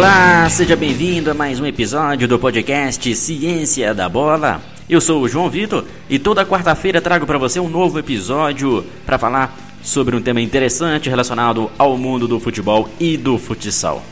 Olá, 0.00 0.48
seja 0.48 0.74
bem-vindo 0.74 1.30
a 1.30 1.34
mais 1.34 1.60
um 1.60 1.66
episódio 1.66 2.26
do 2.26 2.38
podcast 2.38 3.14
Ciência 3.14 3.92
da 3.92 4.08
Bola. 4.08 4.62
Eu 4.88 4.98
sou 4.98 5.20
o 5.20 5.28
João 5.28 5.50
Vitor 5.50 5.84
e 6.08 6.18
toda 6.18 6.46
quarta-feira 6.46 7.02
trago 7.02 7.26
para 7.26 7.36
você 7.36 7.60
um 7.60 7.68
novo 7.68 7.98
episódio 7.98 8.82
para 9.04 9.18
falar 9.18 9.54
sobre 9.82 10.16
um 10.16 10.22
tema 10.22 10.40
interessante 10.40 11.10
relacionado 11.10 11.70
ao 11.76 11.98
mundo 11.98 12.26
do 12.26 12.40
futebol 12.40 12.88
e 12.98 13.18
do 13.18 13.36
futsal. 13.36 14.02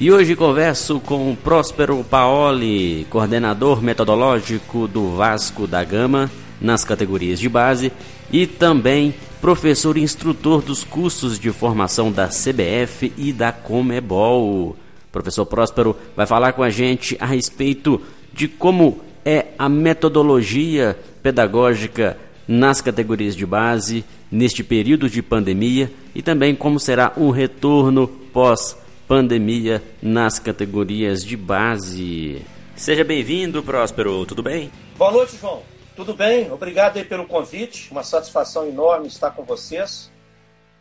E 0.00 0.10
hoje 0.10 0.34
converso 0.34 0.98
com 0.98 1.36
Próspero 1.36 2.02
Paoli, 2.02 3.06
coordenador 3.08 3.80
metodológico 3.80 4.88
do 4.88 5.14
Vasco 5.14 5.68
da 5.68 5.84
Gama 5.84 6.28
nas 6.60 6.82
categorias 6.82 7.38
de 7.38 7.48
base 7.48 7.92
e 8.32 8.44
também 8.44 9.14
professor 9.40 9.96
instrutor 9.96 10.62
dos 10.62 10.82
cursos 10.82 11.38
de 11.38 11.52
formação 11.52 12.10
da 12.10 12.26
CBF 12.26 13.12
e 13.16 13.32
da 13.32 13.52
Comebol. 13.52 14.76
Professor 15.12 15.46
Próspero 15.46 15.96
vai 16.16 16.26
falar 16.26 16.52
com 16.52 16.62
a 16.62 16.70
gente 16.70 17.16
a 17.20 17.26
respeito 17.26 18.00
de 18.32 18.46
como 18.48 19.00
é 19.24 19.48
a 19.58 19.68
metodologia 19.68 20.98
pedagógica 21.22 22.16
nas 22.46 22.80
categorias 22.80 23.36
de 23.36 23.44
base 23.44 24.04
neste 24.30 24.64
período 24.64 25.08
de 25.08 25.22
pandemia 25.22 25.90
e 26.14 26.22
também 26.22 26.54
como 26.54 26.80
será 26.80 27.12
o 27.16 27.30
retorno 27.30 28.08
pós-pandemia 28.08 29.82
nas 30.02 30.38
categorias 30.38 31.24
de 31.24 31.36
base. 31.36 32.42
Seja 32.74 33.04
bem-vindo, 33.04 33.62
Próspero, 33.62 34.24
tudo 34.24 34.42
bem? 34.42 34.70
Boa 34.96 35.10
noite, 35.10 35.36
João. 35.36 35.62
Tudo 35.96 36.14
bem? 36.14 36.50
Obrigado 36.52 37.04
pelo 37.06 37.26
convite. 37.26 37.90
Uma 37.90 38.04
satisfação 38.04 38.68
enorme 38.68 39.08
estar 39.08 39.32
com 39.32 39.42
vocês. 39.42 40.10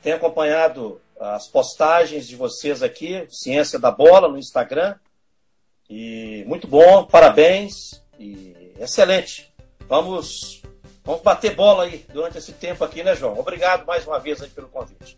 Tenho 0.02 0.16
acompanhado 0.16 1.02
as 1.20 1.48
postagens 1.48 2.28
de 2.28 2.36
vocês 2.36 2.84
aqui, 2.84 3.26
Ciência 3.30 3.80
da 3.80 3.92
Bola, 3.92 4.28
no 4.28 4.38
Instagram. 4.38 4.96
E 5.90 6.44
muito 6.48 6.68
bom, 6.68 7.06
parabéns 7.06 8.04
e 8.20 8.74
excelente. 8.80 9.54
Vamos, 9.88 10.62
vamos 11.04 11.22
bater 11.22 11.56
bola 11.56 11.84
aí 11.84 12.06
durante 12.12 12.38
esse 12.38 12.52
tempo 12.52 12.84
aqui, 12.84 13.04
né, 13.04 13.16
João? 13.16 13.40
Obrigado 13.40 13.86
mais 13.86 14.06
uma 14.06 14.20
vez 14.20 14.42
aí 14.42 14.50
pelo 14.50 14.68
convite. 14.68 15.18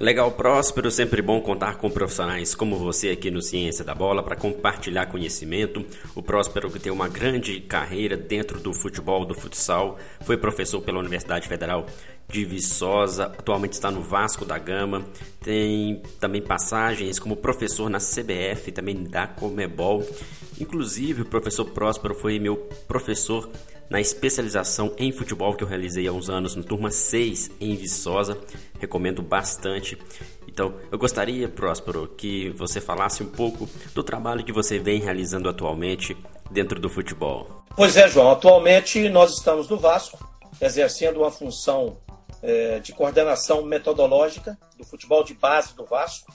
Legal, 0.00 0.32
Próspero, 0.32 0.90
sempre 0.90 1.22
bom 1.22 1.40
contar 1.40 1.76
com 1.76 1.88
profissionais 1.88 2.54
como 2.54 2.76
você 2.76 3.10
aqui 3.10 3.30
no 3.30 3.40
Ciência 3.40 3.84
da 3.84 3.94
Bola 3.94 4.22
para 4.22 4.34
compartilhar 4.34 5.06
conhecimento. 5.06 5.84
O 6.14 6.22
Próspero, 6.22 6.70
que 6.70 6.80
tem 6.80 6.90
uma 6.90 7.08
grande 7.08 7.60
carreira 7.60 8.16
dentro 8.16 8.58
do 8.58 8.72
futebol, 8.72 9.24
do 9.24 9.34
futsal, 9.34 9.98
foi 10.22 10.36
professor 10.36 10.80
pela 10.80 10.98
Universidade 10.98 11.46
Federal 11.46 11.86
de 12.28 12.44
Viçosa, 12.44 13.26
atualmente 13.26 13.74
está 13.74 13.90
no 13.90 14.00
Vasco 14.00 14.44
da 14.44 14.58
Gama, 14.58 15.04
tem 15.40 16.02
também 16.18 16.40
passagens 16.40 17.18
como 17.18 17.36
professor 17.36 17.90
na 17.90 17.98
CBF, 17.98 18.72
também 18.72 19.04
da 19.04 19.26
Comebol. 19.26 20.04
Inclusive, 20.58 21.22
o 21.22 21.26
professor 21.26 21.66
Próspero 21.66 22.14
foi 22.14 22.38
meu 22.38 22.56
professor 22.88 23.48
na 23.92 24.00
especialização 24.00 24.94
em 24.96 25.12
futebol 25.12 25.54
que 25.54 25.62
eu 25.62 25.68
realizei 25.68 26.08
há 26.08 26.12
uns 26.12 26.30
anos 26.30 26.56
no 26.56 26.64
turma 26.64 26.90
6 26.90 27.50
em 27.60 27.76
Viçosa. 27.76 28.38
Recomendo 28.80 29.20
bastante. 29.20 29.98
Então, 30.48 30.74
eu 30.90 30.96
gostaria, 30.96 31.46
Próspero, 31.46 32.08
que 32.08 32.48
você 32.56 32.80
falasse 32.80 33.22
um 33.22 33.28
pouco 33.28 33.68
do 33.94 34.02
trabalho 34.02 34.42
que 34.44 34.50
você 34.50 34.78
vem 34.78 34.98
realizando 34.98 35.46
atualmente 35.46 36.16
dentro 36.50 36.80
do 36.80 36.88
futebol. 36.88 37.64
Pois 37.76 37.94
é, 37.98 38.08
João. 38.08 38.30
Atualmente 38.30 39.10
nós 39.10 39.34
estamos 39.34 39.68
no 39.68 39.76
Vasco, 39.76 40.26
exercendo 40.58 41.18
uma 41.18 41.30
função 41.30 41.98
é, 42.42 42.78
de 42.78 42.94
coordenação 42.94 43.62
metodológica 43.62 44.58
do 44.78 44.84
futebol 44.84 45.22
de 45.22 45.34
base 45.34 45.76
do 45.76 45.84
Vasco, 45.84 46.32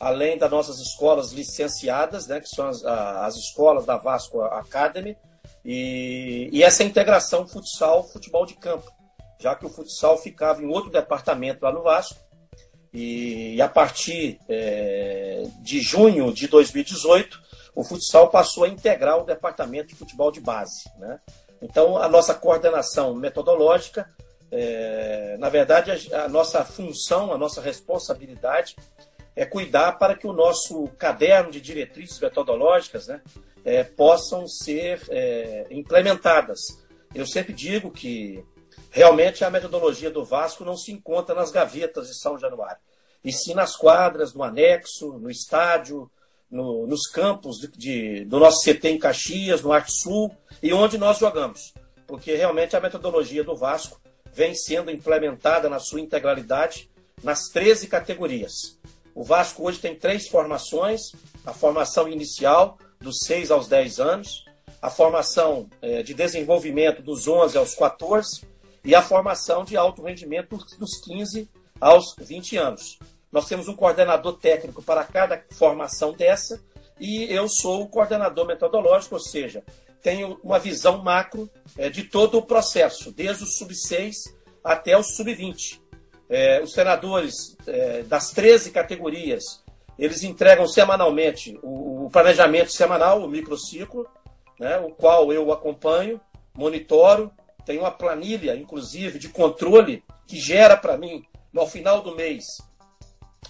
além 0.00 0.38
das 0.38 0.50
nossas 0.50 0.78
escolas 0.78 1.32
licenciadas, 1.32 2.26
né, 2.26 2.40
que 2.40 2.48
são 2.48 2.66
as, 2.66 2.82
as 2.82 3.36
escolas 3.36 3.84
da 3.84 3.98
Vasco 3.98 4.40
Academy, 4.40 5.14
e, 5.64 6.48
e 6.52 6.62
essa 6.62 6.84
integração 6.84 7.46
futsal-futebol 7.46 8.44
de 8.46 8.54
campo, 8.54 8.92
já 9.40 9.54
que 9.54 9.66
o 9.66 9.70
futsal 9.70 10.18
ficava 10.18 10.62
em 10.62 10.66
outro 10.66 10.90
departamento 10.90 11.64
lá 11.64 11.72
no 11.72 11.82
Vasco, 11.82 12.18
e, 12.92 13.56
e 13.56 13.62
a 13.62 13.68
partir 13.68 14.38
é, 14.48 15.44
de 15.60 15.80
junho 15.80 16.32
de 16.32 16.46
2018, 16.46 17.42
o 17.74 17.82
futsal 17.82 18.28
passou 18.28 18.64
a 18.64 18.68
integrar 18.68 19.18
o 19.18 19.24
departamento 19.24 19.88
de 19.88 19.96
futebol 19.96 20.30
de 20.30 20.40
base. 20.40 20.84
Né? 20.98 21.18
Então, 21.60 21.96
a 21.96 22.08
nossa 22.08 22.34
coordenação 22.34 23.14
metodológica 23.14 24.08
é, 24.56 25.36
na 25.38 25.48
verdade, 25.48 25.90
a, 26.12 26.24
a, 26.24 26.28
nossa 26.28 26.64
função, 26.64 27.32
a 27.32 27.38
nossa 27.38 27.60
responsabilidade 27.60 28.76
é 29.34 29.44
cuidar 29.44 29.98
para 29.98 30.14
que 30.14 30.28
o 30.28 30.32
nosso 30.32 30.86
caderno 30.96 31.50
de 31.50 31.60
diretrizes 31.60 32.20
metodológicas 32.20 33.08
né, 33.08 33.20
é, 33.64 33.82
possam 33.82 34.46
ser 34.46 35.02
é, 35.08 35.66
implementadas. 35.70 36.60
Eu 37.14 37.26
sempre 37.26 37.52
digo 37.52 37.90
que 37.90 38.44
realmente 38.90 39.44
a 39.44 39.50
metodologia 39.50 40.10
do 40.10 40.24
Vasco 40.24 40.64
não 40.64 40.76
se 40.76 40.92
encontra 40.92 41.34
nas 41.34 41.50
gavetas 41.50 42.08
de 42.08 42.20
São 42.20 42.38
Januário, 42.38 42.80
e 43.24 43.32
sim 43.32 43.54
nas 43.54 43.74
quadras, 43.74 44.34
no 44.34 44.42
anexo, 44.42 45.18
no 45.18 45.30
estádio, 45.30 46.10
no, 46.50 46.86
nos 46.86 47.06
campos 47.06 47.56
de, 47.58 47.68
de, 47.68 48.24
do 48.26 48.38
nosso 48.38 48.62
CT 48.64 48.88
em 48.90 48.98
Caxias, 48.98 49.62
no 49.62 49.72
Arte 49.72 49.92
Sul, 49.92 50.30
e 50.62 50.72
onde 50.72 50.98
nós 50.98 51.18
jogamos. 51.18 51.72
Porque 52.06 52.34
realmente 52.34 52.76
a 52.76 52.80
metodologia 52.80 53.42
do 53.42 53.56
Vasco 53.56 54.00
vem 54.32 54.54
sendo 54.54 54.90
implementada 54.90 55.68
na 55.68 55.78
sua 55.78 56.00
integralidade 56.00 56.90
nas 57.22 57.48
13 57.48 57.86
categorias. 57.86 58.78
O 59.14 59.22
Vasco 59.22 59.66
hoje 59.66 59.78
tem 59.78 59.94
três 59.94 60.28
formações: 60.28 61.12
a 61.46 61.52
formação 61.52 62.08
inicial, 62.08 62.78
dos 63.04 63.18
6 63.24 63.52
aos 63.52 63.68
10 63.68 64.00
anos, 64.00 64.44
a 64.82 64.90
formação 64.90 65.68
é, 65.80 66.02
de 66.02 66.12
desenvolvimento 66.12 67.02
dos 67.02 67.28
11 67.28 67.56
aos 67.56 67.74
14 67.74 68.42
e 68.84 68.94
a 68.94 69.02
formação 69.02 69.64
de 69.64 69.76
alto 69.76 70.02
rendimento 70.02 70.56
dos 70.78 71.00
15 71.00 71.48
aos 71.80 72.16
20 72.18 72.56
anos. 72.56 72.98
Nós 73.30 73.46
temos 73.46 73.68
um 73.68 73.74
coordenador 73.74 74.38
técnico 74.38 74.82
para 74.82 75.04
cada 75.04 75.42
formação 75.52 76.12
dessa 76.12 76.60
e 76.98 77.24
eu 77.24 77.48
sou 77.48 77.82
o 77.82 77.88
coordenador 77.88 78.46
metodológico, 78.46 79.14
ou 79.14 79.20
seja, 79.20 79.62
tenho 80.02 80.38
uma 80.42 80.58
visão 80.58 81.02
macro 81.02 81.50
é, 81.78 81.88
de 81.88 82.04
todo 82.04 82.38
o 82.38 82.42
processo, 82.42 83.10
desde 83.10 83.42
o 83.42 83.46
sub-6 83.46 84.14
até 84.62 84.96
o 84.96 85.02
sub-20. 85.02 85.80
É, 86.28 86.62
os 86.62 86.72
treinadores 86.72 87.56
é, 87.66 88.02
das 88.02 88.30
13 88.30 88.70
categorias, 88.70 89.63
eles 89.98 90.22
entregam 90.22 90.66
semanalmente 90.66 91.58
o, 91.62 92.06
o 92.06 92.10
planejamento 92.10 92.72
semanal, 92.72 93.22
o 93.22 93.28
microciclo, 93.28 94.06
né, 94.58 94.78
o 94.78 94.90
qual 94.90 95.32
eu 95.32 95.52
acompanho, 95.52 96.20
monitoro, 96.54 97.30
tenho 97.64 97.80
uma 97.80 97.90
planilha, 97.90 98.54
inclusive, 98.54 99.18
de 99.18 99.28
controle 99.28 100.04
que 100.26 100.38
gera 100.38 100.76
para 100.76 100.96
mim, 100.96 101.24
no 101.52 101.66
final 101.66 102.02
do 102.02 102.14
mês, 102.14 102.44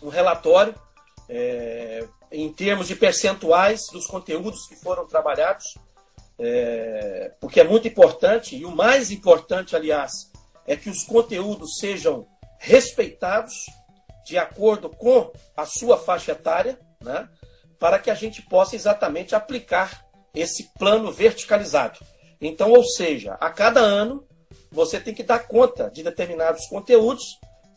um 0.03 0.09
relatório 0.09 0.75
é, 1.28 2.06
em 2.31 2.53
termos 2.53 2.88
de 2.88 2.97
percentuais 2.97 3.81
dos 3.93 4.06
conteúdos 4.06 4.66
que 4.69 4.76
foram 4.76 5.06
trabalhados 5.06 5.65
é, 6.38 7.32
porque 7.41 7.61
é 7.61 7.65
muito 7.65 7.87
importante, 7.87 8.56
e 8.56 8.65
o 8.65 8.75
mais 8.75 9.11
importante, 9.11 9.76
aliás, 9.76 10.31
é 10.66 10.76
que 10.76 10.91
os 10.91 11.05
conteúdos 11.05 11.78
sejam 11.78 12.26
respeitados 12.59 13.55
de 14.25 14.39
acordo 14.39 14.89
com 14.89 15.31
a 15.57 15.67
sua 15.67 15.97
faixa 15.97 16.33
etária, 16.33 16.79
né, 17.01 17.29
para 17.79 17.99
que 17.99 18.11
a 18.11 18.15
gente 18.15 18.43
possa 18.43 18.75
exatamente 18.75 19.35
aplicar 19.35 20.05
esse 20.35 20.71
plano 20.79 21.12
verticalizado. 21.12 21.99
Então, 22.41 22.73
ou 22.73 22.85
seja, 22.85 23.35
a 23.41 23.51
cada 23.51 23.81
ano 23.81 24.27
você 24.71 24.99
tem 24.99 25.15
que 25.15 25.23
dar 25.23 25.47
conta 25.47 25.91
de 25.91 26.03
determinados 26.03 26.67
conteúdos 26.67 27.23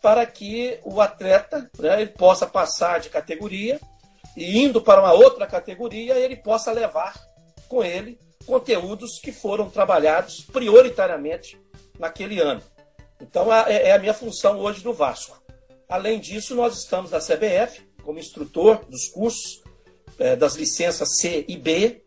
para 0.02 0.26
que 0.26 0.80
o 0.84 1.00
atleta 1.02 1.70
né, 1.78 2.02
ele 2.02 2.12
possa 2.12 2.48
passar 2.48 3.00
de 3.00 3.10
categoria 3.10 3.80
e 4.36 4.64
indo 4.64 4.82
para 4.82 5.02
uma 5.02 5.14
outra 5.14 5.46
categoria 5.46 6.16
ele 6.16 6.36
possa 6.36 6.72
levar 6.72 7.14
com 7.68 7.84
ele 7.84 8.20
conteúdos 8.46 9.20
que 9.20 9.32
foram 9.32 9.70
trabalhados 9.70 10.46
prioritariamente 10.52 11.60
naquele 12.00 12.40
ano. 12.40 12.62
Então, 13.22 13.54
é, 13.54 13.90
é 13.90 13.94
a 13.94 14.00
minha 14.00 14.14
função 14.14 14.60
hoje 14.60 14.84
no 14.86 14.94
Vasco. 14.94 15.42
Além 15.90 16.20
disso, 16.20 16.54
nós 16.54 16.78
estamos 16.78 17.12
na 17.12 17.20
CBF, 17.20 17.82
como 18.04 18.20
instrutor 18.20 18.84
dos 18.90 19.08
cursos 19.08 19.62
é, 20.20 20.36
das 20.36 20.56
licenças 20.56 21.18
C 21.18 21.46
e 21.48 21.56
B, 21.56 22.02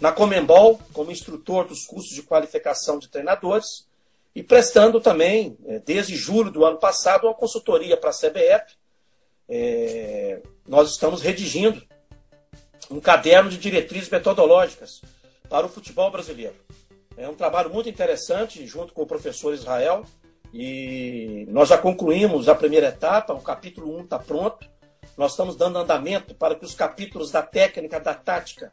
na 0.00 0.12
Comembol, 0.12 0.80
como 0.92 1.10
instrutor 1.10 1.66
dos 1.66 1.84
cursos 1.84 2.14
de 2.14 2.22
qualificação 2.22 2.98
de 2.98 3.08
treinadores, 3.08 3.88
e 4.34 4.42
prestando 4.42 5.00
também, 5.00 5.56
é, 5.66 5.78
desde 5.80 6.14
julho 6.14 6.50
do 6.50 6.64
ano 6.64 6.78
passado, 6.78 7.26
uma 7.26 7.34
consultoria 7.34 7.96
para 7.96 8.10
a 8.10 8.12
CBF. 8.12 8.76
É, 9.48 10.40
nós 10.68 10.90
estamos 10.90 11.20
redigindo 11.20 11.82
um 12.90 13.00
caderno 13.00 13.50
de 13.50 13.58
diretrizes 13.58 14.08
metodológicas 14.08 15.00
para 15.48 15.66
o 15.66 15.68
futebol 15.68 16.10
brasileiro. 16.10 16.54
É 17.16 17.28
um 17.28 17.34
trabalho 17.34 17.70
muito 17.70 17.88
interessante, 17.88 18.66
junto 18.66 18.92
com 18.92 19.02
o 19.02 19.06
professor 19.06 19.54
Israel, 19.54 20.04
e 20.58 21.46
nós 21.50 21.68
já 21.68 21.76
concluímos 21.76 22.48
a 22.48 22.54
primeira 22.54 22.88
etapa, 22.88 23.34
o 23.34 23.42
capítulo 23.42 23.94
1 23.98 24.04
está 24.04 24.18
pronto, 24.18 24.66
nós 25.14 25.32
estamos 25.32 25.54
dando 25.54 25.78
andamento 25.78 26.34
para 26.34 26.54
que 26.54 26.64
os 26.64 26.74
capítulos 26.74 27.30
da 27.30 27.42
técnica, 27.42 28.00
da 28.00 28.14
tática 28.14 28.72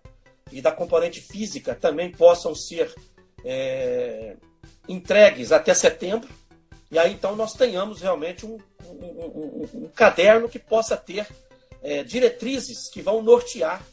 e 0.50 0.62
da 0.62 0.72
componente 0.72 1.20
física 1.20 1.76
também 1.76 2.10
possam 2.10 2.56
ser 2.56 2.94
é, 3.44 4.38
entregues 4.88 5.52
até 5.52 5.74
setembro. 5.74 6.30
E 6.90 6.98
aí 6.98 7.12
então 7.12 7.36
nós 7.36 7.52
tenhamos 7.52 8.02
realmente 8.02 8.46
um, 8.46 8.58
um, 8.86 8.94
um, 8.94 9.70
um 9.74 9.90
caderno 9.90 10.48
que 10.48 10.60
possa 10.60 10.96
ter 10.96 11.28
é, 11.82 12.02
diretrizes 12.02 12.90
que 12.90 13.02
vão 13.02 13.22
nortear 13.22 13.86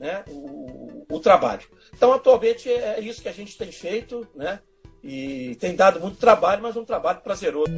né, 0.00 0.24
o, 0.28 1.06
o, 1.08 1.20
trabalho. 1.20 1.68
Então, 1.94 2.12
atualmente 2.12 2.68
é 2.68 2.98
isso 3.00 3.22
que 3.22 3.28
a 3.28 3.32
gente 3.32 3.56
tem 3.56 3.70
feito, 3.70 4.26
né? 4.34 4.58
E 5.02 5.56
tem 5.60 5.76
dado 5.76 6.00
muito 6.00 6.16
trabalho, 6.16 6.62
mas 6.62 6.76
um 6.76 6.84
trabalho 6.84 7.20
prazeroso. 7.20 7.70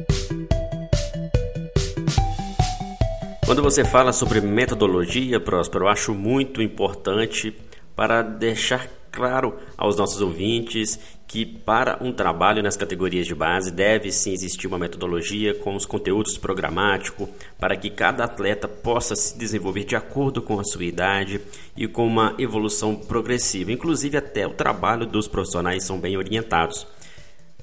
Quando 3.45 3.63
você 3.63 3.83
fala 3.83 4.13
sobre 4.13 4.41
metodologia, 4.41 5.39
Próspero, 5.39 5.85
eu 5.85 5.89
acho 5.89 6.13
muito 6.13 6.61
importante 6.61 7.55
para 7.95 8.21
deixar 8.21 8.87
claro 9.11 9.57
aos 9.75 9.97
nossos 9.97 10.21
ouvintes 10.21 10.99
que 11.27 11.45
para 11.45 11.97
um 12.01 12.11
trabalho 12.11 12.63
nas 12.63 12.77
categorias 12.77 13.27
de 13.27 13.35
base 13.35 13.71
deve 13.71 14.11
sim 14.11 14.33
existir 14.33 14.67
uma 14.67 14.79
metodologia 14.79 15.53
com 15.53 15.75
os 15.75 15.85
conteúdos 15.85 16.37
programáticos 16.37 17.27
para 17.59 17.75
que 17.75 17.89
cada 17.89 18.23
atleta 18.23 18.67
possa 18.67 19.15
se 19.15 19.37
desenvolver 19.37 19.83
de 19.83 19.95
acordo 19.95 20.41
com 20.41 20.59
a 20.59 20.63
sua 20.63 20.85
idade 20.85 21.41
e 21.75 21.87
com 21.87 22.07
uma 22.07 22.35
evolução 22.39 22.95
progressiva. 22.95 23.71
Inclusive 23.71 24.17
até 24.17 24.47
o 24.47 24.53
trabalho 24.53 25.05
dos 25.05 25.27
profissionais 25.27 25.83
são 25.83 25.99
bem 25.99 26.17
orientados. 26.17 26.87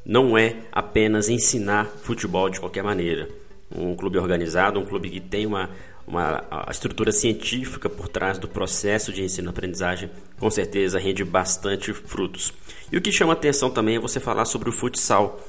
Não 0.06 0.38
é 0.38 0.55
apenas 0.70 1.29
ensinar 1.29 1.87
futebol 1.87 2.49
de 2.49 2.61
qualquer 2.61 2.85
maneira 2.85 3.29
um 3.75 3.93
clube 3.97 4.19
organizado, 4.19 4.79
um 4.79 4.85
clube 4.85 5.11
que 5.11 5.19
tem 5.19 5.47
uma, 5.47 5.69
uma 6.06 6.47
estrutura 6.70 7.11
científica 7.11 7.88
por 7.88 8.06
trás 8.06 8.38
do 8.38 8.47
processo 8.47 9.12
de 9.12 9.25
ensino-aprendizagem, 9.25 10.08
com 10.38 10.49
certeza 10.49 11.00
rende 11.00 11.25
bastante 11.25 11.93
frutos. 11.93 12.53
E 12.93 12.97
o 12.97 13.00
que 13.00 13.11
chama 13.11 13.32
atenção 13.32 13.69
também 13.69 13.97
é 13.97 13.99
você 13.99 14.20
falar 14.20 14.44
sobre 14.44 14.69
o 14.69 14.73
futsal. 14.73 15.41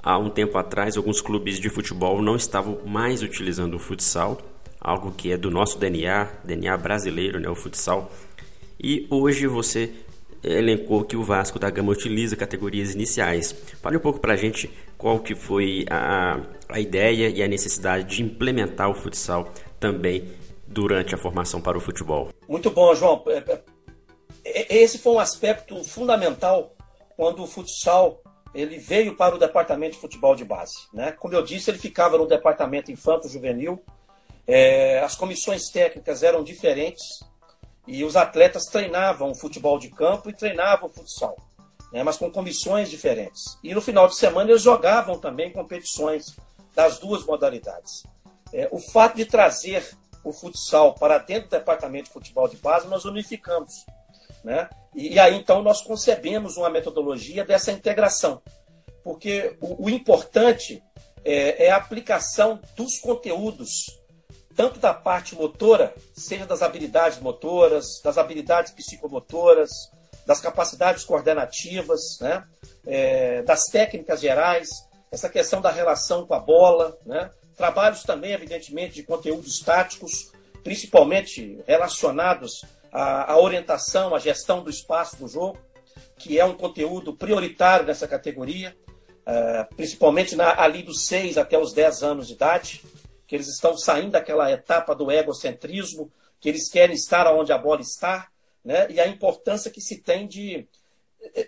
Há 0.00 0.16
um 0.16 0.30
tempo 0.30 0.56
atrás, 0.56 0.96
alguns 0.96 1.20
clubes 1.20 1.58
de 1.58 1.68
futebol 1.68 2.22
não 2.22 2.36
estavam 2.36 2.78
mais 2.86 3.22
utilizando 3.24 3.74
o 3.74 3.80
futsal, 3.80 4.40
algo 4.80 5.10
que 5.10 5.32
é 5.32 5.36
do 5.36 5.50
nosso 5.50 5.80
DNA, 5.80 6.28
DNA 6.44 6.76
brasileiro, 6.76 7.40
né, 7.40 7.48
o 7.48 7.56
futsal. 7.56 8.12
E 8.80 9.04
hoje 9.10 9.48
você 9.48 9.92
elencou 10.42 11.04
que 11.04 11.16
o 11.16 11.22
Vasco 11.22 11.58
da 11.58 11.70
Gama 11.70 11.92
utiliza 11.92 12.36
categorias 12.36 12.94
iniciais. 12.94 13.52
Fale 13.82 13.96
um 13.96 14.00
pouco 14.00 14.20
para 14.20 14.34
a 14.34 14.36
gente 14.36 14.70
qual 14.96 15.20
que 15.20 15.34
foi 15.34 15.84
a, 15.90 16.40
a 16.68 16.80
ideia 16.80 17.28
e 17.28 17.42
a 17.42 17.48
necessidade 17.48 18.16
de 18.16 18.22
implementar 18.22 18.90
o 18.90 18.94
futsal 18.94 19.52
também 19.78 20.30
durante 20.66 21.14
a 21.14 21.18
formação 21.18 21.60
para 21.60 21.78
o 21.78 21.80
futebol. 21.80 22.30
Muito 22.48 22.70
bom, 22.70 22.94
João. 22.94 23.22
É, 23.28 23.38
é, 23.38 23.62
é, 24.44 24.76
esse 24.76 24.98
foi 24.98 25.12
um 25.12 25.18
aspecto 25.18 25.82
fundamental 25.84 26.74
quando 27.16 27.42
o 27.42 27.46
futsal 27.46 28.20
ele 28.54 28.78
veio 28.78 29.14
para 29.14 29.34
o 29.34 29.38
departamento 29.38 29.94
de 29.94 30.00
futebol 30.00 30.34
de 30.34 30.44
base. 30.44 30.74
Né? 30.92 31.12
Como 31.12 31.34
eu 31.34 31.42
disse, 31.42 31.70
ele 31.70 31.78
ficava 31.78 32.16
no 32.16 32.26
departamento 32.26 32.90
infanto-juvenil. 32.90 33.82
É, 34.46 35.00
as 35.00 35.14
comissões 35.14 35.64
técnicas 35.70 36.22
eram 36.22 36.42
diferentes 36.42 37.04
e 37.86 38.04
os 38.04 38.16
atletas 38.16 38.66
treinavam 38.66 39.34
futebol 39.34 39.78
de 39.78 39.90
campo 39.90 40.28
e 40.28 40.32
treinavam 40.32 40.88
futsal 40.88 41.36
né, 41.92 42.02
mas 42.02 42.16
com 42.16 42.30
comissões 42.30 42.90
diferentes. 42.90 43.58
E 43.62 43.74
no 43.74 43.80
final 43.80 44.08
de 44.08 44.16
semana 44.16 44.50
eles 44.50 44.62
jogavam 44.62 45.18
também 45.18 45.52
competições 45.52 46.36
das 46.74 46.98
duas 46.98 47.24
modalidades. 47.24 48.04
É, 48.52 48.68
o 48.70 48.78
fato 48.78 49.16
de 49.16 49.24
trazer 49.24 49.96
o 50.22 50.32
futsal 50.32 50.94
para 50.94 51.18
dentro 51.18 51.48
do 51.48 51.52
departamento 51.52 52.06
de 52.06 52.12
futebol 52.12 52.48
de 52.48 52.56
base, 52.56 52.88
nós 52.88 53.04
unificamos. 53.04 53.72
Né? 54.44 54.68
E, 54.94 55.14
e 55.14 55.18
aí 55.18 55.36
então 55.36 55.62
nós 55.62 55.80
concebemos 55.80 56.56
uma 56.56 56.68
metodologia 56.68 57.44
dessa 57.44 57.72
integração. 57.72 58.42
Porque 59.02 59.56
o, 59.60 59.86
o 59.86 59.90
importante 59.90 60.82
é, 61.24 61.66
é 61.66 61.70
a 61.70 61.76
aplicação 61.76 62.60
dos 62.76 62.98
conteúdos 62.98 63.95
tanto 64.56 64.80
da 64.80 64.94
parte 64.94 65.34
motora, 65.34 65.94
seja 66.14 66.46
das 66.46 66.62
habilidades 66.62 67.18
motoras, 67.20 68.00
das 68.02 68.16
habilidades 68.16 68.72
psicomotoras, 68.72 69.70
das 70.26 70.40
capacidades 70.40 71.04
coordenativas, 71.04 72.00
né? 72.20 72.42
É, 72.86 73.42
das 73.42 73.64
técnicas 73.64 74.20
gerais, 74.20 74.68
essa 75.10 75.28
questão 75.28 75.60
da 75.60 75.70
relação 75.70 76.26
com 76.26 76.34
a 76.34 76.38
bola, 76.38 76.96
né? 77.04 77.30
trabalhos 77.56 78.02
também, 78.02 78.32
evidentemente, 78.32 78.94
de 78.94 79.02
conteúdos 79.02 79.60
táticos, 79.60 80.30
principalmente 80.62 81.62
relacionados 81.66 82.64
à, 82.92 83.32
à 83.32 83.38
orientação, 83.38 84.14
à 84.14 84.18
gestão 84.18 84.62
do 84.62 84.70
espaço 84.70 85.16
do 85.16 85.26
jogo, 85.26 85.58
que 86.18 86.38
é 86.38 86.44
um 86.44 86.54
conteúdo 86.54 87.14
prioritário 87.14 87.86
nessa 87.86 88.06
categoria, 88.06 88.76
uh, 89.26 89.74
principalmente 89.74 90.36
na, 90.36 90.60
ali 90.60 90.82
dos 90.82 91.06
6 91.06 91.38
até 91.38 91.58
os 91.58 91.72
10 91.72 92.02
anos 92.02 92.26
de 92.28 92.34
idade, 92.34 92.82
que 93.26 93.34
eles 93.34 93.48
estão 93.48 93.76
saindo 93.76 94.12
daquela 94.12 94.50
etapa 94.50 94.94
do 94.94 95.10
egocentrismo, 95.10 96.12
que 96.40 96.48
eles 96.48 96.68
querem 96.68 96.94
estar 96.94 97.26
onde 97.32 97.52
a 97.52 97.58
bola 97.58 97.80
está, 97.80 98.28
né? 98.64 98.86
e 98.90 99.00
a 99.00 99.06
importância 99.06 99.70
que 99.70 99.80
se 99.80 99.98
tem 99.98 100.26
de, 100.26 100.66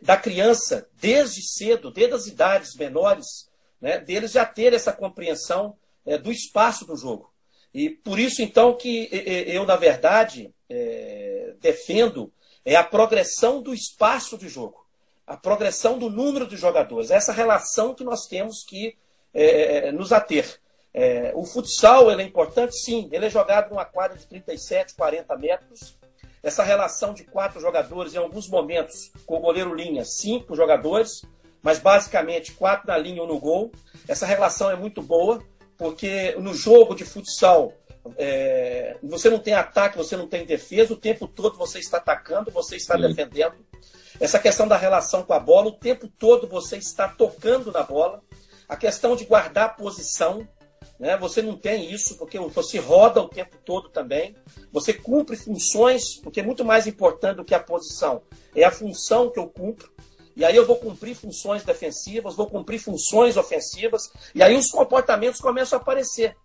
da 0.02 0.16
criança, 0.16 0.88
desde 1.00 1.42
cedo, 1.42 1.90
desde 1.90 2.14
as 2.14 2.26
idades 2.26 2.74
menores, 2.74 3.48
né? 3.80 3.98
deles 3.98 4.32
já 4.32 4.44
ter 4.44 4.72
essa 4.72 4.92
compreensão 4.92 5.76
é, 6.04 6.18
do 6.18 6.32
espaço 6.32 6.84
do 6.84 6.96
jogo. 6.96 7.32
E 7.72 7.90
por 7.90 8.18
isso, 8.18 8.40
então, 8.40 8.74
que 8.74 9.08
eu, 9.46 9.66
na 9.66 9.76
verdade, 9.76 10.52
é, 10.68 11.54
defendo 11.60 12.32
é 12.64 12.74
a 12.76 12.84
progressão 12.84 13.62
do 13.62 13.72
espaço 13.72 14.36
de 14.36 14.48
jogo, 14.48 14.86
a 15.26 15.36
progressão 15.36 15.98
do 15.98 16.10
número 16.10 16.46
de 16.46 16.56
jogadores, 16.56 17.10
essa 17.10 17.32
relação 17.32 17.94
que 17.94 18.04
nós 18.04 18.26
temos 18.26 18.64
que 18.64 18.96
é, 19.32 19.92
nos 19.92 20.12
ater. 20.12 20.60
É, 20.92 21.32
o 21.34 21.44
futsal 21.44 22.10
ele 22.10 22.22
é 22.22 22.24
importante, 22.24 22.76
sim, 22.76 23.08
ele 23.12 23.26
é 23.26 23.30
jogado 23.30 23.70
numa 23.70 23.84
quadra 23.84 24.16
de 24.16 24.26
37, 24.26 24.94
40 24.94 25.36
metros, 25.36 25.98
essa 26.42 26.62
relação 26.62 27.12
de 27.12 27.24
quatro 27.24 27.60
jogadores, 27.60 28.14
em 28.14 28.18
alguns 28.18 28.48
momentos, 28.48 29.10
com 29.26 29.36
o 29.36 29.40
goleiro 29.40 29.74
linha, 29.74 30.04
cinco 30.04 30.54
jogadores, 30.54 31.22
mas 31.62 31.78
basicamente 31.78 32.52
quatro 32.52 32.86
na 32.88 32.96
linha 32.96 33.20
ou 33.20 33.28
um 33.28 33.32
no 33.32 33.40
gol. 33.40 33.72
Essa 34.06 34.24
relação 34.24 34.70
é 34.70 34.76
muito 34.76 35.02
boa, 35.02 35.42
porque 35.76 36.34
no 36.38 36.54
jogo 36.54 36.94
de 36.94 37.04
futsal 37.04 37.72
é, 38.16 38.96
você 39.02 39.28
não 39.28 39.38
tem 39.38 39.54
ataque, 39.54 39.96
você 39.96 40.16
não 40.16 40.28
tem 40.28 40.46
defesa, 40.46 40.94
o 40.94 40.96
tempo 40.96 41.26
todo 41.26 41.58
você 41.58 41.78
está 41.78 41.98
atacando, 41.98 42.50
você 42.50 42.76
está 42.76 42.94
Sim. 42.94 43.02
defendendo. 43.02 43.56
Essa 44.20 44.38
questão 44.38 44.66
da 44.66 44.76
relação 44.76 45.22
com 45.22 45.32
a 45.32 45.38
bola, 45.38 45.68
o 45.68 45.72
tempo 45.72 46.08
todo 46.08 46.48
você 46.48 46.76
está 46.76 47.08
tocando 47.08 47.70
na 47.70 47.82
bola. 47.82 48.22
A 48.68 48.76
questão 48.76 49.16
de 49.16 49.24
guardar 49.24 49.76
posição, 49.76 50.46
né? 50.98 51.16
Você 51.16 51.40
não 51.40 51.56
tem 51.56 51.92
isso, 51.92 52.16
porque 52.16 52.38
você 52.38 52.78
roda 52.78 53.22
o 53.22 53.28
tempo 53.28 53.56
todo 53.64 53.88
também. 53.88 54.34
Você 54.72 54.92
cumpre 54.92 55.36
funções, 55.36 56.16
porque 56.16 56.40
é 56.40 56.42
muito 56.42 56.64
mais 56.64 56.86
importante 56.86 57.36
do 57.36 57.44
que 57.44 57.54
a 57.54 57.60
posição. 57.60 58.22
É 58.54 58.64
a 58.64 58.70
função 58.70 59.30
que 59.30 59.38
eu 59.38 59.46
cumpro. 59.46 59.92
E 60.34 60.44
aí 60.44 60.54
eu 60.54 60.66
vou 60.66 60.76
cumprir 60.76 61.14
funções 61.14 61.64
defensivas, 61.64 62.36
vou 62.36 62.46
cumprir 62.46 62.78
funções 62.78 63.36
ofensivas. 63.36 64.10
E 64.34 64.42
aí 64.42 64.56
os 64.56 64.70
comportamentos 64.70 65.40
começam 65.40 65.78
a 65.78 65.82
aparecer. 65.82 66.36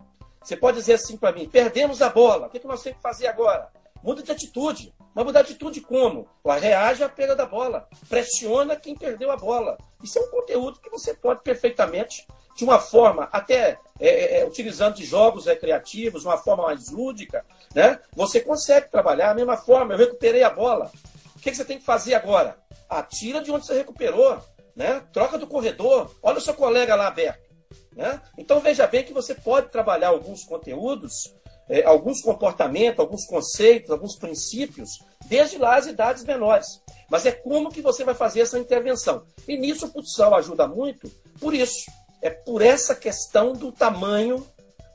Você 0.42 0.56
pode 0.56 0.78
dizer 0.78 0.94
assim 0.94 1.16
para 1.16 1.32
mim: 1.32 1.48
perdemos 1.48 2.02
a 2.02 2.10
bola, 2.10 2.46
o 2.46 2.50
que, 2.50 2.64
nós 2.66 2.82
temos 2.82 2.96
que 2.96 3.02
fazer 3.02 3.26
agora? 3.26 3.70
Muda 4.04 4.22
de 4.22 4.30
atitude. 4.30 4.94
Mas 5.14 5.24
mudar 5.24 5.40
de 5.40 5.52
atitude 5.52 5.80
como? 5.80 6.28
reage 6.60 7.02
à 7.02 7.08
perda 7.08 7.34
da 7.34 7.46
bola. 7.46 7.88
Pressiona 8.06 8.76
quem 8.76 8.94
perdeu 8.94 9.30
a 9.30 9.36
bola. 9.36 9.78
Isso 10.02 10.18
é 10.18 10.20
um 10.20 10.30
conteúdo 10.30 10.78
que 10.78 10.90
você 10.90 11.14
pode 11.14 11.40
perfeitamente 11.42 12.26
de 12.54 12.64
uma 12.64 12.78
forma 12.78 13.28
até 13.32 13.78
é, 13.98 14.08
é, 14.08 14.40
é, 14.40 14.46
utilizando 14.46 14.96
de 14.96 15.04
jogos 15.06 15.46
recreativos, 15.46 16.24
uma 16.24 16.36
forma 16.36 16.64
mais 16.64 16.90
lúdica, 16.90 17.46
né? 17.74 17.98
Você 18.14 18.40
consegue 18.40 18.90
trabalhar 18.90 19.30
a 19.30 19.34
mesma 19.34 19.56
forma. 19.56 19.94
Eu 19.94 19.98
recuperei 19.98 20.42
a 20.42 20.50
bola. 20.50 20.92
O 21.34 21.40
que, 21.40 21.50
que 21.50 21.56
você 21.56 21.64
tem 21.64 21.78
que 21.78 21.84
fazer 21.84 22.14
agora? 22.14 22.58
Atira 22.88 23.40
de 23.40 23.50
onde 23.50 23.66
você 23.66 23.74
recuperou, 23.74 24.38
né? 24.76 25.02
Troca 25.14 25.38
do 25.38 25.46
corredor. 25.46 26.14
Olha 26.22 26.38
o 26.38 26.42
seu 26.42 26.52
colega 26.52 26.94
lá 26.94 27.06
aberto, 27.06 27.48
né? 27.96 28.20
Então 28.36 28.60
veja 28.60 28.86
bem 28.86 29.02
que 29.02 29.14
você 29.14 29.34
pode 29.34 29.70
trabalhar 29.70 30.08
alguns 30.08 30.44
conteúdos, 30.44 31.34
é, 31.68 31.84
alguns 31.84 32.20
comportamentos, 32.20 33.00
alguns 33.00 33.26
conceitos, 33.26 33.90
alguns 33.90 34.16
princípios, 34.16 34.90
desde 35.26 35.58
lá 35.58 35.76
as 35.76 35.86
idades 35.86 36.24
menores. 36.24 36.66
Mas 37.10 37.26
é 37.26 37.32
como 37.32 37.70
que 37.70 37.82
você 37.82 38.04
vai 38.04 38.14
fazer 38.14 38.40
essa 38.40 38.58
intervenção. 38.58 39.24
E 39.46 39.56
nisso 39.56 39.86
o 39.86 39.90
futsal 39.90 40.34
ajuda 40.34 40.66
muito 40.66 41.10
por 41.40 41.54
isso 41.54 41.90
é 42.22 42.30
por 42.30 42.62
essa 42.62 42.94
questão 42.94 43.52
do 43.52 43.70
tamanho 43.70 44.46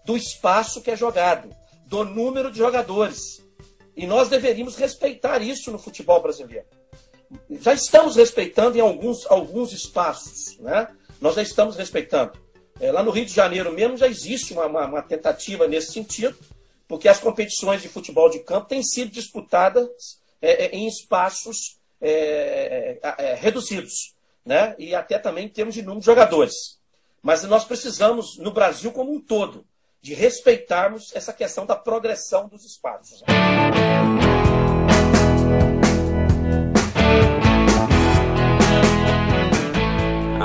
do 0.03 0.17
espaço 0.17 0.81
que 0.81 0.89
é 0.89 0.95
jogado, 0.95 1.49
do 1.85 2.03
número 2.03 2.51
de 2.51 2.57
jogadores. 2.57 3.45
E 3.95 4.07
nós 4.07 4.29
deveríamos 4.29 4.75
respeitar 4.75 5.39
isso 5.41 5.71
no 5.71 5.77
futebol 5.77 6.21
brasileiro. 6.21 6.65
Já 7.51 7.73
estamos 7.73 8.15
respeitando 8.15 8.77
em 8.77 8.81
alguns, 8.81 9.27
alguns 9.27 9.71
espaços, 9.71 10.57
né? 10.59 10.87
Nós 11.21 11.35
já 11.35 11.43
estamos 11.43 11.75
respeitando. 11.75 12.31
É, 12.79 12.91
lá 12.91 13.03
no 13.03 13.11
Rio 13.11 13.25
de 13.25 13.33
Janeiro 13.33 13.71
mesmo 13.71 13.97
já 13.97 14.07
existe 14.07 14.53
uma, 14.53 14.65
uma, 14.65 14.85
uma 14.85 15.01
tentativa 15.03 15.67
nesse 15.67 15.91
sentido, 15.91 16.35
porque 16.89 17.07
as 17.07 17.19
competições 17.19 17.83
de 17.83 17.87
futebol 17.87 18.31
de 18.31 18.39
campo 18.39 18.67
têm 18.67 18.81
sido 18.81 19.11
disputadas 19.11 20.19
é, 20.41 20.65
é 20.65 20.75
em 20.75 20.87
espaços 20.87 21.77
é, 22.01 22.97
é, 23.01 23.35
reduzidos, 23.35 24.15
né? 24.43 24.75
e 24.79 24.95
até 24.95 25.19
também 25.19 25.45
em 25.45 25.49
termos 25.49 25.75
de 25.75 25.83
número 25.83 25.99
de 25.99 26.07
jogadores. 26.07 26.79
Mas 27.21 27.43
nós 27.43 27.63
precisamos, 27.63 28.37
no 28.37 28.51
Brasil 28.51 28.91
como 28.91 29.13
um 29.13 29.21
todo, 29.21 29.63
de 30.01 30.15
respeitarmos 30.15 31.15
essa 31.15 31.31
questão 31.31 31.65
da 31.65 31.75
progressão 31.75 32.47
dos 32.47 32.65
espaços. 32.65 33.21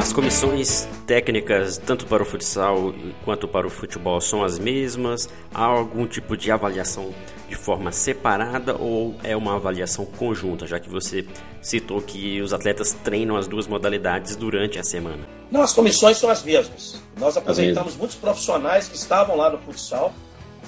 As 0.05 0.13
comissões 0.13 0.87
técnicas, 1.07 1.79
tanto 1.79 2.05
para 2.05 2.23
o 2.23 2.27
futsal 2.27 2.93
quanto 3.25 3.49
para 3.49 3.67
o 3.67 3.71
futebol, 3.71 4.21
são 4.21 4.45
as 4.45 4.59
mesmas? 4.59 5.31
Há 5.53 5.65
algum 5.65 6.07
tipo 6.07 6.37
de 6.37 6.53
avaliação 6.53 7.15
de 7.49 7.57
forma 7.57 7.91
separada 7.91 8.77
ou 8.77 9.15
é 9.25 9.35
uma 9.35 9.57
avaliação 9.57 10.05
conjunta, 10.05 10.67
já 10.67 10.79
que 10.79 10.91
você 10.91 11.27
citou 11.63 12.03
que 12.03 12.39
os 12.43 12.53
atletas 12.53 12.93
treinam 13.03 13.35
as 13.35 13.49
duas 13.49 13.67
modalidades 13.67 14.37
durante 14.37 14.79
a 14.79 14.85
semana? 14.85 15.27
Não, 15.51 15.63
as 15.63 15.73
comissões 15.73 16.19
são 16.19 16.29
as 16.29 16.43
mesmas. 16.43 17.01
Nós 17.19 17.39
aproveitamos 17.39 17.97
muitos 17.97 18.17
profissionais 18.17 18.87
que 18.87 18.97
estavam 18.97 19.35
lá 19.39 19.49
no 19.49 19.57
futsal, 19.57 20.13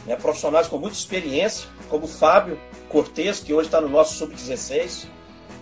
né, 0.07 0.17
profissionais 0.17 0.67
com 0.67 0.79
muita 0.79 0.97
experiência, 0.97 1.69
como 1.91 2.07
o 2.07 2.09
Fábio 2.09 2.59
Cortes, 2.89 3.41
que 3.41 3.53
hoje 3.53 3.69
está 3.69 3.83
no 3.83 3.89
nosso 3.91 4.15
Sub-16, 4.15 5.09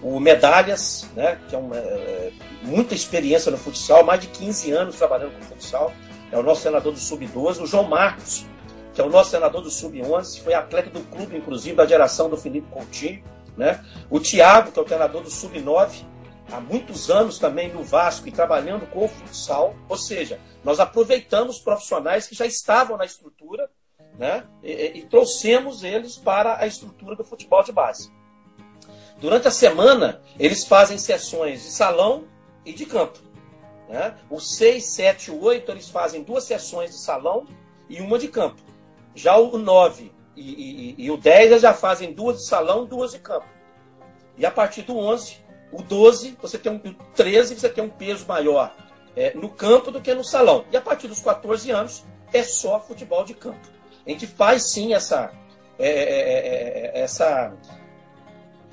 o 0.04 0.20
Medalhas, 0.20 1.08
né, 1.16 1.38
que 1.48 1.54
é 1.54 1.58
uma, 1.58 1.76
é, 1.76 2.30
muita 2.62 2.94
experiência 2.94 3.50
no 3.50 3.56
futsal, 3.56 4.04
mais 4.04 4.20
de 4.20 4.26
15 4.28 4.70
anos 4.70 4.96
trabalhando 4.96 5.32
com 5.32 5.44
futsal, 5.46 5.92
é 6.30 6.38
o 6.38 6.42
nosso 6.42 6.60
senador 6.60 6.92
do 6.92 6.98
Sub-12, 6.98 7.62
o 7.62 7.66
João 7.66 7.84
Marcos, 7.84 8.44
que 8.92 9.00
é 9.00 9.04
o 9.04 9.08
nosso 9.08 9.30
senador 9.30 9.62
do 9.62 9.70
Sub-11, 9.70 10.42
foi 10.42 10.52
atleta 10.52 10.90
do 10.90 11.00
clube, 11.00 11.36
inclusive, 11.36 11.74
da 11.74 11.86
geração 11.86 12.28
do 12.28 12.36
Felipe 12.36 12.68
Coutinho, 12.70 13.24
né? 13.56 13.82
o 14.10 14.20
Thiago, 14.20 14.70
que 14.70 14.78
é 14.78 14.82
o 14.82 14.84
treinador 14.84 15.22
do 15.22 15.30
Sub-9, 15.30 16.04
há 16.52 16.60
muitos 16.60 17.10
anos 17.10 17.38
também 17.38 17.72
no 17.72 17.82
Vasco 17.82 18.28
e 18.28 18.32
trabalhando 18.32 18.86
com 18.86 19.06
o 19.06 19.08
futsal, 19.08 19.74
ou 19.88 19.96
seja, 19.96 20.38
nós 20.62 20.80
aproveitamos 20.80 21.58
profissionais 21.58 22.26
que 22.26 22.34
já 22.34 22.44
estavam 22.44 22.98
na 22.98 23.06
estrutura 23.06 23.70
né? 24.18 24.44
e, 24.62 24.98
e 24.98 25.02
trouxemos 25.06 25.82
eles 25.82 26.16
para 26.16 26.60
a 26.60 26.66
estrutura 26.66 27.16
do 27.16 27.24
futebol 27.24 27.62
de 27.62 27.72
base. 27.72 28.12
Durante 29.20 29.48
a 29.48 29.50
semana, 29.50 30.20
eles 30.38 30.64
fazem 30.64 30.98
sessões 30.98 31.62
de 31.62 31.70
salão 31.70 32.24
e 32.64 32.72
de 32.72 32.84
campo. 32.84 33.18
Né? 33.88 34.14
O 34.28 34.40
6, 34.40 34.84
7 34.84 35.28
e 35.28 35.30
8, 35.30 35.70
eles 35.70 35.88
fazem 35.88 36.22
duas 36.22 36.44
sessões 36.44 36.90
de 36.90 36.98
salão 36.98 37.46
e 37.88 38.00
uma 38.00 38.18
de 38.18 38.28
campo. 38.28 38.60
Já 39.14 39.36
o 39.36 39.56
9 39.56 40.12
e, 40.36 40.40
e, 40.40 40.94
e 40.98 41.10
o 41.10 41.16
10 41.16 41.46
eles 41.50 41.62
já 41.62 41.72
fazem 41.72 42.12
duas 42.12 42.38
de 42.38 42.46
salão 42.46 42.84
duas 42.84 43.12
de 43.12 43.18
campo. 43.18 43.46
E 44.36 44.44
a 44.44 44.50
partir 44.50 44.82
do 44.82 44.98
11, 44.98 45.36
o 45.70 45.82
12, 45.82 46.36
você 46.40 46.58
tem 46.58 46.72
um, 46.72 46.76
o 46.76 46.94
13, 47.14 47.54
você 47.54 47.68
tem 47.68 47.84
um 47.84 47.88
peso 47.88 48.26
maior 48.26 48.74
é, 49.16 49.32
no 49.34 49.48
campo 49.48 49.90
do 49.90 50.00
que 50.00 50.12
no 50.14 50.24
salão. 50.24 50.64
E 50.72 50.76
a 50.76 50.80
partir 50.80 51.06
dos 51.06 51.20
14 51.20 51.70
anos, 51.70 52.04
é 52.32 52.42
só 52.42 52.80
futebol 52.80 53.24
de 53.24 53.34
campo. 53.34 53.68
A 54.04 54.10
gente 54.10 54.26
faz 54.26 54.70
sim 54.70 54.92
essa, 54.92 55.32
é, 55.78 55.88
é, 55.88 57.00
é, 57.00 57.00
é 57.00 57.02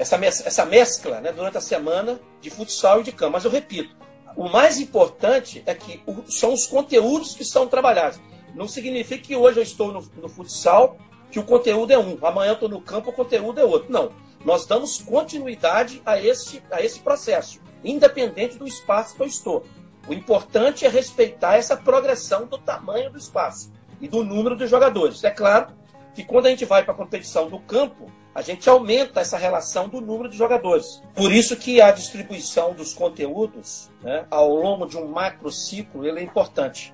essa 0.02 0.16
essa, 0.26 0.48
essa 0.48 0.66
mescla 0.66 1.22
né, 1.22 1.32
durante 1.32 1.58
a 1.58 1.62
semana 1.62 2.20
de 2.42 2.50
futsal 2.50 3.02
e 3.02 3.04
de 3.04 3.12
campo. 3.12 3.34
Mas 3.34 3.46
eu 3.46 3.52
repito, 3.52 3.96
o 4.36 4.50
mais 4.50 4.80
importante 4.80 5.62
é 5.66 5.76
que 5.76 6.02
o, 6.08 6.24
são 6.30 6.54
os 6.54 6.66
conteúdos 6.66 7.36
que 7.36 7.46
são 7.46 7.68
trabalhados. 7.68 8.20
Não 8.56 8.68
significa 8.68 9.22
que 9.22 9.36
hoje 9.36 9.60
eu 9.60 9.64
estou 9.64 9.94
no, 9.94 10.02
no 10.20 10.28
futsal, 10.28 10.98
que 11.30 11.40
o 11.40 11.44
conteúdo 11.44 11.92
é 11.92 12.00
um, 12.00 12.18
amanhã 12.24 12.50
eu 12.50 12.56
estou 12.56 12.68
no 12.68 12.82
campo, 12.82 13.12
o 13.12 13.14
conteúdo 13.14 13.60
é 13.60 13.64
outro. 13.64 13.92
Não. 13.92 14.12
Nós 14.44 14.66
damos 14.66 14.98
continuidade 14.98 16.02
a 16.04 16.20
esse, 16.20 16.64
a 16.72 16.82
esse 16.82 17.00
processo, 17.00 17.62
independente 17.84 18.58
do 18.58 18.68
espaço 18.68 19.16
que 19.16 19.22
eu 19.22 19.28
estou. 19.28 19.64
O 20.08 20.14
importante 20.14 20.84
é 20.84 20.90
respeitar 20.90 21.58
essa 21.58 21.78
progressão 21.78 22.48
do 22.48 22.58
tamanho 22.58 23.12
do 23.12 23.20
espaço 23.20 23.72
e 24.02 24.08
do 24.08 24.24
número 24.24 24.56
de 24.56 24.66
jogadores. 24.66 25.24
É 25.24 25.30
claro 25.30 25.68
que 26.16 26.24
quando 26.24 26.48
a 26.48 26.50
gente 26.50 26.66
vai 26.66 26.84
para 26.84 26.94
a 26.94 26.98
competição 26.98 27.48
do 27.48 27.60
campo, 27.60 28.12
a 28.34 28.42
gente 28.42 28.70
aumenta 28.70 29.20
essa 29.20 29.38
relação 29.38 29.90
do 29.90 30.00
número 30.00 30.30
de 30.30 30.38
jogadores. 30.38 31.02
Por 31.14 31.32
isso 31.32 31.56
que 31.58 31.82
a 31.82 31.92
distribuição 31.92 32.74
dos 32.74 32.94
conteúdos 32.94 33.90
né, 34.02 34.26
ao 34.32 34.50
longo 34.56 34.86
de 34.86 34.98
um 34.98 35.08
macro 35.08 35.52
ciclo 35.52 36.06
é 36.06 36.24
importante. 36.24 36.94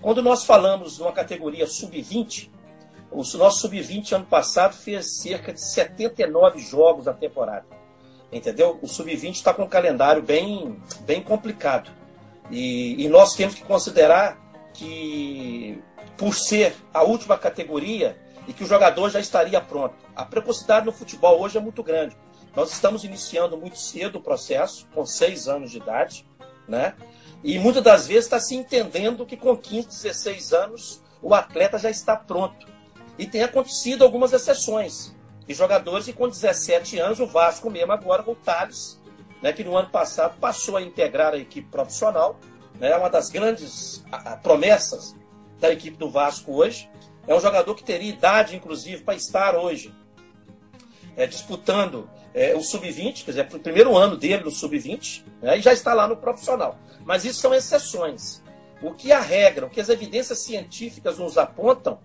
Quando 0.00 0.22
nós 0.22 0.44
falamos 0.44 0.96
de 0.96 1.02
uma 1.02 1.12
categoria 1.12 1.66
sub-20, 1.66 2.50
o 3.10 3.22
nosso 3.36 3.60
sub-20 3.60 4.12
ano 4.12 4.24
passado 4.24 4.74
fez 4.74 5.20
cerca 5.20 5.52
de 5.52 5.60
79 5.60 6.58
jogos 6.60 7.04
na 7.04 7.12
temporada. 7.12 7.66
Entendeu? 8.32 8.78
O 8.80 8.88
sub-20 8.88 9.32
está 9.32 9.52
com 9.52 9.64
um 9.64 9.68
calendário 9.68 10.22
bem, 10.22 10.80
bem 11.02 11.22
complicado. 11.22 11.90
E, 12.50 13.04
e 13.04 13.08
nós 13.08 13.34
temos 13.34 13.54
que 13.54 13.62
considerar 13.62 14.38
que, 14.72 15.78
por 16.16 16.34
ser 16.34 16.74
a 16.94 17.02
última 17.02 17.36
categoria, 17.36 18.16
e 18.46 18.52
que 18.52 18.64
o 18.64 18.66
jogador 18.66 19.10
já 19.10 19.20
estaria 19.20 19.60
pronto. 19.60 19.94
A 20.14 20.24
precocidade 20.24 20.86
no 20.86 20.92
futebol 20.92 21.40
hoje 21.40 21.56
é 21.56 21.60
muito 21.60 21.82
grande. 21.82 22.16
Nós 22.54 22.70
estamos 22.70 23.02
iniciando 23.02 23.56
muito 23.56 23.78
cedo 23.78 24.16
o 24.16 24.20
processo, 24.20 24.86
com 24.94 25.06
seis 25.06 25.48
anos 25.48 25.70
de 25.70 25.78
idade, 25.78 26.26
né? 26.68 26.94
E 27.42 27.58
muitas 27.58 27.82
das 27.82 28.06
vezes 28.06 28.24
está 28.24 28.38
se 28.38 28.54
entendendo 28.54 29.24
que 29.24 29.36
com 29.36 29.56
15, 29.56 29.88
16 29.88 30.52
anos 30.52 31.02
o 31.22 31.34
atleta 31.34 31.78
já 31.78 31.90
está 31.90 32.14
pronto. 32.14 32.66
E 33.18 33.26
tem 33.26 33.42
acontecido 33.42 34.04
algumas 34.04 34.32
exceções. 34.32 35.14
E 35.48 35.54
jogadores 35.54 36.06
que 36.06 36.12
com 36.12 36.28
17 36.28 36.98
anos, 36.98 37.20
o 37.20 37.26
Vasco 37.26 37.70
mesmo 37.70 37.92
agora, 37.92 38.22
o 38.26 38.34
Thales, 38.34 39.00
né, 39.42 39.52
que 39.52 39.64
no 39.64 39.76
ano 39.76 39.88
passado 39.88 40.38
passou 40.38 40.76
a 40.76 40.82
integrar 40.82 41.32
a 41.32 41.38
equipe 41.38 41.68
profissional, 41.68 42.38
né, 42.78 42.90
é 42.92 42.96
uma 42.96 43.10
das 43.10 43.28
grandes 43.28 44.04
promessas 44.42 45.16
da 45.58 45.72
equipe 45.72 45.96
do 45.96 46.10
Vasco 46.10 46.52
hoje. 46.52 46.88
É 47.26 47.34
um 47.34 47.40
jogador 47.40 47.74
que 47.74 47.84
teria 47.84 48.10
idade, 48.10 48.56
inclusive, 48.56 49.02
para 49.02 49.14
estar 49.14 49.56
hoje 49.56 49.92
é, 51.16 51.26
disputando 51.26 52.08
é, 52.34 52.54
o 52.54 52.62
sub-20, 52.62 53.24
quer 53.24 53.32
dizer, 53.32 53.48
o 53.52 53.60
primeiro 53.60 53.96
ano 53.96 54.16
dele 54.16 54.44
no 54.44 54.50
sub-20, 54.50 55.24
né, 55.40 55.58
e 55.58 55.60
já 55.60 55.72
está 55.72 55.92
lá 55.94 56.08
no 56.08 56.16
profissional. 56.16 56.78
Mas 57.04 57.24
isso 57.24 57.40
são 57.40 57.54
exceções. 57.54 58.42
O 58.82 58.92
que 58.92 59.12
a 59.12 59.20
regra, 59.20 59.66
o 59.66 59.70
que 59.70 59.80
as 59.80 59.88
evidências 59.88 60.38
científicas 60.40 61.18
nos 61.18 61.38
apontam, 61.38 61.98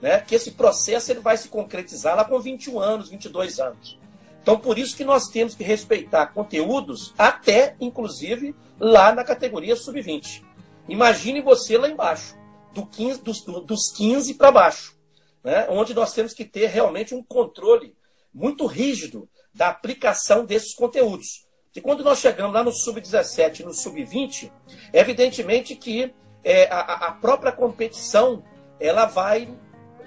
né, 0.00 0.20
que 0.20 0.34
esse 0.34 0.52
processo 0.52 1.10
ele 1.10 1.20
vai 1.20 1.36
se 1.36 1.48
concretizar 1.48 2.16
lá 2.16 2.24
com 2.24 2.38
21 2.38 2.78
anos, 2.78 3.08
22 3.08 3.60
anos. 3.60 3.98
Então, 4.42 4.58
por 4.58 4.78
isso 4.78 4.96
que 4.96 5.04
nós 5.04 5.28
temos 5.28 5.54
que 5.54 5.64
respeitar 5.64 6.26
conteúdos 6.26 7.14
até, 7.16 7.76
inclusive, 7.80 8.54
lá 8.78 9.14
na 9.14 9.24
categoria 9.24 9.74
sub-20. 9.74 10.42
Imagine 10.88 11.40
você 11.40 11.78
lá 11.78 11.88
embaixo 11.88 12.36
do 12.74 12.84
15, 12.84 13.22
dos, 13.22 13.40
dos 13.64 13.90
15 13.92 14.34
para 14.34 14.50
baixo, 14.50 14.94
né? 15.42 15.66
onde 15.70 15.94
nós 15.94 16.12
temos 16.12 16.34
que 16.34 16.44
ter 16.44 16.66
realmente 16.66 17.14
um 17.14 17.22
controle 17.22 17.94
muito 18.34 18.66
rígido 18.66 19.28
da 19.54 19.68
aplicação 19.68 20.44
desses 20.44 20.74
conteúdos. 20.74 21.46
E 21.74 21.80
quando 21.80 22.04
nós 22.04 22.18
chegamos 22.18 22.54
lá 22.54 22.62
no 22.62 22.72
sub-17 22.72 23.60
e 23.60 23.64
no 23.64 23.72
sub-20, 23.72 24.50
evidentemente 24.92 25.74
que 25.74 26.12
é, 26.42 26.68
a, 26.70 27.08
a, 27.08 27.12
própria 27.12 27.50
competição 27.50 28.44
ela 28.78 29.06
vai, 29.06 29.48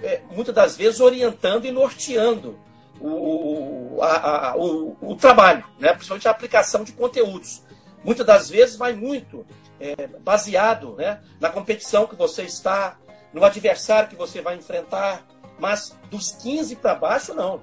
é, 0.02 0.22
muitas 0.30 0.54
das 0.54 0.76
vezes, 0.76 1.00
orientando 1.00 1.66
e 1.66 1.72
norteando 1.72 2.58
o, 3.00 3.98
a, 4.00 4.50
a, 4.50 4.56
o, 4.56 4.96
o, 5.00 5.16
trabalho, 5.16 5.64
né? 5.78 5.92
principalmente 5.92 6.28
a 6.28 6.30
aplicação 6.30 6.84
de 6.84 6.92
conteúdos. 6.92 7.62
Muitas 8.04 8.24
das 8.24 8.48
vezes 8.48 8.76
vai 8.76 8.94
muito 8.94 9.44
é, 9.80 10.06
baseado 10.06 10.94
né, 10.94 11.20
na 11.40 11.50
competição 11.50 12.06
que 12.06 12.14
você 12.14 12.42
está, 12.42 12.96
no 13.32 13.44
adversário 13.44 14.08
que 14.08 14.16
você 14.16 14.40
vai 14.40 14.56
enfrentar, 14.56 15.26
mas 15.58 15.94
dos 16.10 16.32
15 16.32 16.76
para 16.76 16.94
baixo, 16.94 17.34
não. 17.34 17.60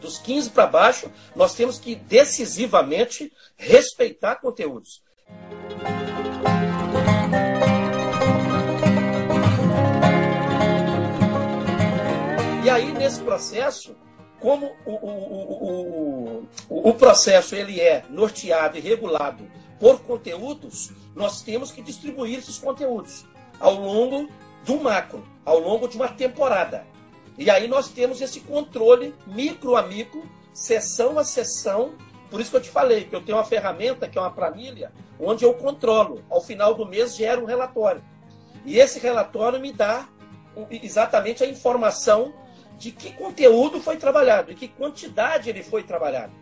Dos 0.00 0.18
15 0.18 0.50
para 0.50 0.66
baixo, 0.66 1.10
nós 1.34 1.54
temos 1.54 1.78
que 1.78 1.94
decisivamente 1.94 3.32
respeitar 3.56 4.36
conteúdos. 4.36 5.02
E 12.64 12.70
aí, 12.70 12.92
nesse 12.92 13.20
processo, 13.20 13.96
como 14.42 14.72
o, 14.84 14.92
o, 14.92 16.48
o, 16.68 16.88
o, 16.90 16.94
processo 16.94 17.54
ele 17.54 17.80
é 17.80 18.04
norteado 18.10 18.76
e 18.76 18.80
regulado 18.80 19.48
por 19.78 20.00
conteúdos, 20.00 20.92
nós 21.14 21.42
temos 21.42 21.70
que 21.70 21.80
distribuir 21.80 22.38
esses 22.38 22.58
conteúdos 22.58 23.24
ao 23.58 23.74
longo 23.74 24.28
do 24.64 24.80
macro, 24.80 25.24
ao 25.44 25.58
longo 25.58 25.88
de 25.88 25.96
uma 25.96 26.08
temporada. 26.08 26.84
E 27.38 27.50
aí 27.50 27.66
nós 27.66 27.88
temos 27.88 28.20
esse 28.20 28.40
controle 28.40 29.14
micro 29.26 29.76
a 29.76 29.82
micro, 29.82 30.22
sessão 30.52 31.18
a 31.18 31.24
sessão. 31.24 31.92
Por 32.30 32.40
isso 32.40 32.50
que 32.50 32.56
eu 32.56 32.62
te 32.62 32.70
falei 32.70 33.04
que 33.04 33.14
eu 33.14 33.22
tenho 33.22 33.38
uma 33.38 33.44
ferramenta 33.44 34.08
que 34.08 34.18
é 34.18 34.20
uma 34.20 34.30
planilha, 34.30 34.92
onde 35.18 35.44
eu 35.44 35.54
controlo. 35.54 36.22
Ao 36.28 36.40
final 36.40 36.74
do 36.74 36.86
mês 36.86 37.16
gera 37.16 37.40
um 37.40 37.44
relatório. 37.44 38.02
E 38.64 38.78
esse 38.78 38.98
relatório 38.98 39.60
me 39.60 39.72
dá 39.72 40.06
exatamente 40.70 41.42
a 41.42 41.46
informação 41.46 42.34
de 42.78 42.90
que 42.90 43.12
conteúdo 43.12 43.80
foi 43.80 43.96
trabalhado 43.96 44.52
e 44.52 44.54
que 44.54 44.68
quantidade 44.68 45.48
ele 45.48 45.62
foi 45.62 45.82
trabalhado. 45.82 46.32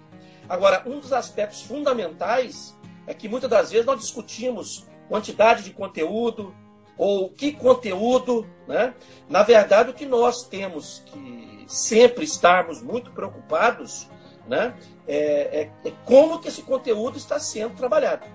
Agora, 0.49 0.83
um 0.87 0.99
dos 0.99 1.13
aspectos 1.13 1.63
fundamentais 1.63 2.77
é 3.07 3.15
que 3.15 3.29
muitas 3.29 3.49
das 3.49 3.71
vezes 3.71 3.87
nós 3.87 4.01
discutimos 4.01 4.87
quantidade 5.09 5.63
de 5.63 5.71
conteúdo 5.71 6.55
ou 7.01 7.31
que 7.31 7.53
conteúdo, 7.53 8.47
né? 8.69 8.93
Na 9.27 9.43
verdade, 9.43 9.89
o 9.89 9.95
que 9.95 10.05
nós 10.05 10.45
temos 10.45 11.03
que 11.07 11.65
sempre 11.67 12.27
estarmos 12.27 12.83
muito 12.83 13.11
preocupados, 13.13 14.07
né? 14.47 14.75
É, 15.09 15.63
é, 15.63 15.89
é 15.89 15.93
como 16.05 16.39
que 16.41 16.49
esse 16.49 16.61
conteúdo 16.61 17.17
está 17.17 17.41
sendo 17.41 17.75
trabalhado, 17.75 18.27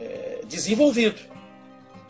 é, 0.00 0.40
desenvolvido. 0.46 1.20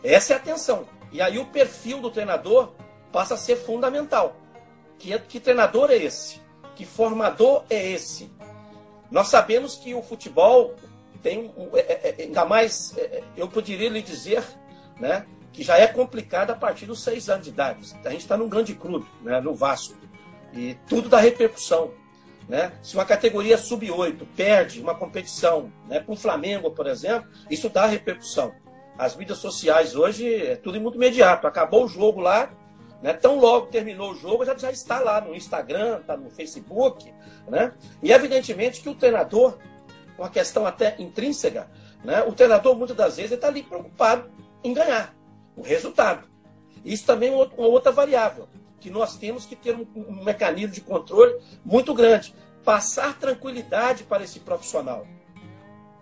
Essa 0.03 0.33
é 0.33 0.37
a 0.37 0.39
atenção. 0.39 0.89
E 1.13 1.21
aí 1.21 1.39
o 1.39 1.45
perfil 1.45 2.01
do 2.01 2.11
treinador 2.11 2.73
passa 3.13 3.35
a 3.35 3.37
ser 3.37 3.57
fundamental. 3.57 4.37
Que, 4.99 5.19
que 5.19 5.39
treinador 5.39 5.91
é 5.91 5.97
esse? 5.97 6.41
Que 6.75 6.87
formador 6.87 7.65
é 7.69 7.87
esse? 7.91 8.31
Nós 9.11 9.29
sabemos 9.29 9.77
que 9.77 9.95
o 9.95 10.03
futebol 10.03 10.75
tem, 11.23 11.53
é, 11.75 11.81
é, 11.81 12.15
é, 12.19 12.23
ainda 12.23 12.47
mais, 12.47 12.95
eu 13.37 13.47
poderia 13.47 13.91
lhe 13.91 14.01
dizer, 14.01 14.43
né, 14.99 15.27
que 15.53 15.63
já 15.63 15.77
é 15.77 15.87
complicado 15.87 16.51
a 16.51 16.55
partir 16.55 16.87
dos 16.87 17.03
seis 17.03 17.29
anos 17.29 17.45
de 17.45 17.51
idade. 17.51 17.81
A 18.05 18.11
gente 18.11 18.21
está 18.21 18.37
num 18.37 18.49
grande 18.49 18.75
clube, 18.75 19.07
né, 19.23 19.41
no 19.41 19.55
Vasco, 19.55 19.95
e 20.53 20.77
tudo 20.89 21.09
dá 21.09 21.19
repercussão. 21.19 21.93
Né? 22.49 22.73
Se 22.83 22.95
uma 22.95 23.05
categoria 23.05 23.57
sub-8 23.57 24.27
perde 24.37 24.81
uma 24.81 24.95
competição 24.95 25.73
né, 25.89 26.01
com 26.01 26.15
o 26.15 26.17
Flamengo, 26.17 26.71
por 26.71 26.87
exemplo, 26.87 27.29
isso 27.49 27.69
dá 27.69 27.87
repercussão. 27.87 28.53
As 28.99 29.15
mídias 29.17 29.39
sociais 29.39 29.95
hoje 29.95 30.45
é 30.45 30.57
tudo 30.57 30.81
muito 30.81 30.97
imediato. 30.97 31.47
Acabou 31.47 31.85
o 31.85 31.89
jogo 31.89 32.21
lá, 32.21 32.51
né? 33.01 33.15
Tão 33.15 33.39
logo 33.39 33.69
terminou 33.69 34.11
o 34.11 34.15
jogo, 34.15 34.45
já, 34.45 34.55
já 34.59 34.71
está 34.71 34.99
lá 34.99 35.21
no 35.21 35.35
Instagram, 35.35 36.01
está 36.01 36.17
no 36.17 36.29
Facebook. 36.29 37.15
Né? 37.49 37.73
E 38.03 38.13
evidentemente 38.13 38.81
que 38.81 38.89
o 38.89 38.95
treinador, 38.95 39.57
uma 40.19 40.29
questão 40.29 40.67
até 40.67 40.97
intrínseca, 40.99 41.71
né? 42.05 42.23
o 42.25 42.33
treinador 42.33 42.77
muitas 42.77 42.97
das 42.97 43.17
vezes 43.17 43.33
está 43.33 43.47
ali 43.47 43.63
preocupado 43.63 44.29
em 44.63 44.75
ganhar 44.75 45.15
o 45.61 45.63
resultado. 45.63 46.27
Isso 46.83 47.05
também 47.05 47.29
é 47.29 47.33
uma 47.33 47.67
outra 47.67 47.93
variável, 47.93 48.49
que 48.81 48.89
nós 48.89 49.19
temos 49.19 49.45
que 49.45 49.55
ter 49.55 49.77
um, 49.77 49.87
um 49.95 50.25
mecanismo 50.25 50.75
de 50.75 50.81
controle 50.81 51.39
muito 51.63 51.93
grande. 51.93 52.35
Passar 52.65 53.19
tranquilidade 53.19 54.05
para 54.05 54.25
esse 54.25 54.41
profissional. 54.41 55.07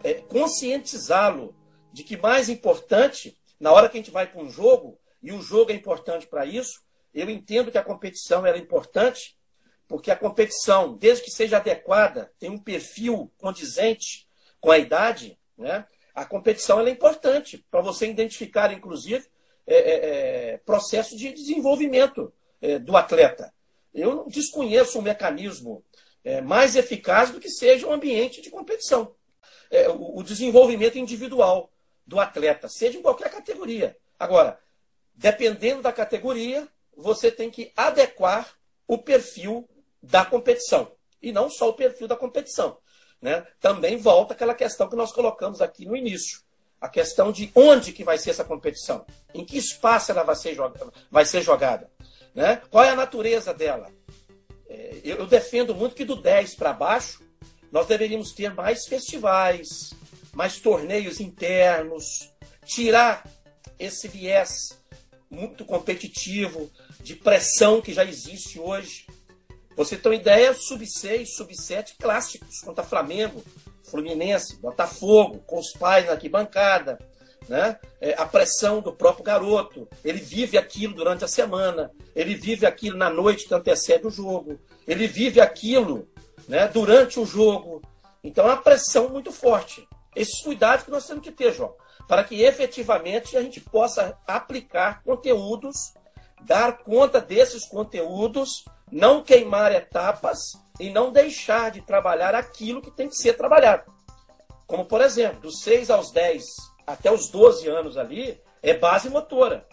É, 0.05 0.15
conscientizá-lo 0.15 1.55
de 1.93 2.05
que 2.05 2.17
mais 2.17 2.49
importante, 2.49 3.37
na 3.59 3.73
hora 3.73 3.88
que 3.88 3.99
a 3.99 4.00
gente 4.00 4.12
vai 4.12 4.27
para 4.27 4.41
um 4.41 4.49
jogo, 4.49 4.97
e 5.21 5.33
o 5.33 5.43
jogo 5.43 5.73
é 5.73 5.75
importante 5.75 6.29
para 6.29 6.47
isso, 6.47 6.81
eu 7.12 7.29
entendo 7.29 7.73
que 7.73 7.79
a 7.79 7.83
competição 7.83 8.47
é 8.47 8.57
importante, 8.57 9.37
porque 9.88 10.11
a 10.11 10.17
competição, 10.17 10.97
desde 10.97 11.25
que 11.25 11.31
seja 11.33 11.57
adequada, 11.57 12.31
tem 12.38 12.50
um 12.50 12.59
perfil 12.59 13.33
condizente 13.38 14.29
com 14.61 14.71
a 14.71 14.79
idade, 14.79 15.37
né? 15.57 15.85
a 16.15 16.25
competição 16.25 16.81
é 16.81 16.91
importante 16.91 17.65
para 17.71 17.81
você 17.81 18.09
identificar, 18.09 18.73
inclusive, 18.73 19.27
é, 19.71 19.75
é, 19.75 20.55
é, 20.55 20.59
processo 20.59 21.15
de 21.15 21.31
desenvolvimento 21.31 22.33
é, 22.61 22.79
do 22.79 22.97
atleta. 22.97 23.53
Eu 23.93 24.25
desconheço 24.27 24.99
um 24.99 25.03
mecanismo 25.03 25.85
é, 26.25 26.41
mais 26.41 26.75
eficaz 26.75 27.31
do 27.31 27.39
que 27.39 27.51
seja 27.51 27.87
um 27.87 27.93
ambiente 27.93 28.41
de 28.41 28.51
competição. 28.51 29.15
O, 29.99 30.21
o 30.21 30.23
desenvolvimento 30.23 30.97
individual 30.97 31.71
do 32.07 32.19
atleta, 32.19 32.67
seja 32.71 32.99
em 32.99 33.03
qualquer 33.03 33.31
categoria. 33.31 33.95
Agora, 34.19 34.59
dependendo 35.15 35.83
da 35.83 35.93
categoria, 35.93 36.67
você 36.97 37.31
tem 37.31 37.51
que 37.51 37.71
adequar 37.77 38.59
o 38.87 38.97
perfil 38.97 39.69
da 40.02 40.25
competição. 40.25 40.91
E 41.21 41.31
não 41.31 41.50
só 41.50 41.69
o 41.69 41.75
perfil 41.75 42.09
da 42.09 42.17
competição. 42.17 42.78
Né? 43.21 43.47
Também 43.61 43.99
volta 43.99 44.33
aquela 44.33 44.54
questão 44.54 44.89
que 44.89 44.97
nós 44.97 45.13
colocamos 45.13 45.61
aqui 45.61 45.85
no 45.85 45.95
início. 45.95 46.41
A 46.80 46.88
questão 46.88 47.32
de 47.32 47.50
onde 47.54 47.93
que 47.93 48.04
vai 48.04 48.19
ser 48.19 48.30
essa 48.30 48.45
competição. 48.45 49.04
Em 49.34 49.45
que 49.45 49.58
espaço 49.58 50.12
ela 50.12 50.23
vai 50.23 50.36
ser 50.36 50.54
jogada. 50.54 50.93
Vai 51.10 51.25
ser 51.25 51.43
jogada 51.43 51.91
né? 52.38 52.62
Qual 52.71 52.84
é 52.84 52.91
a 52.91 52.97
natureza 52.97 53.52
dela? 53.52 53.91
É, 54.69 55.00
eu 55.02 55.26
defendo 55.26 55.75
muito 55.75 55.97
que 55.97 56.04
do 56.04 56.14
10 56.14 56.54
para 56.54 56.73
baixo, 56.73 57.21
nós 57.73 57.86
deveríamos 57.88 58.32
ter 58.32 58.54
mais 58.54 58.86
festivais, 58.86 59.93
mais 60.32 60.58
torneios 60.58 61.19
internos, 61.19 62.32
tirar 62.64 63.28
esse 63.76 64.06
viés 64.06 64.78
muito 65.28 65.64
competitivo, 65.64 66.71
de 67.00 67.17
pressão 67.17 67.80
que 67.80 67.93
já 67.93 68.04
existe 68.04 68.60
hoje. 68.60 69.04
Você 69.76 69.97
tem 69.97 70.12
uma 70.12 70.19
ideia, 70.19 70.54
sub-6, 70.54 71.26
sub-7 71.36 71.95
clássicos 71.99 72.60
contra 72.60 72.84
Flamengo, 72.84 73.43
Fluminense, 73.89 74.61
Botafogo, 74.61 75.43
com 75.47 75.59
os 75.59 75.73
pais 75.73 76.07
na 76.07 76.13
arquibancada, 76.13 76.99
né? 77.49 77.79
É, 78.01 78.15
a 78.15 78.27
pressão 78.27 78.81
do 78.81 78.93
próprio 78.93 79.25
garoto. 79.25 79.89
Ele 80.05 80.21
vive 80.21 80.59
aquilo 80.59 80.95
durante 80.95 81.25
a 81.25 81.29
semana, 81.29 81.91
ele 82.15 82.35
vive 82.35 82.67
aquilo 82.67 82.97
na 82.97 83.11
noite 83.11 83.47
que 83.47 83.55
antecede 83.55 84.07
o 84.07 84.11
jogo, 84.11 84.61
ele 84.87 85.07
vive 85.07 85.41
aquilo 85.41 86.09
né, 86.47 86.69
durante 86.69 87.19
o 87.19 87.27
jogo. 87.27 87.83
Então 88.23 88.45
é 88.45 88.49
uma 88.49 88.63
pressão 88.63 89.09
muito 89.09 89.33
forte. 89.33 89.89
Esses 90.15 90.43
cuidados 90.43 90.85
que 90.85 90.91
nós 90.91 91.07
temos 91.07 91.23
que 91.23 91.33
ter, 91.33 91.53
João 91.53 91.75
para 92.09 92.25
que 92.25 92.43
efetivamente 92.43 93.37
a 93.37 93.43
gente 93.43 93.61
possa 93.61 94.19
aplicar 94.27 95.03
conteúdos, 95.05 95.93
dar 96.41 96.79
conta 96.79 97.21
desses 97.21 97.67
conteúdos, 97.67 98.65
não 98.91 99.23
queimar 99.23 99.71
etapas 99.73 100.39
e 100.78 100.91
não 100.91 101.12
deixar 101.12 101.71
de 101.71 101.80
trabalhar 101.80 102.34
aquilo 102.34 102.82
que 102.82 102.91
tem 102.91 103.08
que 103.08 103.17
ser 103.17 103.34
trabalhado. 103.34 103.93
Como, 104.67 104.84
por 104.84 105.00
exemplo, 105.00 105.41
dos 105.41 105.62
6 105.62 105.91
aos 105.91 106.10
10 106.12 106.45
até 106.86 107.10
os 107.10 107.28
12 107.28 107.69
anos 107.69 107.97
ali, 107.97 108.41
é 108.62 108.75
base 108.75 109.08
motora. 109.08 109.67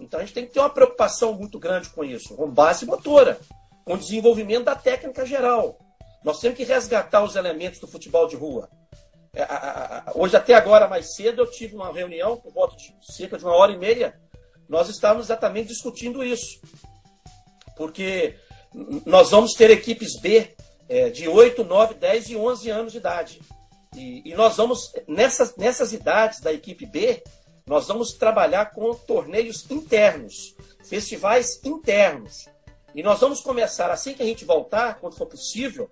Então 0.00 0.20
a 0.20 0.22
gente 0.22 0.34
tem 0.34 0.46
que 0.46 0.52
ter 0.52 0.60
uma 0.60 0.70
preocupação 0.70 1.32
muito 1.34 1.58
grande 1.58 1.88
com 1.90 2.02
isso, 2.04 2.34
com 2.34 2.50
base 2.50 2.84
motora, 2.84 3.38
com 3.84 3.96
desenvolvimento 3.96 4.64
da 4.64 4.74
técnica 4.74 5.24
geral. 5.24 5.78
Nós 6.24 6.40
temos 6.40 6.56
que 6.56 6.64
resgatar 6.64 7.22
os 7.22 7.36
elementos 7.36 7.80
do 7.80 7.88
futebol 7.88 8.28
de 8.28 8.36
rua. 8.36 8.68
É, 9.34 9.46
hoje, 10.14 10.36
até 10.36 10.54
agora, 10.54 10.86
mais 10.86 11.14
cedo, 11.14 11.42
eu 11.42 11.50
tive 11.50 11.74
uma 11.74 11.92
reunião, 11.92 12.36
por 12.36 12.52
volta 12.52 12.76
de 12.76 12.94
cerca 13.00 13.38
de 13.38 13.44
uma 13.44 13.56
hora 13.56 13.72
e 13.72 13.76
meia. 13.76 14.20
Nós 14.68 14.88
estávamos 14.88 15.26
exatamente 15.26 15.68
discutindo 15.68 16.22
isso. 16.22 16.60
Porque 17.76 18.36
nós 19.04 19.30
vamos 19.30 19.52
ter 19.52 19.70
equipes 19.70 20.18
B 20.20 20.54
é, 20.88 21.10
de 21.10 21.28
8, 21.28 21.64
9, 21.64 21.94
10 21.94 22.30
e 22.30 22.36
11 22.36 22.70
anos 22.70 22.92
de 22.92 22.98
idade. 22.98 23.40
E, 23.96 24.30
e, 24.30 24.34
nós 24.34 24.56
vamos, 24.56 24.92
nessas, 25.06 25.54
nessas 25.56 25.92
idades 25.92 26.40
da 26.40 26.52
equipe 26.52 26.86
B, 26.86 27.22
nós 27.66 27.86
vamos 27.86 28.12
trabalhar 28.12 28.66
com 28.72 28.94
torneios 28.94 29.70
internos, 29.70 30.54
festivais 30.84 31.60
internos. 31.64 32.46
E 32.94 33.02
nós 33.02 33.20
vamos 33.20 33.40
começar, 33.40 33.90
assim 33.90 34.14
que 34.14 34.22
a 34.22 34.26
gente 34.26 34.44
voltar, 34.44 34.98
quando 34.98 35.16
for 35.16 35.26
possível, 35.26 35.90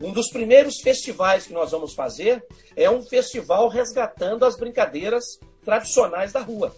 um 0.00 0.12
dos 0.12 0.30
primeiros 0.30 0.80
festivais 0.80 1.46
que 1.46 1.52
nós 1.52 1.72
vamos 1.72 1.92
fazer 1.92 2.44
é 2.74 2.90
um 2.90 3.02
festival 3.02 3.68
resgatando 3.68 4.44
as 4.44 4.56
brincadeiras 4.56 5.24
tradicionais 5.62 6.32
da 6.32 6.40
rua. 6.40 6.74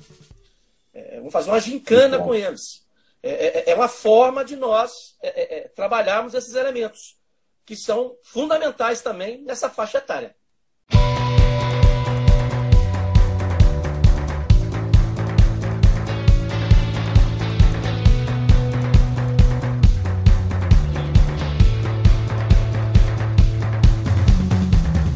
É, 0.92 1.16
vamos 1.16 1.32
fazer 1.32 1.50
uma 1.50 1.60
gincana 1.60 2.18
com 2.18 2.34
eles. 2.34 2.81
É, 3.24 3.30
é, 3.30 3.58
é, 3.58 3.70
é, 3.70 3.74
uma 3.76 3.86
forma 3.86 4.44
de 4.44 4.56
nós 4.56 5.16
é, 5.22 5.58
é, 5.58 5.68
trabalharmos 5.68 6.34
esses 6.34 6.56
elementos, 6.56 7.16
que 7.64 7.76
são 7.76 8.16
fundamentais 8.24 9.00
também 9.00 9.44
nessa 9.44 9.70
faixa 9.70 9.98
etária. 9.98 10.34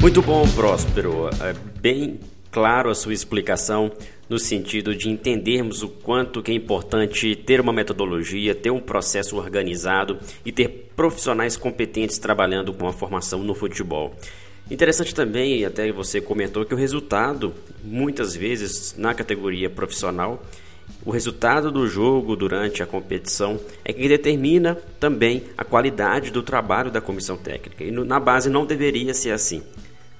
Muito 0.00 0.22
bom, 0.22 0.48
Próspero. 0.54 1.28
É 1.42 1.52
bem 1.80 2.20
claro 2.52 2.88
a 2.88 2.94
sua 2.94 3.12
explicação 3.12 3.90
no 4.28 4.38
sentido 4.38 4.94
de 4.94 5.08
entendermos 5.08 5.82
o 5.82 5.88
quanto 5.88 6.42
que 6.42 6.50
é 6.50 6.54
importante 6.54 7.36
ter 7.36 7.60
uma 7.60 7.72
metodologia, 7.72 8.54
ter 8.54 8.70
um 8.70 8.80
processo 8.80 9.36
organizado 9.36 10.18
e 10.44 10.50
ter 10.50 10.90
profissionais 10.96 11.56
competentes 11.56 12.18
trabalhando 12.18 12.72
com 12.72 12.88
a 12.88 12.92
formação 12.92 13.42
no 13.42 13.54
futebol. 13.54 14.14
Interessante 14.68 15.14
também, 15.14 15.64
até 15.64 15.92
você 15.92 16.20
comentou 16.20 16.64
que 16.64 16.74
o 16.74 16.76
resultado, 16.76 17.54
muitas 17.84 18.34
vezes 18.34 18.96
na 18.98 19.14
categoria 19.14 19.70
profissional, 19.70 20.42
o 21.04 21.10
resultado 21.10 21.70
do 21.70 21.86
jogo 21.86 22.34
durante 22.34 22.82
a 22.82 22.86
competição 22.86 23.60
é 23.84 23.92
que 23.92 24.08
determina 24.08 24.76
também 24.98 25.44
a 25.56 25.64
qualidade 25.64 26.30
do 26.30 26.42
trabalho 26.42 26.90
da 26.90 27.00
comissão 27.00 27.36
técnica. 27.36 27.84
E 27.84 27.90
na 27.90 28.18
base 28.18 28.50
não 28.50 28.66
deveria 28.66 29.14
ser 29.14 29.30
assim. 29.30 29.62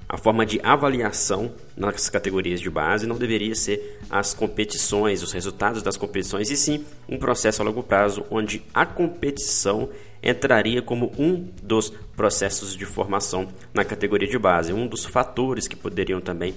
A 0.09 0.16
forma 0.16 0.47
de 0.47 0.61
avaliação 0.62 1.53
nas 1.77 2.09
categorias 2.09 2.61
de 2.61 2.71
base 2.71 3.07
não 3.07 3.16
deveria 3.16 3.55
ser 3.55 3.99
as 4.09 4.33
competições, 4.33 5.23
os 5.23 5.33
resultados 5.33 5.83
das 5.83 5.97
competições, 5.97 6.51
e 6.51 6.57
sim 6.57 6.85
um 7.09 7.19
processo 7.19 7.61
a 7.61 7.64
longo 7.64 7.83
prazo 7.83 8.25
onde 8.31 8.62
a 8.73 8.87
competição 8.87 9.88
entraria 10.23 10.81
como 10.81 11.12
um 11.19 11.49
dos 11.62 11.90
processos 12.16 12.77
de 12.77 12.85
formação 12.85 13.49
na 13.75 13.85
categoria 13.85 14.29
de 14.29 14.38
base, 14.38 14.73
um 14.73 14.87
dos 14.87 15.05
fatores 15.05 15.66
que 15.66 15.77
poderiam 15.77 16.21
também 16.21 16.55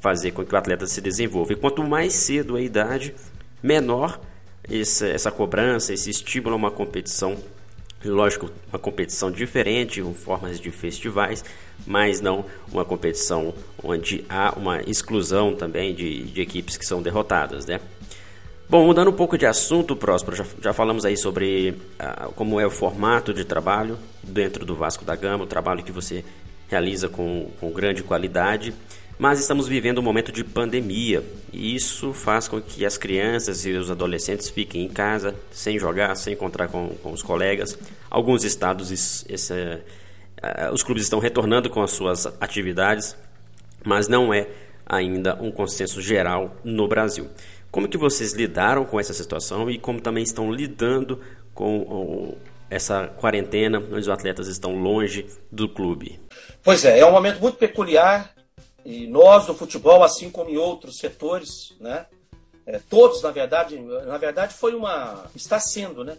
fazer 0.00 0.30
com 0.32 0.44
que 0.44 0.54
o 0.54 0.58
atleta 0.58 0.86
se 0.86 1.00
desenvolva. 1.00 1.52
E 1.52 1.56
quanto 1.56 1.82
mais 1.82 2.12
cedo 2.12 2.56
a 2.56 2.60
idade, 2.60 3.14
menor 3.62 4.20
essa, 4.70 5.06
essa 5.06 5.30
cobrança, 5.30 5.92
esse 5.92 6.10
estímulo 6.10 6.54
a 6.54 6.56
uma 6.56 6.70
competição 6.70 7.36
Lógico, 8.04 8.50
uma 8.68 8.78
competição 8.78 9.30
diferente, 9.30 10.02
com 10.02 10.12
formas 10.12 10.60
de 10.60 10.70
festivais, 10.70 11.44
mas 11.86 12.20
não 12.20 12.44
uma 12.70 12.84
competição 12.84 13.54
onde 13.82 14.24
há 14.28 14.52
uma 14.56 14.82
exclusão 14.82 15.54
também 15.54 15.94
de, 15.94 16.24
de 16.24 16.40
equipes 16.40 16.76
que 16.76 16.84
são 16.84 17.02
derrotadas, 17.02 17.66
né? 17.66 17.80
Bom, 18.68 18.86
mudando 18.86 19.08
um 19.08 19.14
pouco 19.14 19.36
de 19.36 19.46
assunto, 19.46 19.94
Próspero, 19.94 20.36
já, 20.36 20.44
já 20.60 20.72
falamos 20.72 21.04
aí 21.04 21.16
sobre 21.16 21.76
ah, 21.98 22.30
como 22.34 22.58
é 22.58 22.66
o 22.66 22.70
formato 22.70 23.32
de 23.32 23.44
trabalho 23.44 23.98
dentro 24.22 24.64
do 24.64 24.74
Vasco 24.74 25.04
da 25.04 25.14
Gama, 25.14 25.44
o 25.44 25.46
trabalho 25.46 25.82
que 25.82 25.92
você 25.92 26.24
realiza 26.68 27.08
com, 27.08 27.50
com 27.60 27.70
grande 27.70 28.02
qualidade. 28.02 28.74
Mas 29.18 29.38
estamos 29.38 29.68
vivendo 29.68 29.98
um 29.98 30.02
momento 30.02 30.32
de 30.32 30.42
pandemia 30.42 31.22
e 31.52 31.74
isso 31.74 32.12
faz 32.12 32.48
com 32.48 32.60
que 32.60 32.84
as 32.84 32.98
crianças 32.98 33.64
e 33.64 33.70
os 33.72 33.90
adolescentes 33.90 34.50
fiquem 34.50 34.84
em 34.84 34.88
casa, 34.88 35.34
sem 35.52 35.78
jogar, 35.78 36.16
sem 36.16 36.34
encontrar 36.34 36.68
com, 36.68 36.88
com 37.02 37.12
os 37.12 37.22
colegas. 37.22 37.78
Alguns 38.10 38.42
estados, 38.42 39.24
esse, 39.28 39.52
uh, 39.52 40.72
os 40.72 40.82
clubes 40.82 41.04
estão 41.04 41.20
retornando 41.20 41.70
com 41.70 41.80
as 41.80 41.92
suas 41.92 42.26
atividades, 42.40 43.16
mas 43.84 44.08
não 44.08 44.34
é 44.34 44.48
ainda 44.84 45.40
um 45.40 45.52
consenso 45.52 46.02
geral 46.02 46.56
no 46.64 46.88
Brasil. 46.88 47.28
Como 47.70 47.88
que 47.88 47.96
vocês 47.96 48.32
lidaram 48.32 48.84
com 48.84 48.98
essa 48.98 49.14
situação 49.14 49.70
e 49.70 49.78
como 49.78 50.00
também 50.00 50.24
estão 50.24 50.52
lidando 50.52 51.20
com 51.54 52.36
essa 52.68 53.06
quarentena, 53.06 53.78
onde 53.78 54.00
os 54.00 54.08
atletas 54.08 54.48
estão 54.48 54.74
longe 54.74 55.26
do 55.50 55.68
clube? 55.68 56.18
Pois 56.62 56.84
é, 56.84 56.98
é 56.98 57.06
um 57.06 57.12
momento 57.12 57.40
muito 57.40 57.56
peculiar 57.56 58.33
e 58.84 59.06
nós 59.06 59.46
do 59.46 59.54
futebol, 59.54 60.04
assim 60.04 60.30
como 60.30 60.50
em 60.50 60.56
outros 60.56 60.98
setores, 60.98 61.74
né? 61.80 62.06
É, 62.66 62.78
todos, 62.78 63.22
na 63.22 63.30
verdade, 63.30 63.78
na 63.78 64.18
verdade 64.18 64.54
foi 64.54 64.74
uma, 64.74 65.30
está 65.34 65.58
sendo, 65.58 66.04
né? 66.04 66.18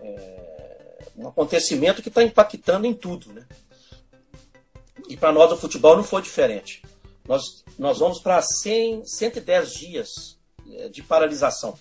É, 0.00 0.98
um 1.16 1.28
acontecimento 1.28 2.02
que 2.02 2.08
está 2.08 2.22
impactando 2.22 2.86
em 2.86 2.94
tudo, 2.94 3.32
né? 3.32 3.46
E 5.08 5.16
para 5.16 5.32
nós 5.32 5.50
do 5.50 5.56
futebol 5.56 5.96
não 5.96 6.04
foi 6.04 6.22
diferente. 6.22 6.82
Nós, 7.26 7.64
nós 7.78 7.98
vamos 7.98 8.20
para 8.20 8.40
110 8.42 9.72
dias 9.72 10.38
é, 10.72 10.88
de 10.88 11.02
paralisação. 11.02 11.78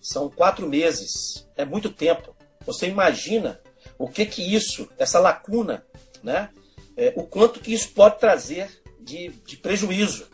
São 0.00 0.28
quatro 0.28 0.68
meses, 0.68 1.46
é 1.56 1.64
muito 1.64 1.90
tempo. 1.90 2.34
Você 2.66 2.88
imagina 2.88 3.60
o 3.98 4.08
que 4.08 4.26
que 4.26 4.42
isso, 4.42 4.88
essa 4.98 5.18
lacuna, 5.18 5.84
né? 6.22 6.50
É, 6.96 7.12
o 7.16 7.24
quanto 7.24 7.60
que 7.60 7.72
isso 7.72 7.90
pode 7.92 8.18
trazer 8.18 8.83
de, 9.04 9.28
de 9.28 9.56
prejuízo 9.56 10.28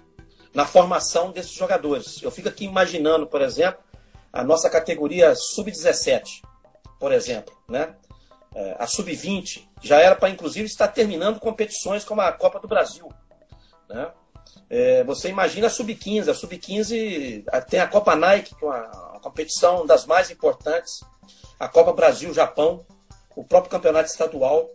na 0.55 0.65
formação 0.65 1.31
desses 1.31 1.53
jogadores. 1.53 2.23
Eu 2.23 2.31
fico 2.31 2.49
aqui 2.49 2.65
imaginando, 2.65 3.27
por 3.27 3.43
exemplo, 3.43 3.83
a 4.33 4.45
nossa 4.45 4.71
categoria 4.71 5.35
sub-17, 5.35 6.43
por 6.99 7.13
exemplo, 7.13 7.57
né? 7.69 7.95
É, 8.55 8.77
a 8.79 8.87
sub-20 8.87 9.69
já 9.81 10.01
era 10.01 10.17
para 10.17 10.29
inclusive 10.29 10.67
estar 10.67 10.89
terminando 10.89 11.39
competições 11.39 12.05
como 12.05 12.21
a 12.21 12.33
Copa 12.33 12.59
do 12.59 12.67
Brasil, 12.67 13.09
né? 13.89 14.11
É, 14.69 15.05
você 15.05 15.29
imagina 15.29 15.67
a 15.67 15.71
sub-15, 15.71 16.29
a 16.29 16.35
sub-15 16.35 17.45
tem 17.69 17.81
a 17.81 17.89
Copa 17.89 18.15
Nike, 18.15 18.55
que 18.55 18.65
é 18.65 18.69
uma, 18.69 19.11
competição 19.21 19.85
das 19.85 20.07
mais 20.07 20.31
importantes, 20.31 21.01
a 21.59 21.69
Copa 21.69 21.93
Brasil-Japão, 21.93 22.87
o 23.37 23.45
próprio 23.45 23.71
campeonato 23.71 24.09
estadual. 24.09 24.71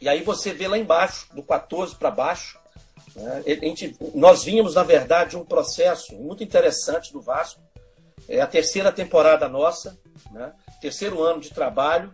E 0.00 0.08
aí 0.08 0.22
você 0.22 0.52
vê 0.52 0.66
lá 0.66 0.78
embaixo, 0.78 1.28
do 1.34 1.42
14 1.42 1.94
para 1.96 2.10
baixo? 2.10 2.58
Gente, 3.46 3.96
nós 4.14 4.42
vínhamos, 4.42 4.74
na 4.74 4.82
verdade, 4.82 5.36
um 5.36 5.44
processo 5.44 6.14
muito 6.16 6.42
interessante 6.42 7.12
do 7.12 7.20
Vasco. 7.20 7.60
É 8.28 8.40
a 8.40 8.46
terceira 8.46 8.90
temporada 8.90 9.48
nossa, 9.48 9.98
né? 10.32 10.52
terceiro 10.80 11.22
ano 11.22 11.40
de 11.40 11.50
trabalho, 11.50 12.12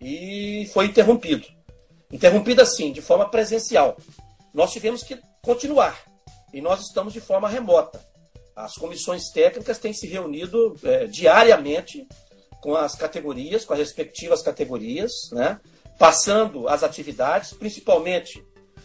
e 0.00 0.68
foi 0.72 0.86
interrompido. 0.86 1.46
Interrompido 2.10 2.62
assim, 2.62 2.92
de 2.92 3.02
forma 3.02 3.28
presencial. 3.28 3.96
Nós 4.54 4.72
tivemos 4.72 5.02
que 5.02 5.20
continuar, 5.42 6.00
e 6.52 6.60
nós 6.60 6.80
estamos 6.80 7.12
de 7.12 7.20
forma 7.20 7.48
remota. 7.48 8.00
As 8.54 8.74
comissões 8.74 9.30
técnicas 9.30 9.78
têm 9.78 9.92
se 9.92 10.06
reunido 10.06 10.76
é, 10.82 11.06
diariamente 11.06 12.06
com 12.60 12.74
as 12.74 12.94
categorias, 12.94 13.64
com 13.64 13.72
as 13.72 13.78
respectivas 13.78 14.42
categorias, 14.42 15.12
né? 15.32 15.60
passando 15.98 16.68
as 16.68 16.82
atividades, 16.82 17.52
principalmente 17.52 18.44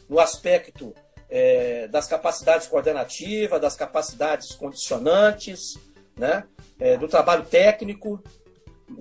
no 0.10 0.20
aspecto 0.20 0.94
é, 1.30 1.88
das 1.88 2.08
capacidades 2.08 2.68
coordenativas, 2.68 3.62
das 3.62 3.76
capacidades 3.76 4.54
condicionantes, 4.56 5.78
né? 6.16 6.46
É, 6.80 6.98
do 6.98 7.08
trabalho 7.08 7.46
técnico. 7.46 8.22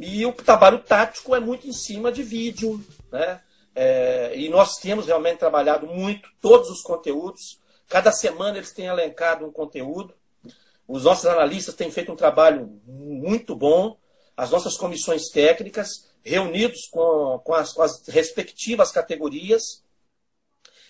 E 0.01 0.25
o 0.25 0.33
trabalho 0.33 0.79
tático 0.79 1.35
é 1.35 1.41
muito 1.41 1.67
em 1.67 1.73
cima 1.73 2.11
de 2.11 2.23
vídeo. 2.23 2.83
Né? 3.11 3.41
É, 3.75 4.33
e 4.37 4.49
nós 4.49 4.77
temos 4.77 5.07
realmente 5.07 5.39
trabalhado 5.39 5.87
muito 5.87 6.29
todos 6.41 6.71
os 6.71 6.83
conteúdos. 6.83 7.61
Cada 7.89 8.13
semana 8.13 8.57
eles 8.57 8.73
têm 8.73 8.87
elencado 8.87 9.45
um 9.47 9.53
conteúdo. 9.53 10.15
Os 10.87 11.05
nossos 11.05 11.27
analistas 11.27 11.75
têm 11.75 11.91
feito 11.91 12.13
um 12.13 12.17
trabalho 12.17 12.81
muito 12.87 13.55
bom. 13.55 13.97
As 14.37 14.51
nossas 14.51 14.77
comissões 14.77 15.29
técnicas, 15.29 16.09
reunidos 16.25 16.89
com, 16.91 17.41
com, 17.45 17.55
as, 17.55 17.73
com 17.73 17.83
as 17.83 18.07
respectivas 18.09 18.91
categorias, 18.91 19.85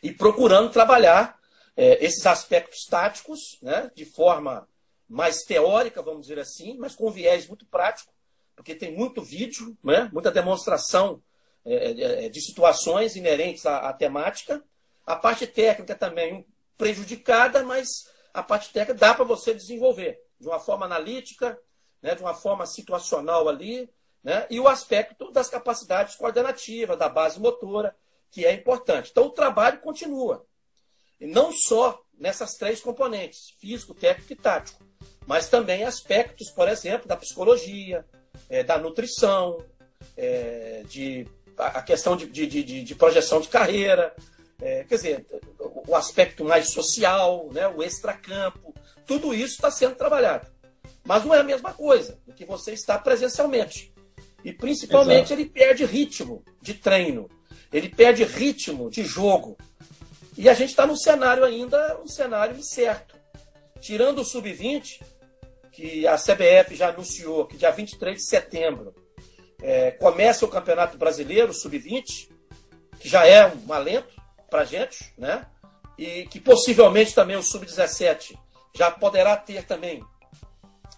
e 0.05 0.13
procurando 0.13 0.71
trabalhar 0.71 1.41
é, 1.75 2.05
esses 2.05 2.27
aspectos 2.27 2.85
táticos 2.85 3.59
né, 3.63 3.91
de 3.95 4.05
forma 4.05 4.69
mais 5.09 5.45
teórica, 5.45 6.03
vamos 6.03 6.27
dizer 6.27 6.39
assim, 6.39 6.77
mas 6.77 6.95
com 6.95 7.11
viés 7.11 7.49
muito 7.49 7.65
prático, 7.65 8.13
porque 8.55 8.75
tem 8.75 8.95
muito 8.95 9.23
vídeo, 9.23 9.75
né, 9.83 10.11
muita 10.13 10.31
demonstração 10.31 11.23
é, 11.65 11.75
é, 11.75 12.27
é 12.27 12.29
de 12.29 12.39
situações 12.43 13.17
inerentes 13.17 13.65
à, 13.65 13.79
à, 13.79 13.95
temática. 13.95 14.63
A 15.07 15.17
parte 15.17 15.47
técnica 15.47 15.95
também 15.95 16.47
prejudicada, 16.77 17.63
mas 17.63 17.89
a 18.35 18.43
parte 18.43 18.75
técnica 18.75 19.01
dá 19.01 19.15
para 19.15 19.25
você 19.25 19.55
desenvolver 19.55 20.21
de 20.39 20.47
uma 20.47 20.61
forma 20.61 20.85
analítica, 20.85 21.59
né, 22.03 22.15
de 22.15 22.23
uma 22.23 22.35
forma 22.35 22.67
situacional 22.67 23.49
ali, 23.49 23.89
né, 24.23 24.47
e 24.51 24.61
o 24.61 24.69
aspecto 24.69 25.31
das 25.33 25.49
capacidades 25.49 26.15
coordenativas, 26.15 26.99
da 26.99 27.09
base 27.09 27.41
motora, 27.41 27.97
que 28.35 28.45
é 28.45 28.53
importante. 28.53 29.11
Então, 29.13 29.27
o 29.27 29.31
trabalho 29.31 29.79
continua. 29.79 30.45
E 31.21 31.27
não 31.27 31.53
só 31.53 32.03
nessas 32.19 32.55
três 32.55 32.81
componentes, 32.81 33.55
físico, 33.61 33.95
técnico 33.95 34.33
e 34.33 34.37
tático, 34.37 34.85
mas 35.25 35.49
também 35.49 35.85
aspectos, 35.85 36.51
por 36.51 36.69
exemplo, 36.69 37.07
da 37.07 37.17
psicologia, 37.17 38.05
é, 38.51 38.65
da 38.65 38.77
nutrição, 38.77 39.65
é, 40.17 40.83
de, 40.89 41.29
a 41.57 41.81
questão 41.81 42.17
de, 42.17 42.27
de, 42.27 42.47
de, 42.47 42.83
de 42.83 42.95
projeção 42.97 43.41
de 43.41 43.47
carreira, 43.47 44.13
é, 44.61 44.83
quer 44.83 44.97
dizer, 44.97 45.27
o 45.87 45.95
aspecto 45.95 46.45
mais 46.45 46.71
social, 46.71 47.49
né, 47.53 47.69
o 47.69 47.85
extracampo, 47.85 48.75
tudo 49.07 49.33
isso 49.33 49.55
está 49.55 49.71
sendo 49.71 49.95
trabalhado. 49.95 50.51
Mas 51.05 51.25
não 51.25 51.33
é 51.33 51.39
a 51.39 51.45
mesma 51.45 51.73
coisa 51.73 52.19
do 52.27 52.35
que 52.35 52.45
você 52.45 52.73
está 52.73 52.99
presencialmente. 52.99 53.95
E 54.45 54.53
principalmente 54.53 55.27
Exato. 55.27 55.41
ele 55.41 55.49
perde 55.49 55.85
ritmo 55.85 56.45
de 56.61 56.75
treino. 56.75 57.31
Ele 57.75 57.89
perde 57.89 58.23
ritmo 58.23 58.89
de 58.89 59.05
jogo. 59.05 59.59
E 60.39 60.49
a 60.49 60.55
gente 60.55 60.71
está 60.71 60.87
num 60.87 60.97
cenário 60.97 61.45
ainda, 61.45 62.01
um 62.01 62.07
cenário 62.07 62.57
incerto. 62.57 63.17
Tirando 63.81 64.21
o 64.21 64.25
sub-20, 64.25 65.03
que 65.73 66.07
a 66.07 66.17
CBF 66.17 66.77
já 66.77 66.91
anunciou 66.91 67.47
que 67.47 67.57
dia 67.57 67.73
23 67.73 68.17
de 68.17 68.25
setembro 68.25 68.95
é, 69.61 69.91
começa 69.91 70.45
o 70.45 70.49
Campeonato 70.49 70.97
Brasileiro 70.97 71.53
Sub-20, 71.53 72.31
que 73.01 73.09
já 73.09 73.27
é 73.27 73.47
um 73.47 73.73
alento 73.73 74.15
para 74.49 74.61
a 74.61 74.65
gente, 74.65 75.13
né? 75.19 75.45
E 75.99 76.27
que 76.27 76.39
possivelmente 76.39 77.13
também 77.13 77.37
o 77.37 77.43
Sub-17 77.43 78.39
já 78.73 78.91
poderá 78.91 79.37
ter 79.37 79.65
também 79.65 80.05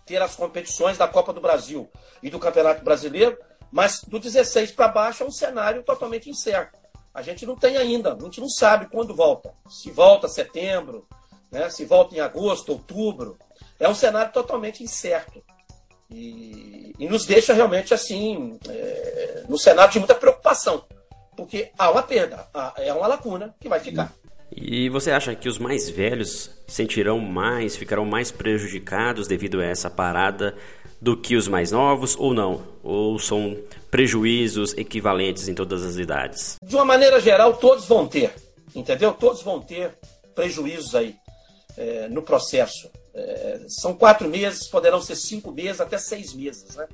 ter 0.05 0.21
as 0.21 0.37
competições 0.37 0.99
da 0.99 1.09
Copa 1.09 1.33
do 1.33 1.41
Brasil 1.41 1.91
e 2.23 2.29
do 2.29 2.39
Campeonato 2.39 2.85
Brasileiro. 2.85 3.37
Mas 3.77 4.03
do 4.03 4.19
16 4.19 4.71
para 4.71 4.89
baixo 4.89 5.23
é 5.23 5.27
um 5.27 5.31
cenário 5.31 5.83
totalmente 5.83 6.31
incerto. 6.31 6.79
A 7.13 7.21
gente 7.21 7.45
não 7.45 7.55
tem 7.55 7.77
ainda, 7.77 8.15
a 8.15 8.19
gente 8.19 8.41
não 8.41 8.49
sabe 8.49 8.87
quando 8.87 9.15
volta. 9.15 9.53
Se 9.69 9.91
volta 9.91 10.29
setembro, 10.29 11.07
né? 11.53 11.69
se 11.69 11.85
volta 11.85 12.15
em 12.15 12.21
agosto, 12.21 12.73
outubro. 12.73 13.37
É 13.79 13.87
um 13.87 13.95
cenário 13.95 14.33
totalmente 14.33 14.83
incerto. 14.83 15.45
E, 16.11 16.95
e 16.99 17.07
nos 17.07 17.27
deixa 17.27 17.53
realmente 17.53 17.93
assim, 17.93 18.59
é, 18.67 19.45
no 19.47 19.59
cenário 19.59 19.93
de 19.93 19.99
muita 19.99 20.15
preocupação. 20.15 20.83
Porque 21.37 21.71
há 21.79 21.91
uma 21.91 22.03
perda, 22.03 22.49
há, 22.55 22.73
é 22.79 22.95
uma 22.95 23.07
lacuna 23.07 23.55
que 23.61 23.69
vai 23.69 23.79
ficar. 23.79 24.11
E 24.51 24.89
você 24.89 25.11
acha 25.11 25.35
que 25.35 25.51
os 25.51 25.59
mais 25.59 25.91
velhos 25.91 26.51
sentirão 26.67 27.19
mais, 27.19 27.77
ficarão 27.77 28.07
mais 28.07 28.31
prejudicados 28.31 29.29
devido 29.29 29.61
a 29.61 29.67
essa 29.67 29.91
parada 29.91 30.57
do 31.01 31.17
que 31.17 31.37
os 31.37 31.49
mais 31.49 31.71
novos 31.71 32.17
ou 32.19 32.33
não? 32.33 32.63
Ou 32.83 33.19
são 33.19 33.57
prejuízos 33.91 34.73
equivalentes 34.75 35.49
em 35.49 35.55
todas 35.55 35.85
as 35.85 35.97
idades? 35.97 36.57
De 36.63 36.75
uma 36.75 36.85
maneira 36.85 37.21
geral, 37.21 37.57
todos 37.57 37.85
vão 37.87 38.07
ter, 38.07 38.33
entendeu? 38.75 39.13
Todos 39.13 39.43
vão 39.43 39.61
ter 39.61 39.97
prejuízos 40.35 40.95
aí 40.95 41.15
é, 41.77 42.09
no 42.09 42.23
processo. 42.23 42.91
É, 43.15 43.61
são 43.69 43.95
quatro 43.95 44.29
meses, 44.29 44.69
poderão 44.69 45.01
ser 45.01 45.17
cinco 45.17 45.51
meses, 45.51 45.81
até 45.81 45.99
seis 45.99 46.35
meses. 46.35 46.77
Né? 46.77 46.89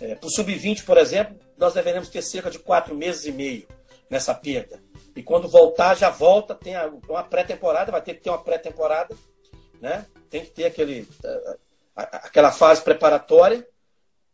É, 0.00 0.14
Para 0.14 0.26
o 0.26 0.30
sub-20, 0.30 0.84
por 0.84 0.96
exemplo, 0.96 1.36
nós 1.56 1.74
deveremos 1.74 2.08
ter 2.08 2.22
cerca 2.22 2.50
de 2.50 2.58
quatro 2.58 2.94
meses 2.94 3.24
e 3.24 3.32
meio 3.32 3.66
nessa 4.08 4.34
perda. 4.34 4.80
E 5.14 5.22
quando 5.22 5.48
voltar, 5.48 5.96
já 5.96 6.10
volta, 6.10 6.54
tem 6.54 6.74
uma 7.08 7.24
pré-temporada, 7.24 7.90
vai 7.90 8.00
ter 8.00 8.14
que 8.14 8.20
ter 8.20 8.30
uma 8.30 8.38
pré-temporada, 8.38 9.16
né? 9.80 10.06
tem 10.30 10.44
que 10.44 10.50
ter 10.50 10.66
aquele, 10.66 11.08
aquela 11.98 12.52
fase 12.52 12.82
preparatória 12.82 13.66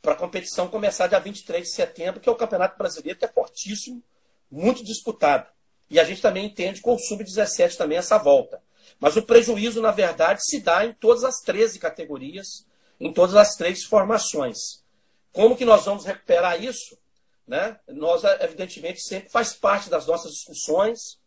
para 0.03 0.13
a 0.13 0.17
competição 0.17 0.69
começar 0.69 1.07
dia 1.07 1.19
23 1.19 1.65
de 1.65 1.75
setembro, 1.75 2.21
que 2.21 2.29
é 2.29 2.33
o 2.33 2.37
Campeonato 2.37 2.77
Brasileiro, 2.77 3.19
que 3.19 3.25
é 3.25 3.29
fortíssimo, 3.29 4.03
muito 4.51 4.85
disputado. 4.85 5.49
E 5.89 5.99
a 5.99 6.05
gente 6.05 6.21
também 6.21 6.45
entende 6.45 6.83
com 6.83 6.95
o 6.95 6.99
Sub-17 6.99 7.77
também 7.77 7.97
essa 7.97 8.19
volta. 8.19 8.63
Mas 9.01 9.17
o 9.17 9.23
prejuízo, 9.23 9.81
na 9.81 9.91
verdade, 9.91 10.45
se 10.45 10.61
dá 10.61 10.85
em 10.85 10.93
todas 10.93 11.25
as 11.25 11.41
13 11.41 11.79
categorias, 11.79 12.67
em 13.01 13.13
todas 13.13 13.35
as 13.35 13.57
três 13.57 13.85
formações. 13.85 14.85
Como 15.33 15.57
que 15.57 15.65
nós 15.65 15.85
vamos 15.85 16.05
recuperar 16.05 16.63
isso? 16.63 16.99
Né? 17.47 17.79
Nós, 17.89 18.23
evidentemente, 18.41 19.01
sempre 19.01 19.31
faz 19.31 19.55
parte 19.55 19.89
das 19.89 20.07
nossas 20.07 20.33
discussões 20.33 21.19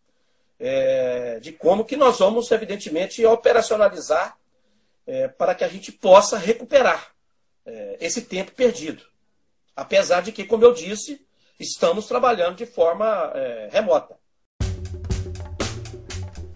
é, 0.59 1.39
de 1.39 1.51
como 1.51 1.83
que 1.83 1.97
nós 1.97 2.19
vamos, 2.19 2.51
evidentemente, 2.51 3.25
operacionalizar 3.25 4.36
é, 5.07 5.27
para 5.27 5.55
que 5.55 5.63
a 5.63 5.67
gente 5.67 5.91
possa 5.91 6.37
recuperar 6.37 7.11
é, 7.65 7.97
esse 8.01 8.21
tempo 8.23 8.51
perdido. 8.51 9.01
Apesar 9.75 10.21
de 10.21 10.31
que, 10.31 10.43
como 10.43 10.65
eu 10.65 10.73
disse, 10.73 11.25
estamos 11.59 12.05
trabalhando 12.05 12.57
de 12.57 12.65
forma 12.65 13.31
é, 13.33 13.69
remota. 13.71 14.15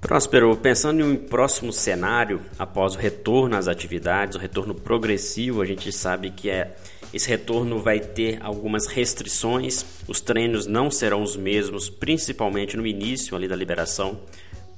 Próspero, 0.02 0.58
pensando 0.58 1.00
em 1.00 1.04
um 1.04 1.16
próximo 1.16 1.72
cenário, 1.72 2.42
após 2.60 2.96
o 2.96 2.98
retorno 2.98 3.56
às 3.56 3.68
atividades, 3.68 4.36
o 4.36 4.40
retorno 4.40 4.76
progressivo, 4.76 5.62
a 5.62 5.66
gente 5.66 5.92
sabe 5.92 6.32
que 6.32 6.50
é, 6.50 6.76
esse 7.14 7.30
retorno 7.30 7.80
vai 7.80 8.00
ter 8.00 8.40
algumas 8.42 8.88
restrições, 8.88 9.86
os 10.08 10.20
treinos 10.20 10.66
não 10.66 10.92
serão 10.92 11.22
os 11.22 11.38
mesmos, 11.38 11.90
principalmente 11.90 12.76
no 12.76 12.86
início 12.86 13.36
ali 13.36 13.48
da 13.48 13.56
liberação 13.56 14.20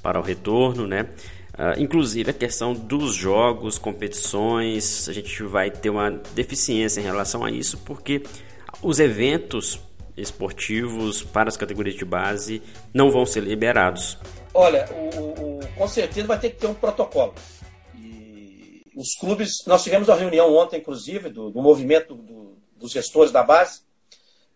para 0.03 0.19
o 0.19 0.21
retorno, 0.21 0.86
né? 0.86 1.09
Uh, 1.53 1.79
inclusive 1.79 2.31
a 2.31 2.33
questão 2.33 2.73
dos 2.73 3.13
jogos, 3.13 3.77
competições, 3.77 5.07
a 5.07 5.13
gente 5.13 5.43
vai 5.43 5.69
ter 5.69 5.91
uma 5.91 6.09
deficiência 6.33 6.99
em 6.99 7.03
relação 7.03 7.45
a 7.45 7.51
isso, 7.51 7.77
porque 7.79 8.23
os 8.81 8.99
eventos 8.99 9.79
esportivos 10.17 11.21
para 11.21 11.49
as 11.49 11.57
categorias 11.57 11.95
de 11.95 12.05
base 12.05 12.61
não 12.93 13.11
vão 13.11 13.25
ser 13.25 13.43
liberados. 13.43 14.17
Olha, 14.53 14.87
o, 14.91 15.59
o, 15.59 15.67
com 15.75 15.87
certeza 15.87 16.27
vai 16.27 16.39
ter 16.39 16.51
que 16.51 16.57
ter 16.57 16.67
um 16.67 16.73
protocolo. 16.73 17.33
E 17.95 18.81
os 18.95 19.15
clubes, 19.15 19.63
nós 19.65 19.83
tivemos 19.83 20.07
uma 20.07 20.17
reunião 20.17 20.55
ontem, 20.55 20.79
inclusive, 20.79 21.29
do, 21.29 21.51
do 21.51 21.61
movimento 21.61 22.15
do, 22.15 22.57
dos 22.75 22.91
gestores 22.91 23.31
da 23.31 23.43
base. 23.43 23.81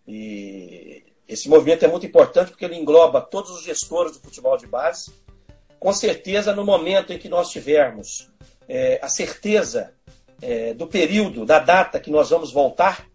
E 0.08 1.04
esse 1.28 1.50
movimento 1.50 1.84
é 1.84 1.88
muito 1.88 2.06
importante 2.06 2.52
porque 2.52 2.66
ele 2.66 2.76
engloba 2.76 3.22
todos 3.22 3.52
os 3.52 3.64
gestores 3.64 4.14
do 4.14 4.20
futebol 4.20 4.58
de 4.58 4.66
base. 4.66 5.12
Com 5.80 5.94
certeza, 5.94 6.54
no 6.54 6.66
momento 6.66 7.14
em 7.14 7.20
que 7.20 7.30
nós 7.30 7.50
tivermos 7.50 8.30
é, 8.68 9.00
a 9.02 9.10
certeza 9.10 9.94
é, 10.42 10.74
do 10.74 10.88
período, 10.88 11.46
da 11.46 11.60
data 11.60 12.00
que 12.00 12.12
nós 12.12 12.30
vamos 12.30 12.52
voltar, 12.52 13.08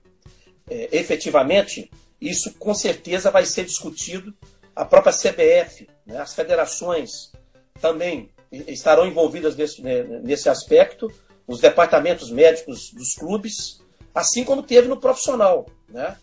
é, 0.70 0.88
efetivamente, 0.92 1.90
isso 2.20 2.54
com 2.54 2.74
certeza 2.74 3.30
vai 3.30 3.44
ser 3.44 3.64
discutido. 3.64 4.32
A 4.74 4.84
própria 4.84 5.12
CBF 5.12 5.86
né? 6.06 6.18
As 6.18 6.34
federações 6.34 7.32
também 7.80 8.30
estarão 8.50 9.06
envolvidas 9.06 9.56
nesse, 9.56 9.80
né, 9.80 10.02
nesse 10.02 10.48
aspecto, 10.48 11.10
os 11.46 11.60
departamentos 11.60 12.30
médicos 12.30 12.92
dos 12.92 13.14
clubes, 13.14 13.80
assim 14.14 14.44
como 14.44 14.62
teve 14.62 14.88
no 14.88 15.00
profissional, 15.00 15.66
né? 15.88 16.16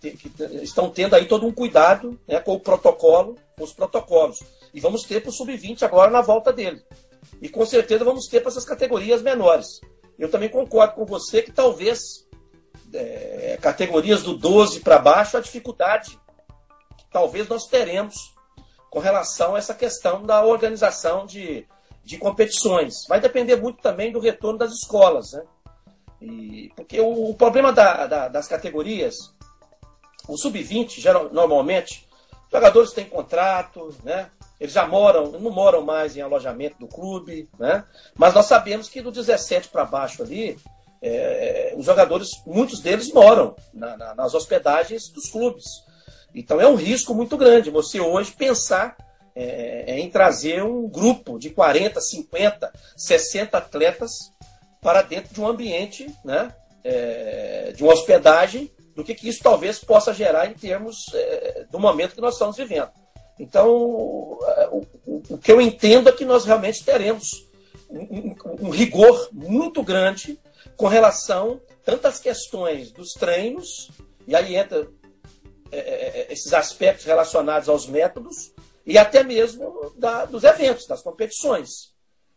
que 0.00 0.30
estão 0.62 0.90
tendo 0.90 1.16
aí 1.16 1.26
todo 1.26 1.46
um 1.46 1.52
cuidado 1.52 2.20
né, 2.28 2.38
com 2.38 2.52
o 2.52 2.60
protocolo, 2.60 3.38
com 3.56 3.64
os 3.64 3.72
protocolos. 3.72 4.40
E 4.74 4.80
vamos 4.80 5.04
ter 5.04 5.20
para 5.20 5.30
o 5.30 5.32
sub-20 5.32 5.82
agora 5.82 6.10
na 6.10 6.20
volta 6.20 6.52
dele. 6.52 6.82
E 7.40 7.48
com 7.48 7.64
certeza 7.64 8.04
vamos 8.04 8.26
ter 8.26 8.40
para 8.40 8.50
essas 8.50 8.64
categorias 8.64 9.22
menores. 9.22 9.80
Eu 10.18 10.30
também 10.30 10.48
concordo 10.48 10.94
com 10.94 11.06
você 11.06 11.40
que 11.40 11.52
talvez 11.52 12.26
é, 12.92 13.56
categorias 13.62 14.22
do 14.22 14.36
12 14.36 14.80
para 14.80 14.98
baixo, 14.98 15.36
a 15.36 15.40
dificuldade 15.40 16.18
talvez 17.14 17.46
nós 17.46 17.68
teremos 17.68 18.34
com 18.90 18.98
relação 18.98 19.54
a 19.54 19.58
essa 19.58 19.72
questão 19.72 20.24
da 20.24 20.44
organização 20.44 21.24
de, 21.24 21.64
de 22.02 22.18
competições. 22.18 23.06
Vai 23.08 23.20
depender 23.20 23.54
muito 23.54 23.80
também 23.80 24.10
do 24.10 24.18
retorno 24.18 24.58
das 24.58 24.72
escolas, 24.72 25.30
né? 25.32 25.44
E, 26.20 26.72
porque 26.74 27.00
o, 27.00 27.30
o 27.30 27.34
problema 27.34 27.72
da, 27.72 28.06
da, 28.08 28.28
das 28.28 28.48
categorias, 28.48 29.14
o 30.28 30.36
sub-20, 30.36 31.30
normalmente, 31.30 32.08
jogadores 32.52 32.92
têm 32.92 33.04
contrato, 33.04 33.94
né? 34.02 34.30
Eles 34.64 34.72
já 34.72 34.86
moram, 34.86 35.30
não 35.30 35.50
moram 35.50 35.82
mais 35.82 36.16
em 36.16 36.22
alojamento 36.22 36.78
do 36.78 36.88
clube, 36.88 37.50
né? 37.58 37.84
Mas 38.14 38.32
nós 38.32 38.46
sabemos 38.46 38.88
que 38.88 39.02
do 39.02 39.12
17 39.12 39.68
para 39.68 39.84
baixo 39.84 40.22
ali, 40.22 40.56
é, 41.02 41.74
os 41.76 41.84
jogadores, 41.84 42.30
muitos 42.46 42.80
deles 42.80 43.12
moram 43.12 43.54
na, 43.74 43.94
na, 43.94 44.14
nas 44.14 44.32
hospedagens 44.32 45.10
dos 45.10 45.28
clubes. 45.28 45.64
Então 46.34 46.58
é 46.62 46.66
um 46.66 46.76
risco 46.76 47.14
muito 47.14 47.36
grande 47.36 47.68
você 47.68 48.00
hoje 48.00 48.32
pensar 48.32 48.96
é, 49.36 49.84
é 49.86 50.00
em 50.00 50.08
trazer 50.08 50.64
um 50.64 50.88
grupo 50.88 51.38
de 51.38 51.50
40, 51.50 52.00
50, 52.00 52.72
60 52.96 53.58
atletas 53.58 54.12
para 54.80 55.02
dentro 55.02 55.34
de 55.34 55.42
um 55.42 55.46
ambiente, 55.46 56.10
né, 56.24 56.54
é, 56.82 57.72
de 57.76 57.82
uma 57.82 57.92
hospedagem, 57.92 58.72
do 58.96 59.04
que, 59.04 59.14
que 59.14 59.28
isso 59.28 59.42
talvez 59.42 59.78
possa 59.78 60.14
gerar 60.14 60.46
em 60.46 60.54
termos 60.54 61.04
é, 61.12 61.66
do 61.70 61.78
momento 61.78 62.14
que 62.14 62.20
nós 62.22 62.32
estamos 62.32 62.56
vivendo. 62.56 63.03
Então, 63.38 63.68
o, 63.68 64.86
o, 65.06 65.38
que 65.38 65.50
eu 65.50 65.60
entendo 65.60 66.08
é 66.08 66.12
que 66.12 66.24
nós 66.24 66.44
realmente 66.44 66.84
teremos 66.84 67.46
um, 67.90 68.70
rigor 68.70 69.28
muito 69.32 69.82
grande 69.82 70.38
com 70.76 70.86
relação 70.86 71.60
tanto 71.84 72.06
às 72.06 72.18
questões 72.18 72.90
dos 72.90 73.12
treinos, 73.12 73.90
e 74.26 74.34
aí 74.34 74.56
entra 74.56 74.88
é, 75.70 75.78
é, 75.78 76.20
é, 76.20 76.32
esses 76.32 76.52
aspectos 76.54 77.04
relacionados 77.04 77.68
aos 77.68 77.86
métodos 77.86 78.52
e 78.86 78.96
até 78.96 79.22
mesmo 79.22 79.92
da, 79.96 80.24
dos 80.24 80.44
eventos, 80.44 80.86
das 80.86 81.02
competições. 81.02 81.92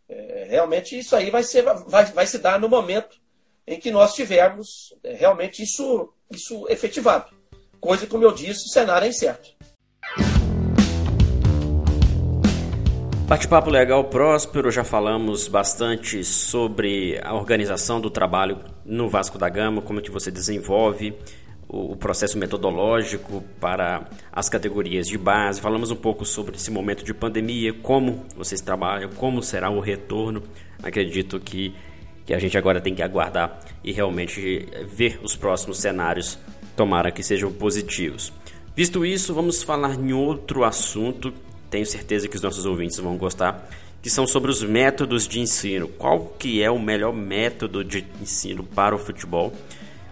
É, 0.10 0.48
realmente 0.50 0.98
isso 0.98 1.16
aí 1.16 1.30
vai, 1.30 1.44
ser, 1.44 1.64
vai, 1.64 2.06
vai 2.06 2.28
se 2.28 2.40
dar 2.40 2.60
no 2.60 2.68
momento 2.68 3.18
em 3.66 3.80
que 3.80 3.92
nós 3.92 4.14
tivermos 4.14 4.94
é, 5.04 5.14
realmente 5.14 5.64
isso, 5.64 6.14
isso 6.32 6.66
efetivado. 6.70 7.36
Coisa, 7.80 8.08
como 8.08 8.24
eu 8.24 8.32
disse, 8.32 8.66
o 8.66 8.72
cenário 8.72 9.06
é 9.06 9.10
incerto. 9.10 9.57
Bate-papo 13.28 13.70
legal, 13.70 14.06
próspero. 14.06 14.72
Já 14.72 14.86
falamos 14.86 15.50
bastante 15.50 16.24
sobre 16.24 17.20
a 17.22 17.34
organização 17.34 18.00
do 18.00 18.10
trabalho 18.10 18.58
no 18.86 19.10
Vasco 19.10 19.38
da 19.38 19.50
Gama, 19.50 19.82
como 19.82 20.02
que 20.02 20.10
você 20.10 20.32
desenvolve 20.32 21.14
o 21.68 21.94
processo 21.98 22.38
metodológico 22.38 23.44
para 23.60 24.06
as 24.32 24.48
categorias 24.48 25.10
de 25.10 25.18
base. 25.18 25.60
Falamos 25.60 25.92
um 25.92 25.96
pouco 25.98 26.24
sobre 26.24 26.56
esse 26.56 26.72
momento 26.72 27.04
de 27.04 27.14
pandemia, 27.14 27.74
como 27.74 28.26
vocês 28.34 28.62
trabalham, 28.62 29.10
como 29.10 29.44
será 29.44 29.70
o 29.70 29.82
retorno. 29.82 30.42
Acredito 30.82 31.38
que, 31.38 31.76
que 32.26 32.34
a 32.34 32.40
gente 32.40 32.58
agora 32.58 32.80
tem 32.80 32.96
que 32.96 33.04
aguardar 33.04 33.60
e 33.84 33.92
realmente 33.92 34.70
ver 34.88 35.20
os 35.22 35.36
próximos 35.36 35.80
cenários, 35.80 36.40
tomara 36.78 37.12
que 37.12 37.22
sejam 37.22 37.52
positivos. 37.52 38.32
Visto 38.74 39.06
isso, 39.06 39.34
vamos 39.34 39.64
falar 39.64 39.96
em 39.96 40.14
outro 40.14 40.64
assunto. 40.64 41.34
Tenho 41.70 41.86
certeza 41.86 42.28
que 42.28 42.36
os 42.36 42.42
nossos 42.42 42.66
ouvintes 42.66 42.98
vão 42.98 43.18
gostar, 43.18 43.70
que 44.02 44.10
são 44.10 44.26
sobre 44.26 44.52
os 44.52 44.64
métodos 44.64 45.28
de 45.28 45.40
ensino. 45.40 45.88
Qual 45.88 46.34
que 46.40 46.62
é 46.62 46.72
o 46.72 46.80
melhor 46.80 47.14
método 47.14 47.84
de 47.84 48.06
ensino 48.22 48.64
para 48.64 48.96
o 48.96 49.00
futebol? 49.00 49.54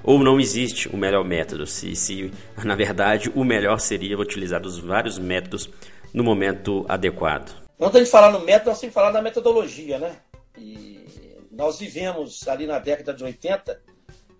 ou 0.06 0.20
não 0.20 0.39
existe 0.39 0.88
o 0.88 0.96
melhor 0.96 1.26
método, 1.26 1.65
se, 1.65 1.96
se 1.96 2.32
na 2.63 2.76
verdade 2.76 3.32
o 3.36 3.44
melhor 3.44 3.80
seria 3.80 4.18
utilizar 4.18 4.62
os 4.62 4.78
vários 4.78 5.18
métodos 5.18 5.70
no 6.13 6.24
momento 6.24 6.86
adequado. 6.88 7.65
Quando 7.78 7.96
a 7.96 8.00
gente 8.00 8.12
falar 8.12 8.32
no 8.32 8.39
método, 8.39 8.70
nós 8.70 8.80
temos 8.80 8.91
que 8.91 8.94
falar 8.94 9.12
da 9.12 9.22
metodologia, 9.22 10.00
né? 10.00 10.15
E 10.58 11.06
nós 11.52 11.78
vivemos 11.78 12.48
ali 12.48 12.65
na 12.65 12.80
década 12.80 13.13
de 13.13 13.24
80 13.24 13.82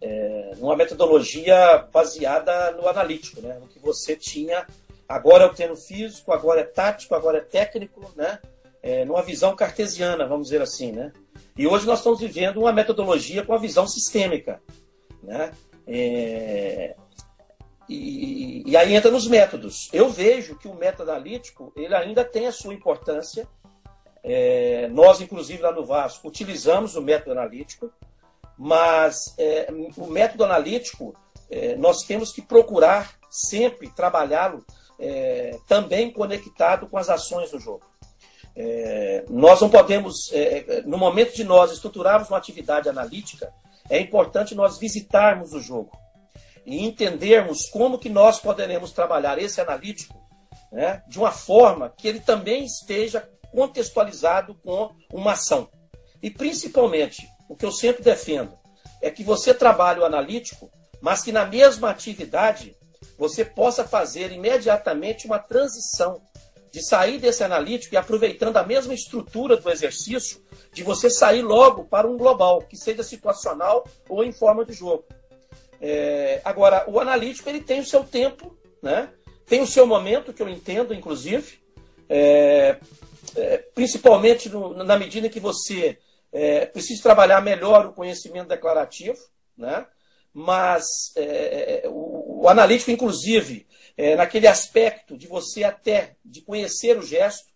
é, 0.02 0.52
numa 0.58 0.76
metodologia 0.76 1.86
baseada 1.92 2.72
no 2.72 2.88
analítico, 2.88 3.42
né? 3.42 3.58
No 3.60 3.68
que 3.68 3.80
você 3.80 4.16
tinha, 4.16 4.66
agora 5.08 5.44
é 5.44 5.48
o 5.48 5.54
treino 5.54 5.76
físico, 5.76 6.32
agora 6.32 6.62
é 6.62 6.66
tático, 6.66 7.16
agora 7.16 7.38
é 7.40 7.42
técnico, 7.42 8.12
né? 8.16 8.40
é, 8.86 9.04
numa 9.04 9.24
visão 9.24 9.56
cartesiana, 9.56 10.28
vamos 10.28 10.46
dizer 10.46 10.62
assim, 10.62 10.92
né? 10.92 11.12
E 11.58 11.66
hoje 11.66 11.88
nós 11.88 11.98
estamos 11.98 12.20
vivendo 12.20 12.58
uma 12.58 12.72
metodologia 12.72 13.44
com 13.44 13.52
uma 13.52 13.58
visão 13.58 13.88
sistêmica, 13.88 14.62
né? 15.24 15.52
É, 15.88 16.96
e, 17.90 18.62
e, 18.64 18.78
aí 18.78 18.94
entra 18.94 19.10
nos 19.10 19.28
métodos. 19.28 19.90
Eu 19.92 20.08
vejo 20.10 20.56
que 20.56 20.68
o 20.68 20.76
método 20.76 21.10
analítico 21.10 21.74
ele 21.76 21.96
ainda 21.96 22.24
tem 22.24 22.46
a 22.46 22.52
sua 22.52 22.76
importância. 22.76 23.48
É, 24.24 24.88
nós, 24.90 25.20
inclusive, 25.20 25.64
lá 25.64 25.72
no 25.72 25.84
Vasco, 25.84 26.28
utilizamos 26.28 26.96
o 26.96 27.02
método 27.02 27.32
analítico, 27.32 27.92
mas 28.56 29.34
é, 29.40 29.68
o 29.98 30.06
método 30.06 30.44
analítico 30.44 31.16
é, 31.50 31.76
nós 31.76 32.04
temos 32.04 32.32
que 32.32 32.42
procurar 32.42 33.18
sempre 33.32 33.90
trabalhá-lo 33.90 34.64
é, 35.00 35.58
também 35.68 36.12
conectado 36.12 36.88
com 36.88 36.98
as 36.98 37.10
ações 37.10 37.52
do 37.52 37.60
jogo. 37.60 37.86
É, 38.56 39.26
nós 39.30 39.60
não 39.60 39.70
podemos, 39.70 40.32
é, 40.32 40.82
no 40.86 40.98
momento 40.98 41.36
de 41.36 41.44
nós 41.44 41.72
estruturarmos 41.72 42.30
uma 42.30 42.38
atividade 42.38 42.88
analítica, 42.88 43.54
é 43.90 44.00
importante 44.00 44.56
nós 44.56 44.78
visitarmos 44.78 45.54
o 45.54 45.60
jogo 45.60 45.92
e 46.66 46.84
entendermos 46.84 47.68
como 47.70 48.00
que 48.00 48.10
nós 48.10 48.40
poderemos 48.40 48.92
trabalhar 48.92 49.38
esse 49.38 49.62
analítico 49.62 50.16
né, 50.72 51.04
de 51.08 51.20
uma 51.20 51.32
forma 51.32 51.94
que 51.96 52.08
ele 52.08 52.20
também 52.20 52.66
esteja 52.66 53.30
contextualizado 53.52 54.56
com 54.56 54.92
uma 55.14 55.34
ação. 55.34 55.70
E 56.22 56.30
principalmente, 56.32 57.28
o 57.48 57.56
que 57.56 57.66
eu 57.66 57.72
sempre 57.72 58.04
defendo 58.04 58.58
é 59.02 59.12
que 59.12 59.24
você 59.24 59.54
trabalhe 59.54 60.00
o 60.00 60.06
analítico, 60.06 60.72
mas 61.02 61.22
que 61.22 61.32
na 61.32 61.46
mesma 61.46 61.90
atividade 61.90 62.76
você 63.18 63.46
possa 63.46 63.86
fazer 63.86 64.32
imediatamente 64.32 65.26
uma 65.26 65.40
transição 65.40 66.22
de 66.72 66.86
sair 66.86 67.20
desse 67.20 67.42
analítico 67.44 67.96
e 67.96 67.98
aproveitando 67.98 68.58
a 68.58 68.64
mesma 68.64 68.94
estrutura 68.94 69.56
do 69.56 69.70
exercício, 69.70 70.44
de 70.74 70.84
você 70.84 71.10
sair 71.10 71.42
logo 71.42 71.86
para 71.86 72.06
um 72.06 72.18
global, 72.18 72.62
que 72.62 72.76
seja 72.76 73.02
situacional 73.02 73.88
ou 74.10 74.26
em 74.26 74.34
forma 74.34 74.66
de 74.66 74.74
jogo. 74.74 75.06
É, 75.80 76.42
agora, 76.44 76.84
o 76.88 77.00
analítico 77.00 77.48
ele 77.48 77.62
tem 77.62 77.80
o 77.80 77.86
seu 77.86 78.04
tempo, 78.04 78.58
né? 78.82 79.10
tem 79.46 79.62
o 79.62 79.68
seu 79.68 79.88
momento, 79.88 80.34
que 80.34 80.42
eu 80.42 80.50
entendo, 80.50 80.94
inclusive, 80.94 81.60
é, 82.10 82.78
é, 83.36 83.58
principalmente 83.74 84.50
no, 84.50 84.84
na 84.84 84.98
medida 84.98 85.30
que 85.30 85.40
você 85.40 85.98
é, 86.32 86.66
precisa 86.66 87.02
trabalhar 87.02 87.40
melhor 87.42 87.86
o 87.86 87.94
conhecimento 87.94 88.50
declarativo, 88.50 89.18
né? 89.58 89.86
mas 90.34 90.84
é, 91.16 91.86
é, 91.86 91.90
o, 92.46 92.50
analítico, 92.50 92.92
inclusive, 92.92 93.66
naquele 94.18 94.48
aspecto 94.48 95.18
de 95.18 95.28
você 95.28 95.64
até 95.64 96.16
de 96.24 96.42
conhecer 96.42 96.98
o 96.98 97.02
gesto, 97.02 97.48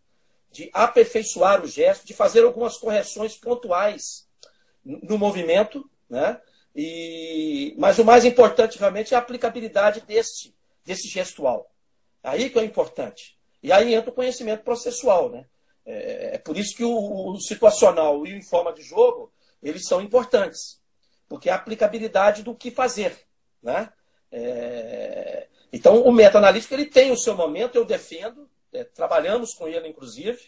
de 0.51 0.69
aperfeiçoar 0.73 1.63
o 1.63 1.67
gesto, 1.67 2.05
de 2.05 2.13
fazer 2.13 2.43
algumas 2.43 2.77
correções 2.77 3.35
pontuais 3.35 4.27
no 4.83 5.17
movimento, 5.17 5.89
né? 6.09 6.39
E, 6.75 7.75
mas 7.77 7.99
o 7.99 8.05
mais 8.05 8.25
importante 8.25 8.79
realmente 8.79 9.13
é 9.13 9.17
a 9.17 9.19
aplicabilidade 9.19 10.01
desse, 10.01 10.55
desse 10.85 11.07
gestual. 11.07 11.69
Aí 12.23 12.49
que 12.49 12.59
é 12.59 12.63
importante. 12.63 13.37
E 13.61 13.71
aí 13.71 13.93
entra 13.93 14.09
o 14.09 14.13
conhecimento 14.13 14.63
processual. 14.63 15.29
Né? 15.29 15.45
É, 15.85 16.35
é 16.35 16.37
por 16.37 16.57
isso 16.57 16.75
que 16.75 16.83
o, 16.83 17.31
o, 17.31 17.39
situacional 17.41 18.25
e 18.25 18.33
o 18.33 18.37
em 18.37 18.43
forma 18.43 18.71
de 18.71 18.81
jogo, 18.81 19.31
eles 19.61 19.85
são 19.87 20.01
importantes. 20.01 20.81
Porque 21.27 21.49
é 21.49 21.51
a 21.51 21.55
aplicabilidade 21.55 22.43
do 22.43 22.55
que 22.55 22.71
fazer. 22.71 23.17
Né? 23.61 23.91
É, 24.31 25.47
então, 25.71 26.01
o 26.01 26.11
meta-analítico 26.11 26.73
ele 26.73 26.85
tem 26.85 27.11
o 27.11 27.17
seu 27.17 27.35
momento, 27.35 27.75
eu 27.75 27.85
defendo, 27.85 28.49
é, 28.73 28.83
trabalhamos 28.83 29.53
com 29.53 29.67
ele, 29.67 29.87
inclusive. 29.87 30.39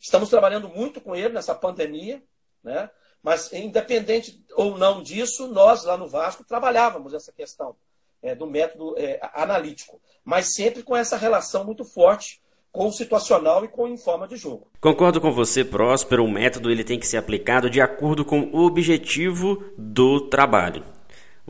Estamos 0.00 0.28
trabalhando 0.28 0.68
muito 0.68 1.00
com 1.00 1.14
ele 1.14 1.34
nessa 1.34 1.54
pandemia. 1.54 2.22
Né? 2.62 2.90
Mas, 3.22 3.52
independente 3.52 4.42
ou 4.54 4.78
não 4.78 5.02
disso, 5.02 5.48
nós 5.48 5.84
lá 5.84 5.96
no 5.96 6.08
Vasco 6.08 6.44
trabalhávamos 6.44 7.12
essa 7.12 7.32
questão 7.32 7.76
é, 8.22 8.34
do 8.34 8.46
método 8.46 8.94
é, 8.98 9.18
analítico, 9.34 10.00
mas 10.24 10.54
sempre 10.54 10.82
com 10.82 10.96
essa 10.96 11.16
relação 11.16 11.64
muito 11.64 11.84
forte 11.84 12.40
com 12.72 12.86
o 12.86 12.92
situacional 12.92 13.64
e 13.64 13.68
com 13.68 13.92
a 13.92 13.96
forma 13.96 14.28
de 14.28 14.36
jogo. 14.36 14.68
Concordo 14.80 15.20
com 15.20 15.32
você, 15.32 15.64
Próspero. 15.64 16.24
O 16.24 16.30
método 16.30 16.70
ele 16.70 16.84
tem 16.84 16.98
que 16.98 17.06
ser 17.06 17.16
aplicado 17.16 17.68
de 17.68 17.80
acordo 17.80 18.24
com 18.24 18.42
o 18.52 18.64
objetivo 18.64 19.64
do 19.76 20.28
trabalho. 20.28 20.84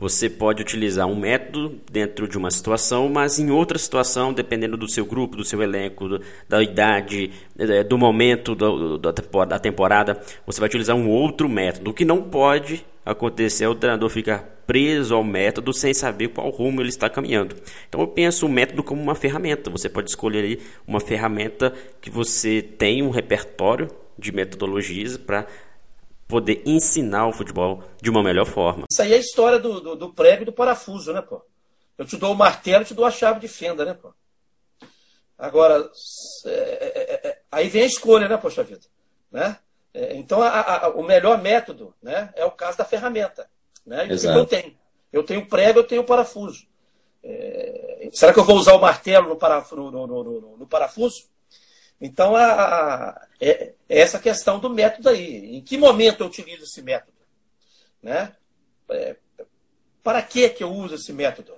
Você 0.01 0.27
pode 0.27 0.63
utilizar 0.63 1.05
um 1.05 1.15
método 1.15 1.79
dentro 1.91 2.27
de 2.27 2.35
uma 2.35 2.49
situação, 2.49 3.07
mas 3.07 3.37
em 3.37 3.51
outra 3.51 3.77
situação, 3.77 4.33
dependendo 4.33 4.75
do 4.75 4.89
seu 4.89 5.05
grupo, 5.05 5.37
do 5.37 5.45
seu 5.45 5.61
elenco, 5.61 6.09
do, 6.09 6.21
da 6.49 6.63
idade, 6.63 7.29
é, 7.55 7.83
do 7.83 7.99
momento 7.99 8.55
do, 8.55 8.97
do, 8.97 9.11
da 9.45 9.59
temporada, 9.59 10.19
você 10.43 10.59
vai 10.59 10.65
utilizar 10.65 10.95
um 10.95 11.07
outro 11.07 11.47
método. 11.47 11.91
O 11.91 11.93
que 11.93 12.03
não 12.03 12.19
pode 12.23 12.83
acontecer 13.05 13.65
é 13.65 13.69
o 13.69 13.75
treinador 13.75 14.09
ficar 14.09 14.39
preso 14.65 15.13
ao 15.13 15.23
método 15.23 15.71
sem 15.71 15.93
saber 15.93 16.29
qual 16.29 16.49
rumo 16.49 16.81
ele 16.81 16.89
está 16.89 17.07
caminhando. 17.07 17.55
Então 17.87 18.01
eu 18.01 18.07
penso 18.07 18.47
o 18.47 18.49
método 18.49 18.81
como 18.81 18.99
uma 18.99 19.13
ferramenta. 19.13 19.69
Você 19.69 19.87
pode 19.87 20.09
escolher 20.09 20.61
uma 20.87 20.99
ferramenta 20.99 21.71
que 22.01 22.09
você 22.09 22.59
tem 22.59 23.03
um 23.03 23.11
repertório 23.11 23.87
de 24.17 24.31
metodologias 24.31 25.15
para 25.15 25.45
poder 26.31 26.63
ensinar 26.65 27.27
o 27.27 27.33
futebol 27.33 27.83
de 28.01 28.09
uma 28.09 28.23
melhor 28.23 28.45
forma. 28.45 28.85
Isso 28.89 29.01
aí 29.01 29.13
é 29.13 29.17
a 29.17 29.19
história 29.19 29.59
do, 29.59 29.81
do, 29.81 29.95
do 29.95 30.13
prego 30.13 30.43
e 30.43 30.45
do 30.45 30.53
parafuso, 30.53 31.13
né, 31.13 31.21
pô? 31.21 31.45
Eu 31.97 32.05
te 32.05 32.17
dou 32.17 32.31
o 32.31 32.35
martelo, 32.35 32.85
te 32.85 32.93
dou 32.93 33.05
a 33.05 33.11
chave 33.11 33.39
de 33.39 33.47
fenda, 33.47 33.85
né, 33.85 33.93
pô? 33.93 34.13
Agora, 35.37 35.89
é, 36.45 36.49
é, 36.49 36.87
é, 36.95 37.27
é 37.27 37.41
aí 37.51 37.67
vem 37.67 37.83
a 37.83 37.87
escolha, 37.87 38.29
né, 38.29 38.37
poxa 38.37 38.63
vida? 38.63 38.87
Né? 39.31 39.57
É, 39.93 40.15
então, 40.15 40.41
a, 40.41 40.85
a, 40.85 40.89
o 40.89 41.03
melhor 41.03 41.41
método 41.41 41.93
né, 42.01 42.31
é 42.35 42.45
o 42.45 42.51
caso 42.51 42.77
da 42.77 42.85
ferramenta. 42.85 43.49
Né? 43.85 44.07
E 44.07 44.25
eu 44.25 44.45
tenho. 44.45 44.79
Eu 45.11 45.23
tenho 45.23 45.45
prego, 45.45 45.79
eu 45.79 45.83
tenho 45.83 46.05
parafuso. 46.05 46.65
É, 47.21 48.09
será 48.13 48.31
que 48.33 48.39
eu 48.39 48.45
vou 48.45 48.55
usar 48.55 48.73
o 48.73 48.81
martelo 48.81 49.27
no, 49.27 49.35
parafuso? 49.35 49.91
No, 49.91 50.07
no, 50.07 50.23
no, 50.23 50.57
no 50.57 50.67
parafuso? 50.67 51.25
Então, 51.99 52.35
a, 52.35 52.45
a, 52.45 53.27
é, 53.41 53.73
é, 53.89 53.99
essa 53.99 54.19
questão 54.19 54.59
do 54.59 54.69
método 54.69 55.09
aí. 55.09 55.57
Em 55.57 55.61
que 55.61 55.77
momento 55.77 56.21
eu 56.21 56.27
utilizo 56.27 56.63
esse 56.63 56.81
método? 56.83 57.17
Né? 58.01 58.35
É, 58.91 59.15
para 60.03 60.21
que, 60.21 60.47
que 60.49 60.63
eu 60.63 60.71
uso 60.71 60.95
esse 60.95 61.11
método? 61.11 61.55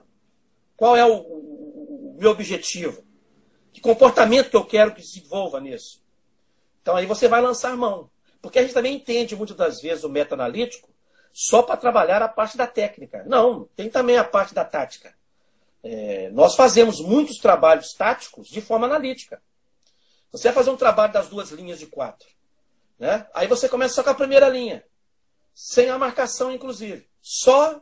Qual 0.77 0.95
é 0.95 1.05
o, 1.05 1.13
o, 1.13 2.15
o, 2.15 2.17
meu 2.17 2.31
objetivo? 2.31 3.03
Que 3.73 3.81
comportamento 3.81 4.49
que 4.49 4.55
eu 4.55 4.65
quero 4.65 4.93
que 4.93 5.01
se 5.01 5.19
desenvolva 5.19 5.59
nisso? 5.59 6.01
Então, 6.81 6.95
aí 6.95 7.05
você 7.05 7.27
vai 7.27 7.41
lançar 7.41 7.75
mão. 7.75 8.09
Porque 8.41 8.59
a 8.59 8.61
gente 8.61 8.73
também 8.73 8.95
entende, 8.95 9.35
muitas 9.35 9.55
das 9.55 9.81
vezes, 9.81 10.03
o 10.03 10.09
meta-analítico 10.09 10.89
só 11.33 11.63
para 11.63 11.77
trabalhar 11.77 12.21
a 12.21 12.29
parte 12.29 12.55
da 12.55 12.67
técnica. 12.67 13.23
Não, 13.25 13.67
tem 13.75 13.89
também 13.89 14.17
a 14.17 14.23
parte 14.23 14.53
da 14.53 14.63
tática. 14.63 15.13
É, 15.83 16.29
nós 16.31 16.55
fazemos 16.55 17.01
muitos 17.01 17.37
trabalhos 17.37 17.93
táticos 17.93 18.47
de 18.47 18.61
forma 18.61 18.85
analítica. 18.85 19.41
Você 20.33 20.47
vai 20.47 20.55
fazer 20.55 20.71
um 20.71 20.77
trabalho 20.77 21.13
das 21.13 21.29
duas 21.29 21.51
linhas 21.51 21.77
de 21.77 21.85
quatro. 21.85 22.27
Né? 22.97 23.27
Aí 23.35 23.47
você 23.47 23.69
começa 23.69 23.93
só 23.93 24.03
com 24.03 24.09
a 24.09 24.15
primeira 24.15 24.49
linha, 24.49 24.83
sem 25.53 25.89
a 25.89 25.97
marcação, 25.97 26.51
inclusive. 26.51 27.07
Só 27.21 27.79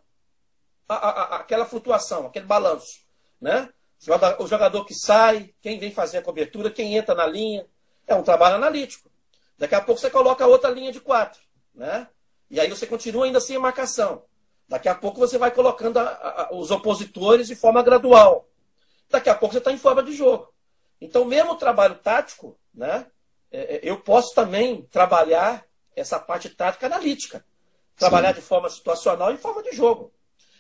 a, 0.88 0.96
a, 0.96 1.10
a, 1.10 1.36
aquela 1.38 1.66
flutuação, 1.66 2.28
aquele 2.28 2.46
balanço. 2.46 3.00
Né? 3.40 3.70
O 4.38 4.48
jogador 4.48 4.84
que 4.84 4.94
sai, 4.94 5.54
quem 5.62 5.80
vem 5.80 5.94
fazer 5.94 6.18
a 6.18 6.22
cobertura, 6.22 6.70
quem 6.70 6.98
entra 6.98 7.16
na 7.16 7.26
linha. 7.26 7.66
É 8.06 8.14
um 8.14 8.24
trabalho 8.24 8.56
analítico. 8.56 9.10
Daqui 9.58 9.76
a 9.76 9.82
pouco 9.82 10.02
você 10.02 10.10
coloca 10.10 10.46
outra 10.46 10.70
linha 10.70 10.92
de 10.92 11.00
quatro. 11.00 11.40
Né? 11.74 12.06
E 12.50 12.60
aí 12.60 12.70
você 12.70 12.86
continua 12.86 13.26
ainda 13.26 13.40
sem 13.40 13.56
a 13.56 13.60
marcação. 13.62 14.26
Daqui 14.68 14.90
a 14.90 14.96
pouco 14.96 15.20
você 15.20 15.38
vai 15.38 15.52
colocando 15.52 16.00
os 16.52 16.70
opositores 16.70 17.48
de 17.48 17.56
forma 17.56 17.82
gradual. 17.82 18.50
Daqui 19.10 19.30
a 19.30 19.36
pouco 19.36 19.54
você 19.54 19.60
está 19.60 19.72
em 19.72 19.78
forma 19.78 20.04
de 20.04 20.14
jogo. 20.14 20.51
Então, 21.02 21.26
mesmo 21.26 21.54
o 21.54 21.58
trabalho 21.58 21.96
tático, 21.96 22.58
né, 22.74 23.08
é, 23.52 23.76
é, 23.76 23.80
eu 23.84 24.00
posso 24.00 24.34
também 24.36 24.84
trabalhar 24.84 25.66
essa 25.96 26.20
parte 26.20 26.50
tática 26.50 26.86
analítica. 26.86 27.44
Trabalhar 27.96 28.36
Sim. 28.36 28.40
de 28.40 28.46
forma 28.46 28.70
situacional 28.70 29.34
e 29.34 29.38
forma 29.38 29.62
de 29.64 29.76
jogo. 29.76 30.14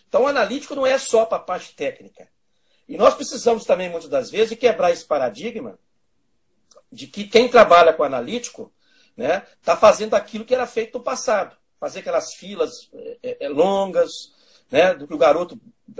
Então, 0.09 0.23
o 0.23 0.27
analítico 0.27 0.75
não 0.75 0.85
é 0.85 0.97
só 0.97 1.25
para 1.25 1.37
a 1.37 1.41
parte 1.41 1.75
técnica. 1.75 2.27
E 2.87 2.97
nós 2.97 3.13
precisamos 3.13 3.63
também, 3.63 3.89
muitas 3.89 4.09
das 4.09 4.29
vezes, 4.29 4.49
de 4.49 4.55
quebrar 4.57 4.91
esse 4.91 5.05
paradigma 5.05 5.79
de 6.91 7.07
que 7.07 7.23
quem 7.25 7.47
trabalha 7.47 7.93
com 7.93 8.03
analítico 8.03 8.73
está 9.11 9.23
né, 9.23 9.47
tá 9.63 9.77
fazendo 9.77 10.15
aquilo 10.15 10.43
que 10.43 10.53
era 10.53 10.67
feito 10.67 10.97
no 10.97 11.03
passado. 11.03 11.55
Fazer 11.79 11.99
aquelas 11.99 12.33
filas 12.33 12.89
é, 13.23 13.45
é, 13.45 13.49
longas, 13.49 14.11
né, 14.71 14.93
do 14.93 15.05
que 15.05 15.13
o 15.13 15.17
garoto 15.17 15.59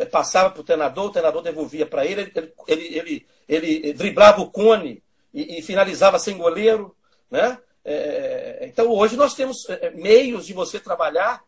passava 0.10 0.50
para 0.50 0.62
o 0.62 0.64
treinador, 0.64 1.06
o 1.06 1.12
treinador 1.12 1.42
devolvia 1.42 1.86
para 1.86 2.06
ele, 2.06 2.32
ele, 2.68 2.94
ele, 2.98 3.28
ele 3.48 3.94
driblava 3.94 4.42
o 4.42 4.50
cone 4.50 5.04
e, 5.34 5.62
finalizava 5.62 6.18
sem 6.18 6.38
goleiro. 6.38 6.96
Né? 7.30 7.58
É, 7.84 8.66
então, 8.68 8.90
hoje 8.90 9.18
nós 9.18 9.34
temos 9.34 9.68
é, 9.70 9.88
é, 9.88 9.90
meios 9.92 10.46
de 10.46 10.54
você 10.54 10.80
trabalhar, 10.80 11.44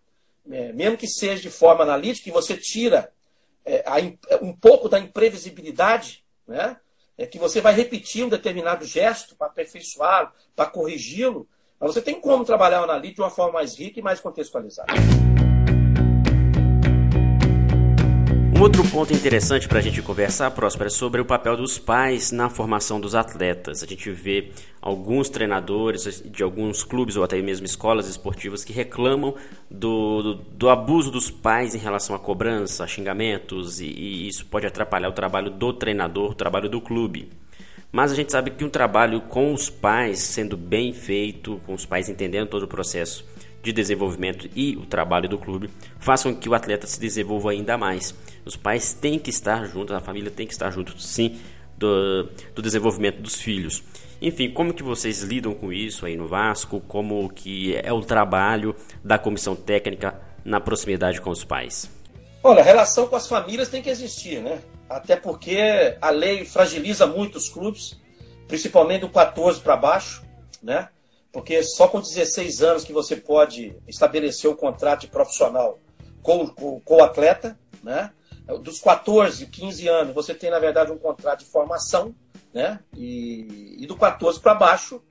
mesmo 0.46 0.98
que 0.98 1.08
seja 1.08 1.42
de 1.42 1.50
forma 1.50 1.84
analítica, 1.84 2.28
e 2.28 2.34
você 2.34 2.58
tira 2.58 3.10
um 4.42 4.52
pouco 4.52 4.90
da 4.90 5.00
imprevisibilidade, 5.00 6.26
né? 6.46 6.76
é 7.18 7.26
que 7.26 7.40
você 7.40 7.62
vai 7.62 7.74
repetir 7.74 8.26
um 8.26 8.30
determinado 8.30 8.84
gesto 8.84 9.38
para 9.38 9.48
aperfeiçoá-lo, 9.48 10.32
para 10.54 10.70
corrigi-lo, 10.70 11.48
mas 11.80 11.94
você 11.94 12.02
tem 12.02 12.20
como 12.20 12.44
trabalhar 12.44 12.82
o 12.82 12.84
analítico 12.84 13.16
de 13.16 13.22
uma 13.22 13.30
forma 13.30 13.54
mais 13.54 13.80
rica 13.80 14.00
e 14.00 14.04
mais 14.04 14.20
contextualizada. 14.20 14.94
Outro 18.64 18.88
ponto 18.88 19.12
interessante 19.12 19.68
para 19.68 19.80
a 19.80 19.82
gente 19.82 20.02
conversar, 20.02 20.50
Próspera, 20.52 20.88
é 20.88 20.90
sobre 20.90 21.20
o 21.20 21.26
papel 21.26 21.58
dos 21.58 21.78
pais 21.78 22.32
na 22.32 22.50
formação 22.50 22.98
dos 22.98 23.14
atletas. 23.14 23.84
A 23.84 23.86
gente 23.86 24.10
vê 24.10 24.52
alguns 24.82 25.28
treinadores 25.28 26.24
de 26.26 26.42
alguns 26.42 26.82
clubes 26.82 27.18
ou 27.18 27.26
até 27.26 27.42
mesmo 27.42 27.66
escolas 27.66 28.08
esportivas 28.08 28.64
que 28.64 28.72
reclamam 28.72 29.36
do, 29.70 30.22
do, 30.22 30.36
do 30.36 30.70
abuso 30.70 31.12
dos 31.12 31.30
pais 31.30 31.76
em 31.76 31.78
relação 31.78 32.16
à 32.16 32.20
cobrança, 32.20 32.86
a 32.86 32.88
xingamentos, 32.88 33.82
e, 33.82 33.86
e 33.86 34.30
isso 34.30 34.46
pode 34.46 34.66
atrapalhar 34.66 35.10
o 35.10 35.14
trabalho 35.14 35.50
do 35.50 35.74
treinador, 35.74 36.32
o 36.32 36.36
trabalho 36.36 36.70
do 36.70 36.80
clube. 36.80 37.28
Mas 37.92 38.14
a 38.14 38.16
gente 38.16 38.32
sabe 38.32 38.52
que 38.52 38.64
um 38.64 38.70
trabalho 38.70 39.20
com 39.20 39.54
os 39.54 39.70
pais 39.70 40.20
sendo 40.20 40.56
bem 40.56 40.94
feito, 40.94 41.60
com 41.66 41.74
os 41.74 41.86
pais 41.86 42.08
entendendo 42.08 42.48
todo 42.48 42.64
o 42.64 42.68
processo 42.68 43.26
de 43.64 43.72
desenvolvimento 43.72 44.50
e 44.54 44.76
o 44.76 44.86
trabalho 44.86 45.30
do 45.30 45.38
clube 45.38 45.70
façam 45.98 46.36
que 46.36 46.50
o 46.50 46.54
atleta 46.54 46.86
se 46.86 47.00
desenvolva 47.00 47.52
ainda 47.52 47.78
mais. 47.78 48.14
Os 48.46 48.58
pais 48.58 48.94
têm 48.94 49.18
que 49.18 49.30
estar 49.30 49.66
juntos, 49.66 49.96
a 49.96 50.02
família 50.02 50.30
tem 50.30 50.46
que 50.46 50.52
estar 50.52 50.70
junto, 50.70 51.02
sim, 51.02 51.40
do, 51.78 52.30
do 52.54 52.62
desenvolvimento 52.62 53.22
dos 53.22 53.36
filhos. 53.36 53.82
Enfim, 54.22 54.52
como 54.52 54.74
que 54.74 54.84
vocês 54.84 55.22
lidam 55.22 55.54
com 55.54 55.72
isso 55.72 56.06
aí 56.06 56.18
no 56.18 56.28
Vasco? 56.28 56.82
Como 56.82 57.30
que 57.30 57.76
é 57.78 57.92
o 57.92 58.02
trabalho 58.02 58.76
da 59.04 59.18
comissão 59.18 59.56
técnica 59.56 60.20
na 60.44 60.60
proximidade 60.60 61.22
com 61.22 61.30
os 61.30 61.44
pais? 61.44 61.90
Olha, 62.44 62.62
a 62.62 62.64
relação 62.64 63.08
com 63.08 63.16
as 63.16 63.28
famílias 63.28 63.70
tem 63.70 63.82
que 63.82 63.90
existir, 63.90 64.42
né? 64.42 64.62
Até 64.90 65.16
porque 65.16 65.98
a 66.02 66.10
lei 66.10 66.44
fragiliza 66.44 67.08
muito 67.08 67.38
os 67.38 67.48
clubes, 67.48 67.98
principalmente 68.48 69.02
do 69.02 69.10
14 69.10 69.62
para 69.62 69.78
baixo, 69.78 70.24
né? 70.62 70.90
Porque 71.34 71.64
só 71.64 71.88
com 71.88 72.00
16 72.00 72.62
anos 72.62 72.84
que 72.86 72.94
você 72.94 73.16
pode 73.16 73.76
estabelecer 73.88 74.50
o 74.50 74.56
contrato 74.56 75.02
de 75.02 75.08
profissional 75.08 75.80
com, 76.22 76.48
com, 76.48 76.80
com, 76.80 76.98
o 76.98 77.04
atleta, 77.04 77.60
né? 77.84 78.12
Dos 78.62 78.80
14, 78.80 79.48
15 79.48 79.88
anos, 79.88 80.14
você 80.14 80.36
tem, 80.36 80.52
na 80.52 80.60
verdade, 80.60 80.92
um 80.92 80.98
contrato 80.98 81.40
de 81.40 81.46
formação, 81.46 82.14
né? 82.54 82.80
E, 82.96 83.78
e 83.80 83.88
do 83.88 83.98
14 83.98 84.40
para 84.40 84.54
baixo, 84.54 85.02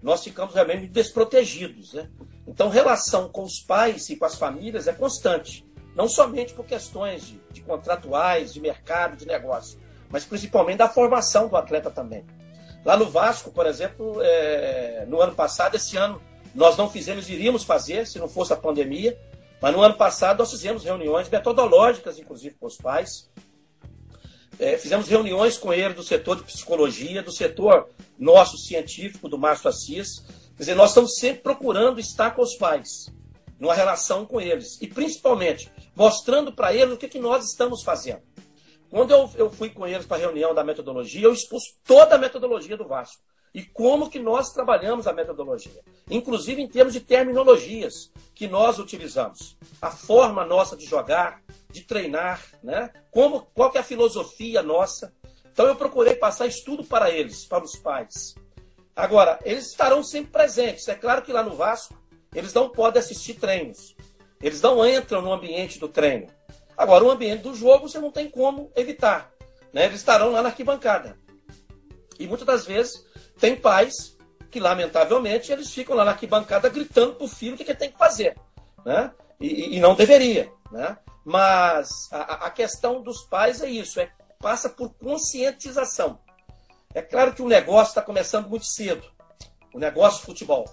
nós 0.00 0.22
ficamos 0.22 0.54
realmente 0.54 0.86
desprotegidos, 0.86 1.94
né? 1.94 2.08
Então, 2.46 2.68
relação 2.68 3.28
com 3.28 3.42
os 3.42 3.58
pais 3.58 4.08
e 4.08 4.16
com 4.16 4.24
as 4.24 4.36
famílias 4.36 4.86
é 4.86 4.92
constante. 4.92 5.66
Não 5.96 6.08
somente 6.08 6.54
por 6.54 6.64
questões 6.64 7.26
de, 7.26 7.40
de 7.50 7.60
contratuais, 7.60 8.54
de 8.54 8.60
mercado, 8.60 9.16
de 9.16 9.26
negócio, 9.26 9.80
mas 10.08 10.24
principalmente 10.24 10.78
da 10.78 10.88
formação 10.88 11.48
do 11.48 11.56
atleta 11.56 11.90
também. 11.90 12.24
Lá 12.84 12.96
no 12.96 13.08
Vasco, 13.08 13.50
por 13.52 13.66
exemplo, 13.66 14.20
é, 14.20 15.04
no 15.08 15.20
ano 15.20 15.34
passado, 15.34 15.76
esse 15.76 15.96
ano, 15.96 16.20
nós 16.54 16.76
não 16.76 16.90
fizemos, 16.90 17.28
iríamos 17.28 17.62
fazer, 17.62 18.06
se 18.06 18.18
não 18.18 18.28
fosse 18.28 18.52
a 18.52 18.56
pandemia, 18.56 19.18
mas 19.60 19.72
no 19.72 19.80
ano 19.80 19.94
passado 19.94 20.38
nós 20.38 20.50
fizemos 20.50 20.82
reuniões 20.82 21.28
metodológicas, 21.28 22.18
inclusive 22.18 22.56
com 22.58 22.66
os 22.66 22.76
pais. 22.76 23.30
É, 24.58 24.76
fizemos 24.76 25.06
reuniões 25.08 25.56
com 25.56 25.72
eles 25.72 25.96
do 25.96 26.02
setor 26.02 26.36
de 26.36 26.42
psicologia, 26.42 27.22
do 27.22 27.32
setor 27.32 27.88
nosso 28.18 28.58
científico, 28.58 29.28
do 29.28 29.38
Márcio 29.38 29.68
Assis. 29.68 30.24
Quer 30.56 30.62
dizer, 30.62 30.74
nós 30.74 30.90
estamos 30.90 31.14
sempre 31.14 31.42
procurando 31.42 32.00
estar 32.00 32.32
com 32.32 32.42
os 32.42 32.56
pais, 32.56 33.06
numa 33.58 33.74
relação 33.74 34.26
com 34.26 34.40
eles. 34.40 34.80
E 34.80 34.88
principalmente, 34.88 35.70
mostrando 35.94 36.52
para 36.52 36.74
eles 36.74 36.94
o 36.94 36.96
que, 36.96 37.08
que 37.08 37.20
nós 37.20 37.44
estamos 37.44 37.82
fazendo. 37.84 38.22
Quando 38.92 39.10
eu, 39.10 39.30
eu 39.36 39.50
fui 39.50 39.70
com 39.70 39.86
eles 39.86 40.04
para 40.04 40.18
a 40.18 40.20
reunião 40.20 40.54
da 40.54 40.62
metodologia, 40.62 41.24
eu 41.24 41.32
expus 41.32 41.62
toda 41.82 42.14
a 42.14 42.18
metodologia 42.18 42.76
do 42.76 42.86
Vasco. 42.86 43.22
E 43.54 43.62
como 43.62 44.10
que 44.10 44.18
nós 44.18 44.52
trabalhamos 44.52 45.06
a 45.06 45.14
metodologia. 45.14 45.80
Inclusive 46.10 46.60
em 46.60 46.68
termos 46.68 46.92
de 46.92 47.00
terminologias 47.00 48.12
que 48.34 48.46
nós 48.46 48.78
utilizamos. 48.78 49.56
A 49.80 49.90
forma 49.90 50.44
nossa 50.44 50.76
de 50.76 50.84
jogar, 50.84 51.40
de 51.70 51.84
treinar, 51.84 52.42
né? 52.62 52.92
Como, 53.10 53.46
qual 53.54 53.70
que 53.70 53.78
é 53.78 53.80
a 53.80 53.84
filosofia 53.84 54.62
nossa. 54.62 55.10
Então 55.50 55.66
eu 55.66 55.74
procurei 55.74 56.14
passar 56.14 56.46
estudo 56.46 56.84
para 56.84 57.10
eles, 57.10 57.46
para 57.46 57.64
os 57.64 57.74
pais. 57.76 58.34
Agora, 58.94 59.38
eles 59.42 59.70
estarão 59.70 60.04
sempre 60.04 60.32
presentes. 60.32 60.86
É 60.86 60.94
claro 60.94 61.22
que 61.22 61.32
lá 61.32 61.42
no 61.42 61.56
Vasco, 61.56 61.98
eles 62.34 62.52
não 62.52 62.68
podem 62.68 63.00
assistir 63.00 63.40
treinos. 63.40 63.96
Eles 64.38 64.60
não 64.60 64.86
entram 64.86 65.22
no 65.22 65.32
ambiente 65.32 65.78
do 65.78 65.88
treino. 65.88 66.26
Agora, 66.76 67.04
o 67.04 67.10
ambiente 67.10 67.42
do 67.42 67.54
jogo 67.54 67.88
você 67.88 67.98
não 67.98 68.10
tem 68.10 68.30
como 68.30 68.70
evitar. 68.74 69.30
Né? 69.72 69.86
Eles 69.86 70.00
estarão 70.00 70.32
lá 70.32 70.42
na 70.42 70.48
arquibancada. 70.48 71.16
E 72.18 72.26
muitas 72.26 72.46
das 72.46 72.66
vezes 72.66 73.04
tem 73.38 73.56
pais 73.56 74.16
que, 74.50 74.60
lamentavelmente, 74.60 75.50
eles 75.50 75.72
ficam 75.72 75.96
lá 75.96 76.04
na 76.04 76.12
arquibancada 76.12 76.68
gritando 76.68 77.14
para 77.14 77.24
o 77.24 77.28
filho 77.28 77.54
o 77.54 77.56
que, 77.56 77.62
ele 77.62 77.74
tem 77.74 77.90
que 77.90 77.98
fazer. 77.98 78.36
Né? 78.84 79.10
E, 79.40 79.76
e 79.76 79.80
não 79.80 79.94
deveria. 79.94 80.52
Né? 80.70 80.96
Mas 81.24 81.88
a, 82.10 82.46
a, 82.46 82.50
questão 82.50 83.02
dos 83.02 83.22
pais 83.24 83.62
é 83.62 83.68
isso, 83.68 84.00
é 84.00 84.10
passa 84.38 84.68
por 84.68 84.92
conscientização. 84.94 86.18
É 86.94 87.00
claro 87.00 87.32
que 87.32 87.42
o 87.42 87.48
negócio 87.48 87.90
está 87.90 88.02
começando 88.02 88.48
muito 88.48 88.66
cedo. 88.66 89.06
O 89.72 89.78
negócio 89.78 90.20
de 90.20 90.26
futebol 90.26 90.68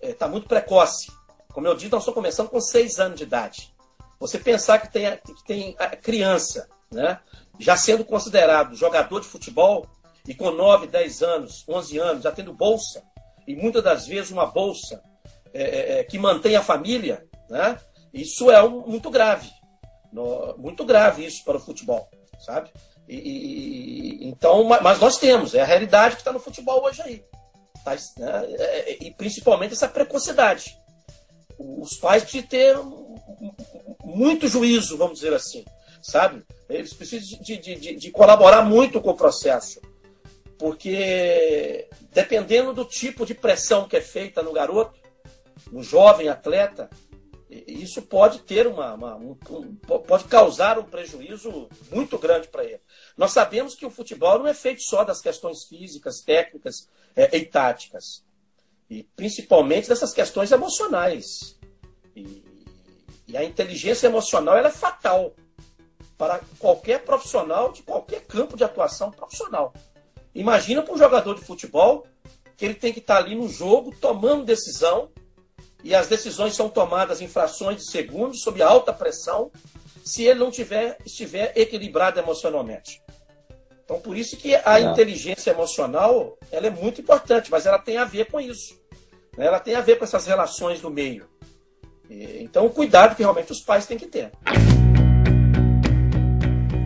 está 0.00 0.26
é, 0.26 0.28
muito 0.28 0.48
precoce. 0.48 1.12
Como 1.52 1.66
eu 1.66 1.74
disse, 1.74 1.90
nós 1.90 2.02
estamos 2.02 2.14
começando 2.14 2.48
com 2.48 2.60
seis 2.60 2.98
anos 2.98 3.18
de 3.18 3.24
idade. 3.24 3.74
Você 4.18 4.38
pensar 4.38 4.78
que 4.78 4.92
tem, 4.92 5.16
que 5.16 5.44
tem 5.46 5.76
a 5.78 5.88
criança, 5.88 6.68
né, 6.90 7.20
já 7.58 7.76
sendo 7.76 8.04
considerado 8.04 8.74
jogador 8.74 9.20
de 9.20 9.26
futebol 9.26 9.86
e 10.26 10.34
com 10.34 10.50
9, 10.50 10.86
10 10.86 11.22
anos, 11.22 11.64
11 11.68 11.98
anos, 11.98 12.22
já 12.22 12.32
tendo 12.32 12.52
bolsa, 12.52 13.02
e 13.46 13.54
muitas 13.54 13.82
das 13.82 14.06
vezes 14.06 14.30
uma 14.30 14.46
bolsa 14.46 15.02
é, 15.52 15.62
é, 15.62 16.00
é, 16.00 16.04
que 16.04 16.18
mantém 16.18 16.56
a 16.56 16.62
família, 16.62 17.26
né, 17.48 17.78
isso 18.12 18.50
é 18.50 18.62
um, 18.62 18.86
muito 18.86 19.10
grave. 19.10 19.50
No, 20.12 20.56
muito 20.56 20.84
grave 20.84 21.24
isso 21.24 21.44
para 21.44 21.58
o 21.58 21.60
futebol, 21.60 22.08
sabe? 22.40 22.70
E, 23.08 23.16
e, 23.16 24.28
então, 24.28 24.64
mas 24.64 24.98
nós 24.98 25.18
temos, 25.18 25.54
é 25.54 25.60
a 25.60 25.66
realidade 25.66 26.14
que 26.14 26.20
está 26.20 26.32
no 26.32 26.40
futebol 26.40 26.84
hoje 26.84 27.00
aí. 27.02 27.24
Tá, 27.84 27.94
né? 28.18 28.46
É, 28.58 28.92
é, 28.92 29.04
e 29.04 29.10
principalmente 29.12 29.72
essa 29.72 29.88
precocidade. 29.88 30.78
Os 31.58 31.96
pais 31.96 32.22
precisam 32.22 32.48
ter 32.48 32.76
muito 34.08 34.48
juízo, 34.48 34.96
vamos 34.96 35.20
dizer 35.20 35.34
assim, 35.34 35.64
sabe? 36.02 36.42
Eles 36.68 36.92
precisam 36.94 37.40
de, 37.40 37.56
de, 37.56 37.94
de, 37.94 38.10
colaborar 38.10 38.62
muito 38.62 39.00
com 39.00 39.10
o 39.10 39.16
processo, 39.16 39.80
porque 40.58 41.88
dependendo 42.12 42.72
do 42.72 42.84
tipo 42.84 43.26
de 43.26 43.34
pressão 43.34 43.86
que 43.86 43.96
é 43.96 44.00
feita 44.00 44.42
no 44.42 44.52
garoto, 44.52 44.98
no 45.70 45.82
jovem 45.82 46.28
atleta, 46.28 46.88
isso 47.50 48.02
pode 48.02 48.40
ter 48.40 48.66
uma, 48.66 48.94
uma 48.94 49.16
um, 49.16 49.36
um, 49.50 49.74
pode 49.74 50.24
causar 50.24 50.78
um 50.78 50.84
prejuízo 50.84 51.68
muito 51.90 52.18
grande 52.18 52.48
para 52.48 52.64
ele. 52.64 52.80
Nós 53.16 53.32
sabemos 53.32 53.74
que 53.74 53.86
o 53.86 53.90
futebol 53.90 54.38
não 54.38 54.46
é 54.46 54.54
feito 54.54 54.82
só 54.82 55.04
das 55.04 55.20
questões 55.20 55.64
físicas, 55.64 56.20
técnicas 56.20 56.88
é, 57.16 57.36
e 57.36 57.44
táticas, 57.44 58.24
e 58.88 59.02
principalmente 59.16 59.88
dessas 59.88 60.12
questões 60.12 60.52
emocionais. 60.52 61.58
E, 62.14 62.47
e 63.28 63.36
a 63.36 63.44
inteligência 63.44 64.06
emocional 64.06 64.56
é 64.56 64.70
fatal 64.70 65.34
para 66.16 66.40
qualquer 66.58 67.04
profissional 67.04 67.70
de 67.70 67.82
qualquer 67.82 68.24
campo 68.24 68.56
de 68.56 68.64
atuação 68.64 69.10
profissional. 69.10 69.72
Imagina 70.34 70.82
para 70.82 70.94
um 70.94 70.98
jogador 70.98 71.34
de 71.34 71.44
futebol 71.44 72.06
que 72.56 72.64
ele 72.64 72.74
tem 72.74 72.92
que 72.92 72.98
estar 72.98 73.18
ali 73.18 73.34
no 73.34 73.48
jogo 73.48 73.94
tomando 74.00 74.44
decisão 74.44 75.10
e 75.84 75.94
as 75.94 76.08
decisões 76.08 76.56
são 76.56 76.68
tomadas 76.68 77.20
em 77.20 77.28
frações 77.28 77.76
de 77.76 77.90
segundos 77.90 78.42
sob 78.42 78.60
alta 78.62 78.92
pressão 78.92 79.52
se 80.04 80.24
ele 80.24 80.40
não 80.40 80.50
tiver, 80.50 80.98
estiver 81.04 81.52
equilibrado 81.54 82.18
emocionalmente. 82.18 83.00
Então, 83.84 84.00
por 84.00 84.16
isso 84.16 84.36
que 84.36 84.54
a 84.54 84.80
não. 84.80 84.92
inteligência 84.92 85.50
emocional 85.50 86.36
ela 86.50 86.66
é 86.66 86.70
muito 86.70 87.00
importante, 87.00 87.50
mas 87.50 87.64
ela 87.64 87.78
tem 87.78 87.96
a 87.96 88.04
ver 88.04 88.26
com 88.26 88.40
isso. 88.40 88.78
Né? 89.36 89.46
Ela 89.46 89.60
tem 89.60 89.74
a 89.74 89.80
ver 89.80 89.98
com 89.98 90.04
essas 90.04 90.26
relações 90.26 90.80
do 90.80 90.90
meio. 90.90 91.28
Então, 92.10 92.66
o 92.66 92.70
cuidado 92.70 93.14
que 93.14 93.22
realmente 93.22 93.52
os 93.52 93.60
pais 93.60 93.86
têm 93.86 93.98
que 93.98 94.06
ter. 94.06 94.30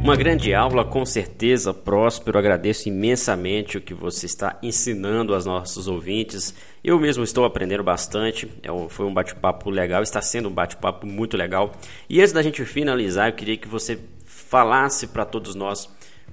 Uma 0.03 0.17
grande 0.17 0.53
aula, 0.53 0.85
com 0.85 1.07
certeza, 1.07 1.73
Próspero. 1.73 2.37
Agradeço 2.37 2.89
imensamente 2.89 3.79
o 3.79 3.81
que 3.81 3.95
você 3.95 4.27
está 4.27 4.59
ensinando 4.61 5.33
aos 5.33 5.47
nossos 5.47 5.87
ouvintes. 5.87 6.53
Eu 6.83 6.99
mesmo 6.99 7.23
estou 7.23 7.45
aprendendo 7.45 7.85
bastante. 7.85 8.51
É 8.65 8.89
foi 8.89 9.07
um 9.07 9.15
bate-papo 9.15 9.71
legal, 9.71 10.03
está 10.03 10.21
sendo 10.21 10.49
um 10.49 10.53
bate-papo 10.53 11.07
muito 11.07 11.37
legal. 11.37 11.71
E 12.11 12.21
antes 12.21 12.33
da 12.33 12.43
gente 12.43 12.65
finalizar, 12.65 13.29
eu 13.29 13.35
queria 13.35 13.57
que 13.57 13.69
você 13.69 13.97
falasse 14.27 15.07
para 15.07 15.25
todos 15.25 15.55
nós 15.55 15.89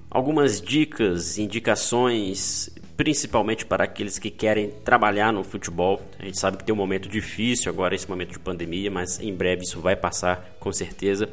algumas 0.10 0.60
dicas, 0.60 1.38
indicações 1.38 2.72
principalmente 3.00 3.66
para 3.66 3.86
aqueles 3.86 4.20
que 4.20 4.30
querem 4.30 4.72
trabalhar 4.84 5.32
no 5.32 5.42
futebol. 5.42 6.02
A 6.20 6.26
gente 6.26 6.38
sabe 6.38 6.58
que 6.58 6.66
tem 6.66 6.76
um 6.76 6.78
momento 6.78 7.08
difícil 7.08 7.72
agora, 7.72 7.96
esse 7.96 8.10
momento 8.10 8.34
de 8.34 8.40
pandemia, 8.40 8.92
mas 8.92 9.22
em 9.22 9.34
breve 9.34 9.64
isso 9.64 9.80
vai 9.80 9.96
passar 9.96 10.58
com 10.60 10.70
certeza. 10.74 11.30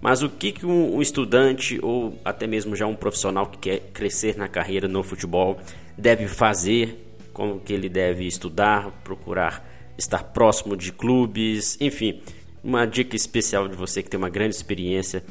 Mas 0.00 0.22
o 0.22 0.30
que, 0.30 0.50
que 0.50 0.64
um, 0.64 1.02
estudante 1.02 1.78
ou 1.82 2.18
até 2.24 2.46
mesmo 2.46 2.74
já 2.74 2.86
um 2.86 2.94
profissional 2.94 3.44
que 3.48 3.58
quer 3.58 3.80
crescer 3.92 4.34
na 4.38 4.48
carreira 4.48 4.88
no 4.88 5.02
futebol 5.02 5.60
deve 5.94 6.26
fazer? 6.26 7.14
Como 7.34 7.60
que 7.60 7.74
ele 7.74 7.90
deve 7.90 8.26
estudar, 8.26 8.90
procurar 9.04 9.62
estar 9.98 10.24
próximo 10.24 10.74
de 10.74 10.90
clubes, 10.90 11.76
enfim, 11.82 12.22
uma 12.64 12.86
dica 12.86 13.14
especial 13.14 13.68
de 13.68 13.76
você 13.76 14.02
que 14.02 14.08
tem 14.08 14.16
uma 14.16 14.30
grande 14.30 14.54
experiência 14.54 15.22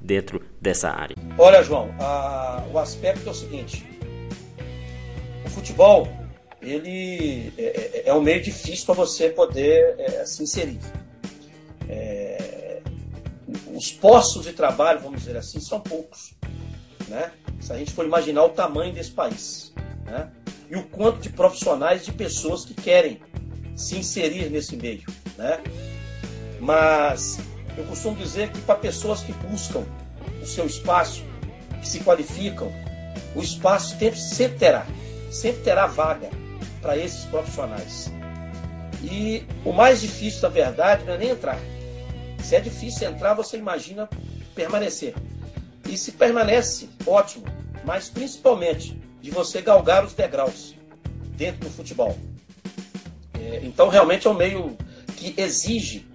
dentro 0.00 0.42
dessa 0.60 0.90
área. 0.90 1.14
Olha, 1.38 1.62
João, 1.62 1.94
a, 2.00 2.64
o 2.72 2.80
aspecto 2.80 3.28
é 3.28 3.30
o 3.30 3.34
seguinte: 3.34 3.95
futebol 5.56 6.06
ele 6.60 7.52
é, 7.56 7.62
é, 7.62 8.02
é 8.06 8.14
um 8.14 8.20
meio 8.20 8.42
difícil 8.42 8.84
para 8.84 8.94
você 8.94 9.30
poder 9.30 9.94
é, 9.98 10.24
se 10.26 10.42
inserir. 10.42 10.78
É, 11.88 12.82
os 13.74 13.92
postos 13.92 14.44
de 14.44 14.52
trabalho, 14.52 15.00
vamos 15.00 15.20
dizer 15.20 15.36
assim, 15.36 15.60
são 15.60 15.80
poucos. 15.80 16.34
Né? 17.08 17.30
Se 17.60 17.72
a 17.72 17.78
gente 17.78 17.92
for 17.92 18.04
imaginar 18.04 18.44
o 18.44 18.48
tamanho 18.50 18.92
desse 18.92 19.10
país. 19.10 19.72
Né? 20.04 20.30
E 20.70 20.76
o 20.76 20.82
quanto 20.84 21.20
de 21.20 21.30
profissionais, 21.30 22.04
de 22.04 22.12
pessoas 22.12 22.64
que 22.64 22.74
querem 22.74 23.20
se 23.74 23.96
inserir 23.96 24.50
nesse 24.50 24.76
meio. 24.76 25.04
Né? 25.38 25.60
Mas 26.60 27.38
eu 27.76 27.84
costumo 27.84 28.16
dizer 28.16 28.50
que 28.50 28.60
para 28.62 28.74
pessoas 28.76 29.20
que 29.22 29.32
buscam 29.32 29.84
o 30.42 30.46
seu 30.46 30.66
espaço, 30.66 31.22
que 31.80 31.88
se 31.88 32.00
qualificam, 32.00 32.72
o 33.34 33.42
espaço 33.42 33.96
sempre, 33.98 34.18
sempre 34.18 34.58
terá, 34.58 34.86
sempre 35.30 35.62
terá 35.62 35.86
vaga 35.86 36.30
para 36.80 36.96
esses 36.96 37.24
profissionais. 37.24 38.10
E 39.02 39.44
o 39.64 39.72
mais 39.72 40.00
difícil, 40.00 40.42
na 40.42 40.48
verdade, 40.48 41.04
não 41.04 41.14
é 41.14 41.18
nem 41.18 41.30
entrar. 41.30 41.58
Se 42.42 42.56
é 42.56 42.60
difícil 42.60 43.08
entrar, 43.08 43.34
você 43.34 43.56
imagina 43.56 44.08
permanecer. 44.54 45.14
E 45.88 45.96
se 45.96 46.12
permanece, 46.12 46.88
ótimo, 47.06 47.44
mas 47.84 48.08
principalmente 48.08 48.98
de 49.20 49.30
você 49.30 49.60
galgar 49.60 50.04
os 50.04 50.12
degraus 50.12 50.74
dentro 51.36 51.60
do 51.60 51.70
futebol. 51.70 52.16
É, 53.34 53.60
então, 53.62 53.88
realmente 53.88 54.26
é 54.26 54.30
um 54.30 54.34
meio 54.34 54.76
que 55.16 55.34
exige 55.36 56.06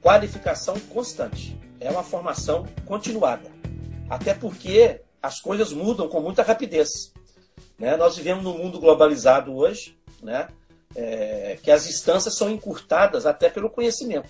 qualificação 0.00 0.78
constante. 0.92 1.56
É 1.80 1.90
uma 1.90 2.02
formação 2.02 2.66
continuada. 2.86 3.50
Até 4.08 4.34
porque 4.34 5.00
as 5.22 5.40
coisas 5.40 5.72
mudam 5.72 6.08
com 6.08 6.20
muita 6.20 6.42
rapidez. 6.42 7.12
Né? 7.82 7.96
Nós 7.96 8.16
vivemos 8.16 8.44
num 8.44 8.56
mundo 8.56 8.78
globalizado 8.78 9.52
hoje, 9.56 9.98
né? 10.22 10.46
É, 10.94 11.58
que 11.60 11.68
as 11.68 11.84
distâncias 11.84 12.36
são 12.36 12.48
encurtadas 12.48 13.26
até 13.26 13.50
pelo 13.50 13.68
conhecimento. 13.68 14.28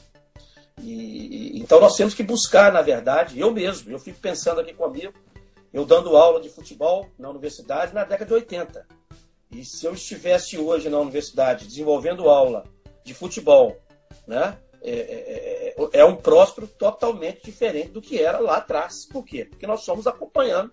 E, 0.80 1.60
então 1.60 1.78
nós 1.78 1.94
temos 1.94 2.14
que 2.14 2.22
buscar, 2.22 2.72
na 2.72 2.80
verdade, 2.80 3.38
eu 3.38 3.52
mesmo, 3.52 3.90
eu 3.90 3.98
fico 3.98 4.18
pensando 4.20 4.62
aqui 4.62 4.72
comigo, 4.72 5.12
eu 5.70 5.84
dando 5.84 6.16
aula 6.16 6.40
de 6.40 6.48
futebol 6.48 7.06
na 7.18 7.28
universidade 7.28 7.92
na 7.92 8.04
década 8.04 8.24
de 8.24 8.32
80. 8.32 8.86
E 9.50 9.66
se 9.66 9.84
eu 9.84 9.92
estivesse 9.92 10.56
hoje 10.56 10.88
na 10.88 10.98
universidade 10.98 11.66
desenvolvendo 11.66 12.30
aula 12.30 12.64
de 13.04 13.12
futebol, 13.12 13.76
né, 14.26 14.56
é, 14.80 14.92
é, 14.92 15.74
é, 15.76 16.00
é 16.00 16.04
um 16.06 16.16
próspero 16.16 16.66
totalmente 16.66 17.42
diferente 17.44 17.90
do 17.90 18.00
que 18.00 18.18
era 18.18 18.38
lá 18.38 18.56
atrás. 18.56 19.06
Por 19.06 19.26
quê? 19.26 19.44
Porque 19.44 19.66
nós 19.66 19.84
somos 19.84 20.06
acompanhando 20.06 20.72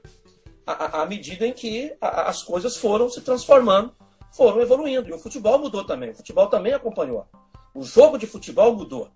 à 0.74 1.06
medida 1.06 1.48
em 1.48 1.54
que 1.54 1.96
as 2.00 2.44
coisas 2.44 2.78
foram 2.78 3.10
se 3.10 3.22
transformando, 3.22 3.96
foram 4.32 4.62
evoluindo. 4.62 5.10
E 5.10 5.14
o 5.14 5.20
futebol 5.20 5.58
mudou 5.58 5.84
também. 5.84 6.12
O 6.12 6.16
futebol 6.16 6.48
também 6.48 6.74
acompanhou. 6.74 7.26
O 7.74 7.84
jogo 7.84 8.18
de 8.18 8.28
futebol 8.28 8.76
mudou. 8.76 9.10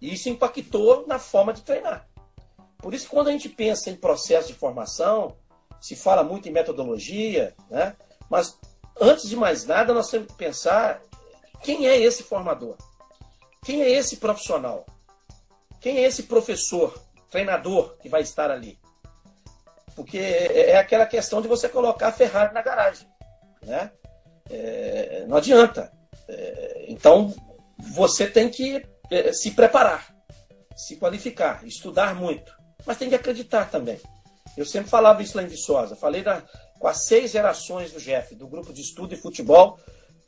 E 0.00 0.14
isso 0.14 0.28
impactou 0.28 1.04
na 1.06 1.18
forma 1.18 1.52
de 1.52 1.62
treinar. 1.62 2.08
Por 2.78 2.94
isso, 2.94 3.08
quando 3.08 3.28
a 3.28 3.32
gente 3.32 3.48
pensa 3.48 3.90
em 3.90 3.96
processo 3.96 4.48
de 4.48 4.54
formação, 4.54 5.36
se 5.80 5.96
fala 5.96 6.22
muito 6.22 6.48
em 6.48 6.52
metodologia, 6.52 7.54
né? 7.70 7.96
mas 8.30 8.58
antes 9.00 9.28
de 9.28 9.36
mais 9.36 9.64
nada, 9.64 9.92
nós 9.92 10.10
temos 10.10 10.28
que 10.28 10.34
pensar 10.34 11.02
quem 11.62 11.88
é 11.88 11.98
esse 11.98 12.22
formador, 12.22 12.76
quem 13.64 13.82
é 13.82 13.90
esse 13.90 14.18
profissional, 14.18 14.84
quem 15.80 15.98
é 15.98 16.02
esse 16.02 16.24
professor, 16.24 16.94
treinador 17.30 17.96
que 17.98 18.08
vai 18.08 18.22
estar 18.22 18.50
ali. 18.50 18.78
Porque 19.94 20.18
é, 20.18 20.70
é 20.70 20.76
aquela 20.76 21.06
questão 21.06 21.40
de 21.40 21.48
você 21.48 21.68
colocar 21.68 22.08
a 22.08 22.12
Ferrari 22.12 22.52
na 22.52 22.62
garagem. 22.62 23.06
Né? 23.62 23.90
É, 24.50 25.24
não 25.28 25.36
adianta. 25.36 25.92
É, 26.28 26.86
então, 26.88 27.34
você 27.78 28.26
tem 28.26 28.48
que 28.48 28.84
é, 29.10 29.32
se 29.32 29.52
preparar, 29.52 30.14
se 30.76 30.96
qualificar, 30.96 31.64
estudar 31.66 32.14
muito. 32.14 32.52
Mas 32.86 32.98
tem 32.98 33.08
que 33.08 33.14
acreditar 33.14 33.70
também. 33.70 34.00
Eu 34.56 34.66
sempre 34.66 34.90
falava 34.90 35.22
isso 35.22 35.36
lá 35.36 35.42
em 35.42 35.48
Viçosa. 35.48 35.96
Falei 35.96 36.22
da, 36.22 36.42
com 36.78 36.86
as 36.86 37.04
seis 37.06 37.30
gerações 37.30 37.92
do 37.92 38.00
Jeff, 38.00 38.34
do 38.34 38.46
grupo 38.46 38.72
de 38.72 38.80
estudo 38.80 39.14
e 39.14 39.18
futebol, 39.18 39.78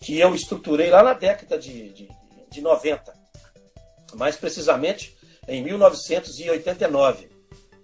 que 0.00 0.18
eu 0.18 0.34
estruturei 0.34 0.90
lá 0.90 1.02
na 1.02 1.12
década 1.12 1.58
de, 1.58 1.92
de, 1.92 2.08
de 2.50 2.60
90. 2.60 3.14
Mais 4.14 4.36
precisamente 4.36 5.16
em 5.46 5.62
1989. 5.62 7.35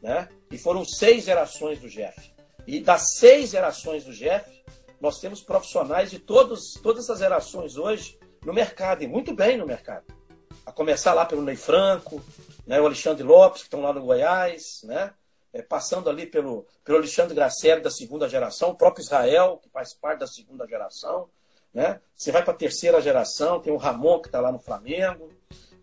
Né? 0.02 0.28
E 0.50 0.58
foram 0.58 0.84
seis 0.84 1.24
gerações 1.24 1.78
do 1.78 1.88
Jeff. 1.88 2.32
E 2.66 2.80
das 2.80 3.14
seis 3.14 3.50
gerações 3.50 4.04
do 4.04 4.12
Jeff, 4.12 4.62
nós 5.00 5.18
temos 5.20 5.42
profissionais 5.42 6.10
de 6.10 6.18
todos, 6.18 6.74
todas 6.74 7.04
essas 7.04 7.20
gerações 7.20 7.76
hoje 7.76 8.18
no 8.44 8.52
mercado, 8.52 9.02
e 9.02 9.06
muito 9.06 9.34
bem 9.34 9.56
no 9.56 9.66
mercado. 9.66 10.04
A 10.66 10.72
começar 10.72 11.14
lá 11.14 11.24
pelo 11.24 11.42
Ney 11.42 11.56
Franco, 11.56 12.22
né, 12.66 12.80
o 12.80 12.86
Alexandre 12.86 13.22
Lopes, 13.22 13.62
que 13.62 13.66
estão 13.66 13.80
lá 13.80 13.92
no 13.92 14.02
Goiás, 14.02 14.82
né, 14.84 15.12
é, 15.52 15.62
passando 15.62 16.08
ali 16.08 16.26
pelo, 16.26 16.66
pelo 16.84 16.98
Alexandre 16.98 17.34
Graciele, 17.34 17.80
da 17.80 17.90
segunda 17.90 18.28
geração, 18.28 18.70
o 18.70 18.74
próprio 18.74 19.02
Israel, 19.02 19.58
que 19.62 19.68
faz 19.68 19.92
parte 19.92 20.20
da 20.20 20.26
segunda 20.26 20.66
geração. 20.66 21.28
Né? 21.72 22.00
Você 22.14 22.30
vai 22.30 22.42
para 22.42 22.52
a 22.52 22.56
terceira 22.56 23.00
geração, 23.00 23.60
tem 23.60 23.72
o 23.72 23.76
Ramon, 23.76 24.20
que 24.20 24.28
está 24.28 24.40
lá 24.40 24.52
no 24.52 24.58
Flamengo, 24.58 25.30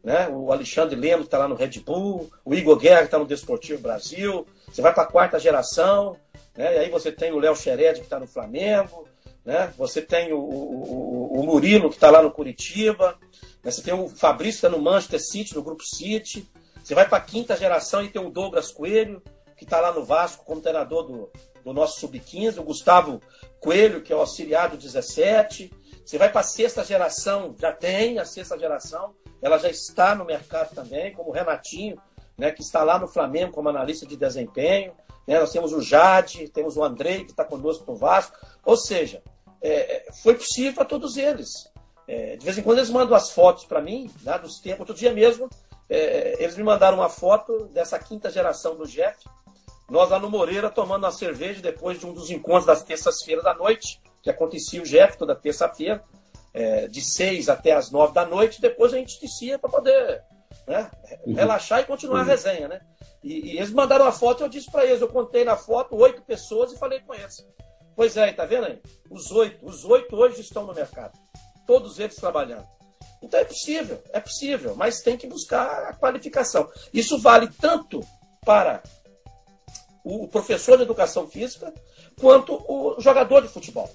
né? 0.04 0.28
o 0.30 0.52
Alexandre 0.52 0.96
Lemos, 0.96 1.26
está 1.26 1.38
lá 1.38 1.48
no 1.48 1.56
Red 1.56 1.80
Bull, 1.86 2.30
o 2.44 2.54
Igor 2.54 2.78
Guerra, 2.78 3.04
está 3.04 3.20
no 3.20 3.26
Desportivo 3.26 3.82
Brasil. 3.82 4.46
Você 4.68 4.82
vai 4.82 4.94
para 4.94 5.04
a 5.04 5.08
quarta 5.08 5.40
geração, 5.40 6.16
né? 6.56 6.76
e 6.76 6.80
aí 6.80 6.90
você 6.90 7.12
tem 7.12 7.32
o 7.32 7.40
Léo 7.40 7.56
Xered, 7.56 8.00
que 8.00 8.06
está 8.06 8.20
no 8.20 8.28
Flamengo, 8.28 9.08
né? 9.46 9.74
Você 9.78 10.02
tem 10.02 10.32
o, 10.32 10.40
o, 10.40 11.40
o 11.40 11.44
Murilo, 11.44 11.90
que 11.90 11.96
está 11.96 12.12
lá 12.12 12.22
no 12.22 12.32
Curitiba. 12.32 13.18
Né? 13.64 13.72
Você 13.72 13.82
tem 13.82 13.94
o 13.94 14.08
Fabrício, 14.08 14.58
está 14.58 14.70
no 14.70 14.80
Manchester 14.80 15.20
City, 15.20 15.56
no 15.56 15.64
Grupo 15.64 15.84
City. 15.84 16.48
Você 16.84 16.94
vai 16.94 17.08
para 17.08 17.18
a 17.18 17.22
quinta 17.22 17.58
geração 17.58 18.04
e 18.04 18.10
tem 18.10 18.22
o 18.22 18.30
Douglas 18.30 18.72
Coelho, 18.72 19.22
que 19.58 19.64
está 19.64 19.80
lá 19.80 19.92
no 19.92 20.04
Vasco 20.04 20.46
como 20.46 20.62
treinador 20.62 21.04
do, 21.04 21.32
do 21.64 21.74
nosso 21.74 22.00
Sub-15. 22.00 22.60
O 22.60 22.64
Gustavo 22.64 23.22
Coelho, 23.60 24.02
que 24.02 24.14
é 24.14 24.16
o 24.16 24.20
auxiliar 24.20 24.70
do 24.70 24.78
17. 24.78 25.72
Você 26.06 26.18
vai 26.18 26.32
para 26.32 26.42
a 26.42 26.44
sexta 26.44 26.84
geração, 26.84 27.56
já 27.60 27.72
tem 27.72 28.20
a 28.20 28.26
sexta 28.26 28.58
geração. 28.58 29.16
Ela 29.42 29.58
já 29.58 29.70
está 29.70 30.16
no 30.16 30.26
mercado 30.26 30.74
também, 30.74 31.14
como 31.14 31.30
o 31.30 31.34
Renatinho, 31.34 32.02
né, 32.38 32.52
que 32.52 32.62
está 32.62 32.84
lá 32.84 32.98
no 32.98 33.08
Flamengo 33.08 33.52
como 33.54 33.70
analista 33.70 34.06
de 34.06 34.16
desempenho. 34.16 34.94
Né? 35.28 35.40
Nós 35.40 35.52
temos 35.52 35.74
o 35.74 35.82
Jade, 35.82 36.50
temos 36.50 36.78
o 36.78 36.84
Andrei, 36.84 37.26
que 37.26 37.32
está 37.32 37.44
conosco 37.44 37.92
no 37.92 37.98
Vasco. 37.98 38.38
Ou 38.64 38.78
seja, 38.78 39.22
é, 39.62 40.06
foi 40.24 40.36
possível 40.36 40.74
para 40.74 40.86
todos 40.86 41.18
eles. 41.18 41.70
É, 42.08 42.38
de 42.38 42.44
vez 42.44 42.58
em 42.58 42.64
quando 42.64 42.80
eles 42.80 42.90
mandam 42.90 43.16
as 43.16 43.32
fotos 43.32 43.66
para 43.66 43.82
mim, 43.82 44.10
né, 44.24 44.38
dos 44.40 44.60
tempos. 44.60 44.82
Outro 44.82 44.96
dia 44.96 45.14
mesmo, 45.14 45.50
é, 45.90 46.42
eles 46.42 46.56
me 46.56 46.64
mandaram 46.64 46.98
uma 46.98 47.10
foto 47.10 47.66
dessa 47.68 48.00
quinta 48.00 48.30
geração 48.30 48.76
do 48.76 48.88
Jeff. 48.88 49.18
Nós 49.90 50.10
lá 50.10 50.20
no 50.20 50.30
Moreira 50.30 50.70
tomando 50.70 51.04
uma 51.04 51.12
cerveja 51.12 51.62
depois 51.62 52.00
de 52.00 52.06
um 52.06 52.14
dos 52.14 52.30
encontros 52.30 52.66
das 52.66 52.84
terças-feiras 52.84 53.44
da 53.44 53.54
noite, 53.54 54.00
que 54.22 54.30
acontecia 54.30 54.82
o 54.82 54.86
Jeff 54.86 55.18
toda 55.18 55.36
terça-feira, 55.36 56.04
é, 56.60 56.88
de 56.90 57.02
seis 57.02 57.48
até 57.48 57.72
as 57.72 57.90
nove 57.90 58.14
da 58.14 58.26
noite. 58.26 58.60
Depois 58.60 58.94
a 58.94 58.98
gente 58.98 59.20
descia 59.22 59.58
para 59.58 59.70
poder 59.70 60.22
né, 60.68 60.92
uhum. 61.26 61.34
relaxar 61.34 61.80
e 61.80 61.86
continuar 61.86 62.20
a 62.20 62.22
uhum. 62.24 62.28
resenha, 62.28 62.68
né? 62.68 62.82
E, 63.24 63.54
e 63.54 63.58
eles 63.58 63.72
mandaram 63.72 64.06
a 64.06 64.12
foto 64.12 64.42
e 64.42 64.44
eu 64.44 64.50
disse 64.50 64.70
para 64.70 64.86
eles, 64.86 65.02
eu 65.02 65.08
contei 65.08 65.46
na 65.46 65.56
foto 65.56 65.96
oito 65.96 66.22
pessoas 66.22 66.74
e 66.74 66.78
falei 66.78 67.00
com 67.00 67.14
eles. 67.14 67.46
Pois 67.96 68.16
é, 68.18 68.32
tá 68.34 68.46
vendo 68.46 68.66
aí? 68.66 68.82
Os 69.10 69.32
oito, 69.32 69.66
os 69.66 69.86
oito 69.86 70.16
hoje 70.16 70.42
estão 70.42 70.66
no 70.66 70.74
mercado. 70.74 71.18
Todos 71.66 71.98
eles 71.98 72.16
trabalhando. 72.16 72.68
Então 73.22 73.40
é 73.40 73.44
possível, 73.44 74.02
é 74.12 74.20
possível, 74.20 74.76
mas 74.76 75.02
tem 75.02 75.18
que 75.18 75.28
buscar 75.28 75.90
a 75.90 75.94
qualificação. 75.94 76.70
Isso 76.94 77.20
vale 77.20 77.50
tanto 77.60 78.02
para 78.46 78.82
o 80.04 80.28
professor 80.28 80.78
de 80.78 80.84
educação 80.84 81.28
física 81.28 81.74
quanto 82.20 82.54
o 82.68 83.00
jogador 83.00 83.42
de 83.42 83.50
futebol. 83.50 83.90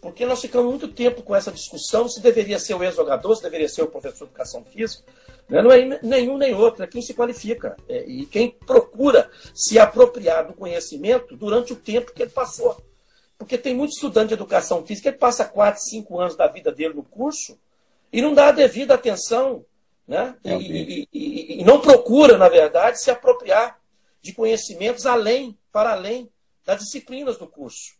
Porque 0.00 0.24
nós 0.24 0.40
ficamos 0.40 0.68
muito 0.68 0.88
tempo 0.88 1.22
com 1.22 1.34
essa 1.34 1.50
discussão 1.50 2.08
se 2.08 2.20
deveria 2.20 2.58
ser 2.58 2.74
o 2.74 2.84
ex-jogador, 2.84 3.34
se 3.34 3.42
deveria 3.42 3.68
ser 3.68 3.82
o 3.82 3.88
professor 3.88 4.24
de 4.26 4.30
educação 4.30 4.64
física. 4.64 5.04
Né? 5.48 5.62
Não 5.62 5.72
é 5.72 6.00
nenhum 6.02 6.36
nem 6.36 6.54
outro, 6.54 6.84
é 6.84 6.86
quem 6.86 7.02
se 7.02 7.14
qualifica 7.14 7.76
é, 7.88 8.04
e 8.06 8.26
quem 8.26 8.50
procura 8.50 9.30
se 9.54 9.78
apropriar 9.78 10.46
do 10.46 10.54
conhecimento 10.54 11.36
durante 11.36 11.72
o 11.72 11.76
tempo 11.76 12.12
que 12.12 12.22
ele 12.22 12.30
passou. 12.30 12.80
Porque 13.36 13.58
tem 13.58 13.74
muito 13.74 13.92
estudante 13.92 14.28
de 14.28 14.34
educação 14.34 14.84
física 14.84 15.12
que 15.12 15.18
passa 15.18 15.44
4, 15.44 15.82
5 15.82 16.20
anos 16.20 16.36
da 16.36 16.46
vida 16.46 16.70
dele 16.70 16.94
no 16.94 17.02
curso 17.02 17.58
e 18.12 18.22
não 18.22 18.34
dá 18.34 18.48
a 18.48 18.52
devida 18.52 18.94
atenção, 18.94 19.64
né? 20.06 20.34
E, 20.44 20.50
e, 20.50 21.08
e, 21.12 21.60
e, 21.60 21.64
não 21.64 21.80
procura, 21.80 22.38
na 22.38 22.48
verdade, 22.48 23.00
se 23.00 23.10
apropriar 23.10 23.78
de 24.22 24.32
conhecimentos 24.32 25.06
além, 25.06 25.56
para 25.70 25.92
além 25.92 26.30
das 26.64 26.80
disciplinas 26.80 27.36
do 27.36 27.46
curso. 27.46 27.97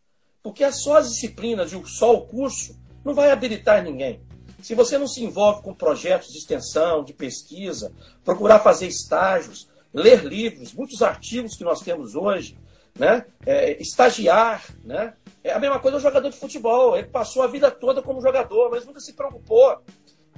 Porque 0.48 0.72
só 0.72 0.96
as 0.96 1.10
disciplinas 1.10 1.74
e 1.74 1.82
só 1.84 2.14
o 2.14 2.22
curso 2.22 2.74
não 3.04 3.12
vai 3.12 3.30
habilitar 3.30 3.84
ninguém. 3.84 4.22
Se 4.62 4.74
você 4.74 4.96
não 4.96 5.06
se 5.06 5.22
envolve 5.22 5.60
com 5.60 5.74
projetos 5.74 6.32
de 6.32 6.38
extensão, 6.38 7.04
de 7.04 7.12
pesquisa, 7.12 7.92
procurar 8.24 8.60
fazer 8.60 8.86
estágios, 8.86 9.68
ler 9.92 10.24
livros, 10.24 10.72
muitos 10.72 11.02
artigos 11.02 11.54
que 11.54 11.64
nós 11.64 11.82
temos 11.82 12.14
hoje, 12.14 12.56
né? 12.98 13.26
É, 13.44 13.76
estagiar, 13.82 14.64
né? 14.82 15.12
É 15.44 15.52
a 15.52 15.58
mesma 15.58 15.78
coisa 15.80 15.98
o 15.98 16.00
jogador 16.00 16.30
de 16.30 16.38
futebol. 16.38 16.96
Ele 16.96 17.08
passou 17.08 17.42
a 17.42 17.46
vida 17.46 17.70
toda 17.70 18.00
como 18.00 18.22
jogador, 18.22 18.70
mas 18.70 18.86
nunca 18.86 19.00
se 19.00 19.12
preocupou, 19.12 19.82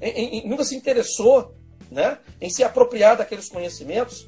em, 0.03 0.41
em, 0.41 0.49
nunca 0.49 0.65
se 0.65 0.75
interessou, 0.75 1.55
né? 1.89 2.19
Em 2.41 2.51
se 2.51 2.65
apropriar 2.65 3.17
daqueles 3.17 3.49
conhecimentos. 3.49 4.27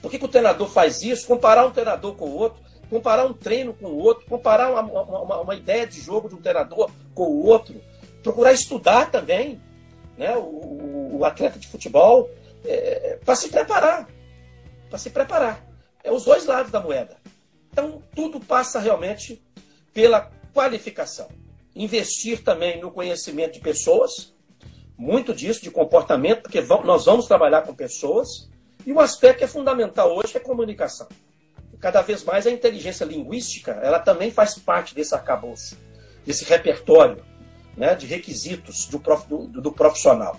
Por 0.00 0.08
que, 0.08 0.20
que 0.20 0.24
o 0.24 0.28
treinador 0.28 0.68
faz 0.68 1.02
isso? 1.02 1.26
Comparar 1.26 1.66
um 1.66 1.72
treinador 1.72 2.14
com 2.14 2.26
o 2.26 2.36
outro, 2.36 2.62
comparar 2.88 3.26
um 3.26 3.32
treino 3.32 3.74
com 3.74 3.86
o 3.86 3.98
outro, 3.98 4.26
comparar 4.26 4.70
uma, 4.70 5.02
uma, 5.02 5.40
uma 5.40 5.54
ideia 5.54 5.86
de 5.86 6.00
jogo 6.00 6.28
de 6.28 6.34
um 6.34 6.40
treinador 6.40 6.90
com 7.14 7.24
o 7.24 7.46
outro, 7.46 7.80
procurar 8.22 8.52
estudar 8.52 9.10
também, 9.10 9.60
né? 10.16 10.36
O, 10.36 11.18
o 11.18 11.24
atleta 11.24 11.58
de 11.58 11.68
futebol 11.68 12.30
é, 12.64 13.18
para 13.24 13.34
se 13.34 13.48
preparar, 13.48 14.08
para 14.88 14.98
se 14.98 15.10
preparar. 15.10 15.64
É 16.02 16.12
os 16.12 16.24
dois 16.24 16.46
lados 16.46 16.70
da 16.70 16.80
moeda. 16.80 17.16
Então, 17.72 18.02
tudo 18.14 18.40
passa 18.40 18.80
realmente 18.80 19.42
pela 19.92 20.30
qualificação. 20.52 21.28
Investir 21.74 22.42
também 22.42 22.80
no 22.80 22.90
conhecimento 22.90 23.54
de 23.54 23.60
pessoas, 23.60 24.34
muito 24.96 25.32
disso, 25.32 25.62
de 25.62 25.70
comportamento, 25.70 26.42
porque 26.42 26.60
nós 26.60 27.04
vamos 27.04 27.26
trabalhar 27.26 27.62
com 27.62 27.74
pessoas. 27.74 28.48
E 28.84 28.92
um 28.92 29.00
aspecto 29.00 29.38
que 29.38 29.44
é 29.44 29.48
fundamental 29.48 30.16
hoje 30.16 30.36
é 30.36 30.40
comunicação. 30.40 31.06
Cada 31.80 32.02
vez 32.02 32.24
mais 32.24 32.46
a 32.46 32.50
inteligência 32.50 33.04
linguística, 33.04 33.72
ela 33.82 33.98
também 33.98 34.30
faz 34.30 34.58
parte 34.58 34.94
desse 34.94 35.14
arcabouço, 35.14 35.76
desse 36.24 36.44
repertório 36.44 37.24
né, 37.76 37.94
de 37.94 38.06
requisitos 38.06 38.86
do, 38.86 38.98
prof, 38.98 39.26
do, 39.28 39.46
do 39.46 39.72
profissional. 39.72 40.38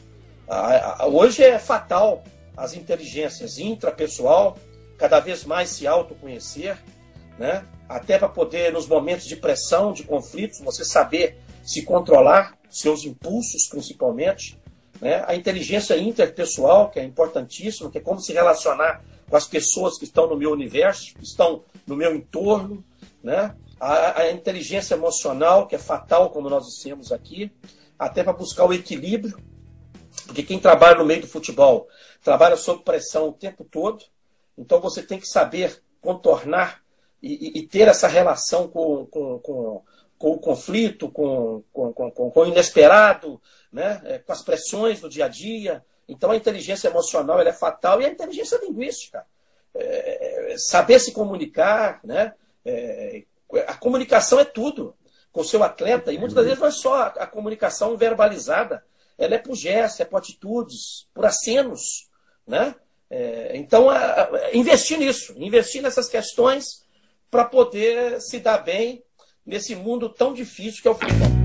Hoje 1.11 1.43
é 1.43 1.57
fatal 1.57 2.23
as 2.57 2.73
inteligências 2.73 3.57
intrapessoal 3.57 4.57
cada 4.97 5.19
vez 5.21 5.45
mais 5.45 5.69
se 5.69 5.87
autoconhecer, 5.87 6.77
né? 7.37 7.65
até 7.87 8.19
para 8.19 8.27
poder, 8.27 8.73
nos 8.73 8.85
momentos 8.85 9.25
de 9.25 9.37
pressão, 9.37 9.93
de 9.93 10.03
conflitos, 10.03 10.59
você 10.59 10.83
saber 10.83 11.37
se 11.63 11.83
controlar, 11.83 12.57
seus 12.69 13.05
impulsos 13.05 13.67
principalmente. 13.67 14.59
Né? 14.99 15.23
A 15.25 15.35
inteligência 15.35 15.97
interpessoal, 15.97 16.89
que 16.89 16.99
é 16.99 17.03
importantíssima, 17.03 17.89
que 17.89 17.97
é 17.97 18.01
como 18.01 18.19
se 18.19 18.33
relacionar 18.33 19.01
com 19.29 19.37
as 19.37 19.47
pessoas 19.47 19.97
que 19.97 20.05
estão 20.05 20.27
no 20.27 20.35
meu 20.35 20.51
universo, 20.51 21.13
que 21.13 21.23
estão 21.23 21.63
no 21.85 21.95
meu 21.95 22.15
entorno. 22.15 22.83
Né? 23.23 23.55
A, 23.79 24.21
a 24.21 24.31
inteligência 24.31 24.95
emocional, 24.95 25.67
que 25.67 25.75
é 25.75 25.79
fatal, 25.79 26.31
como 26.31 26.49
nós 26.49 26.65
dissemos 26.65 27.11
aqui, 27.11 27.51
até 27.97 28.23
para 28.23 28.33
buscar 28.33 28.65
o 28.65 28.73
equilíbrio, 28.73 29.37
porque 30.25 30.43
quem 30.43 30.59
trabalha 30.59 30.97
no 30.97 31.05
meio 31.05 31.21
do 31.21 31.27
futebol 31.27 31.87
trabalha 32.23 32.57
sob 32.57 32.83
pressão 32.83 33.29
o 33.29 33.33
tempo 33.33 33.63
todo, 33.63 34.03
então 34.57 34.79
você 34.79 35.01
tem 35.01 35.19
que 35.19 35.27
saber 35.27 35.81
contornar 36.01 36.81
e, 37.21 37.33
e, 37.33 37.59
e 37.59 37.67
ter 37.67 37.87
essa 37.87 38.07
relação 38.07 38.67
com, 38.67 39.05
com, 39.05 39.39
com, 39.39 39.83
com 40.17 40.31
o 40.31 40.39
conflito, 40.39 41.09
com, 41.09 41.63
com, 41.71 41.93
com, 41.93 42.31
o 42.35 42.45
inesperado, 42.45 43.41
né? 43.71 44.01
É, 44.05 44.19
com 44.19 44.31
as 44.31 44.41
pressões 44.41 45.01
do 45.01 45.09
dia 45.09 45.25
a 45.25 45.27
dia. 45.29 45.83
Então 46.09 46.31
a 46.31 46.35
inteligência 46.35 46.87
emocional 46.87 47.39
é 47.39 47.53
fatal 47.53 48.01
e 48.01 48.05
a 48.05 48.09
inteligência 48.09 48.59
linguística. 48.61 49.25
É, 49.73 50.55
saber 50.57 50.99
se 50.99 51.11
comunicar, 51.11 52.01
né? 52.03 52.33
É, 52.65 53.23
a 53.67 53.75
comunicação 53.75 54.39
é 54.39 54.45
tudo 54.45 54.95
com 55.31 55.41
o 55.41 55.45
seu 55.45 55.63
atleta, 55.63 56.11
e 56.11 56.17
muitas 56.17 56.35
das 56.35 56.45
vezes 56.45 56.59
não 56.59 56.67
é 56.67 56.71
só 56.71 56.95
a, 56.95 57.07
a 57.07 57.27
comunicação 57.27 57.95
verbalizada, 57.95 58.83
ela 59.17 59.35
é 59.35 59.37
por 59.37 59.55
gestos, 59.55 59.99
é 59.99 60.05
por 60.05 60.17
atitudes, 60.17 61.07
por 61.13 61.25
acenos, 61.25 62.09
né? 62.47 62.75
É, 63.09 63.51
então, 63.55 63.89
a, 63.89 63.97
a, 63.97 64.55
investir 64.55 64.97
nisso, 64.97 65.33
investir 65.37 65.81
nessas 65.81 66.07
questões 66.07 66.83
para 67.29 67.45
poder 67.45 68.19
se 68.21 68.39
dar 68.39 68.57
bem 68.59 69.03
nesse 69.45 69.75
mundo 69.75 70.09
tão 70.09 70.33
difícil 70.33 70.81
que 70.81 70.87
é 70.87 70.91
o 70.91 70.95
futebol. 70.95 71.38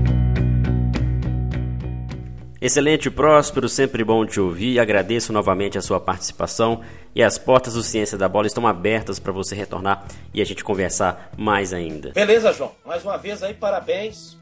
Excelente, 2.65 3.11
Próspero, 3.11 3.69
sempre 3.69 4.03
bom 4.03 4.25
te 4.25 4.39
ouvir. 4.39 4.79
Agradeço 4.79 5.31
novamente 5.31 5.77
a 5.77 5.83
sua 5.83 5.99
participação 5.99 6.81
e 7.13 7.21
as 7.21 7.37
portas 7.37 7.75
do 7.75 7.83
Ciência 7.83 8.17
da 8.17 8.27
Bola 8.27 8.47
estão 8.47 8.65
abertas 8.65 9.19
para 9.19 9.31
você 9.31 9.53
retornar 9.53 10.07
e 10.33 10.41
a 10.41 10.43
gente 10.43 10.63
conversar 10.63 11.29
mais 11.37 11.71
ainda. 11.71 12.09
Beleza, 12.09 12.51
João. 12.51 12.71
Mais 12.83 13.03
uma 13.03 13.17
vez 13.17 13.43
aí, 13.43 13.53
parabéns 13.53 14.35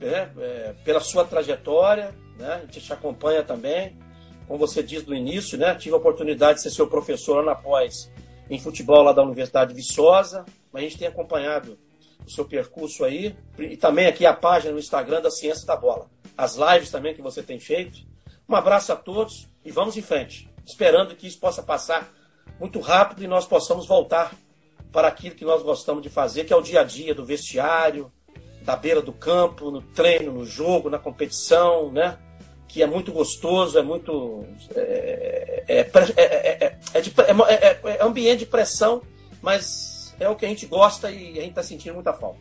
né, 0.00 0.28
é, 0.40 0.74
pela 0.84 0.98
sua 0.98 1.24
trajetória. 1.24 2.12
Né? 2.36 2.52
A 2.52 2.58
gente 2.62 2.80
te 2.80 2.92
acompanha 2.92 3.44
também 3.44 3.96
como 4.48 4.58
você 4.58 4.82
diz 4.82 5.06
no 5.06 5.14
início, 5.14 5.56
né? 5.56 5.72
Tive 5.76 5.94
a 5.94 5.98
oportunidade 5.98 6.54
de 6.54 6.62
ser 6.62 6.70
seu 6.70 6.88
professor 6.88 7.42
ano 7.42 7.50
após 7.50 8.10
em 8.50 8.58
futebol 8.58 9.04
lá 9.04 9.12
da 9.12 9.22
Universidade 9.22 9.72
de 9.72 9.76
Viçosa, 9.76 10.44
a 10.74 10.80
gente 10.80 10.98
tem 10.98 11.06
acompanhado 11.06 11.78
seu 12.30 12.44
percurso 12.44 13.04
aí 13.04 13.36
e 13.58 13.76
também 13.76 14.06
aqui 14.06 14.26
a 14.26 14.32
página 14.32 14.72
no 14.72 14.78
Instagram 14.78 15.20
da 15.20 15.30
Ciência 15.30 15.66
da 15.66 15.76
Bola. 15.76 16.10
As 16.36 16.56
lives 16.56 16.90
também 16.90 17.14
que 17.14 17.22
você 17.22 17.42
tem 17.42 17.58
feito. 17.58 17.98
Um 18.48 18.54
abraço 18.54 18.92
a 18.92 18.96
todos 18.96 19.48
e 19.64 19.70
vamos 19.70 19.96
em 19.96 20.02
frente, 20.02 20.48
esperando 20.66 21.14
que 21.14 21.26
isso 21.26 21.38
possa 21.38 21.62
passar 21.62 22.12
muito 22.58 22.80
rápido 22.80 23.22
e 23.22 23.26
nós 23.26 23.46
possamos 23.46 23.86
voltar 23.86 24.34
para 24.90 25.08
aquilo 25.08 25.34
que 25.34 25.44
nós 25.44 25.62
gostamos 25.62 26.02
de 26.02 26.08
fazer, 26.08 26.44
que 26.44 26.52
é 26.52 26.56
o 26.56 26.62
dia 26.62 26.80
a 26.80 26.84
dia 26.84 27.14
do 27.14 27.24
vestiário, 27.24 28.10
da 28.62 28.74
beira 28.74 29.02
do 29.02 29.12
campo, 29.12 29.70
no 29.70 29.82
treino, 29.82 30.32
no 30.32 30.46
jogo, 30.46 30.88
na 30.88 30.98
competição, 30.98 31.92
né? 31.92 32.18
que 32.68 32.82
é 32.82 32.86
muito 32.86 33.10
gostoso, 33.10 33.78
é 33.78 33.82
muito. 33.82 34.44
É, 34.76 35.64
é, 35.66 35.80
é, 35.80 36.78
é, 36.92 37.00
de, 37.00 37.12
é, 37.18 38.04
ambiente 38.04 38.40
de 38.40 38.46
pressão, 38.46 39.02
mas 39.40 39.87
é 40.20 40.28
o 40.28 40.36
que 40.36 40.46
a 40.46 40.48
gente 40.48 40.66
gosta 40.66 41.10
e 41.10 41.38
a 41.38 41.42
gente 41.42 41.50
está 41.50 41.62
sentindo 41.62 41.94
muita 41.94 42.12
falta. 42.12 42.38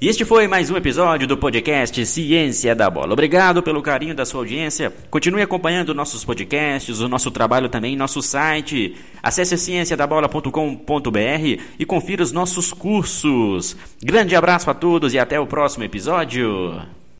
E 0.00 0.08
este 0.08 0.24
foi 0.24 0.48
mais 0.48 0.70
um 0.70 0.78
episódio 0.78 1.28
do 1.28 1.36
podcast 1.36 2.06
Ciência 2.06 2.74
da 2.74 2.88
Bola. 2.88 3.12
Obrigado 3.12 3.62
pelo 3.62 3.82
carinho 3.82 4.14
da 4.14 4.24
sua 4.24 4.40
audiência. 4.40 4.90
Continue 5.10 5.42
acompanhando 5.42 5.94
nossos 5.94 6.24
podcasts, 6.24 7.00
o 7.00 7.08
nosso 7.08 7.30
trabalho 7.30 7.68
também 7.68 7.96
nosso 7.96 8.22
site. 8.22 8.96
Acesse 9.22 9.58
cienciadabola.com.br 9.58 11.62
e 11.78 11.84
confira 11.84 12.22
os 12.22 12.32
nossos 12.32 12.72
cursos. 12.72 13.76
Grande 14.02 14.34
abraço 14.34 14.70
a 14.70 14.74
todos 14.74 15.12
e 15.12 15.18
até 15.18 15.38
o 15.38 15.46
próximo 15.46 15.84
episódio. 15.84 16.80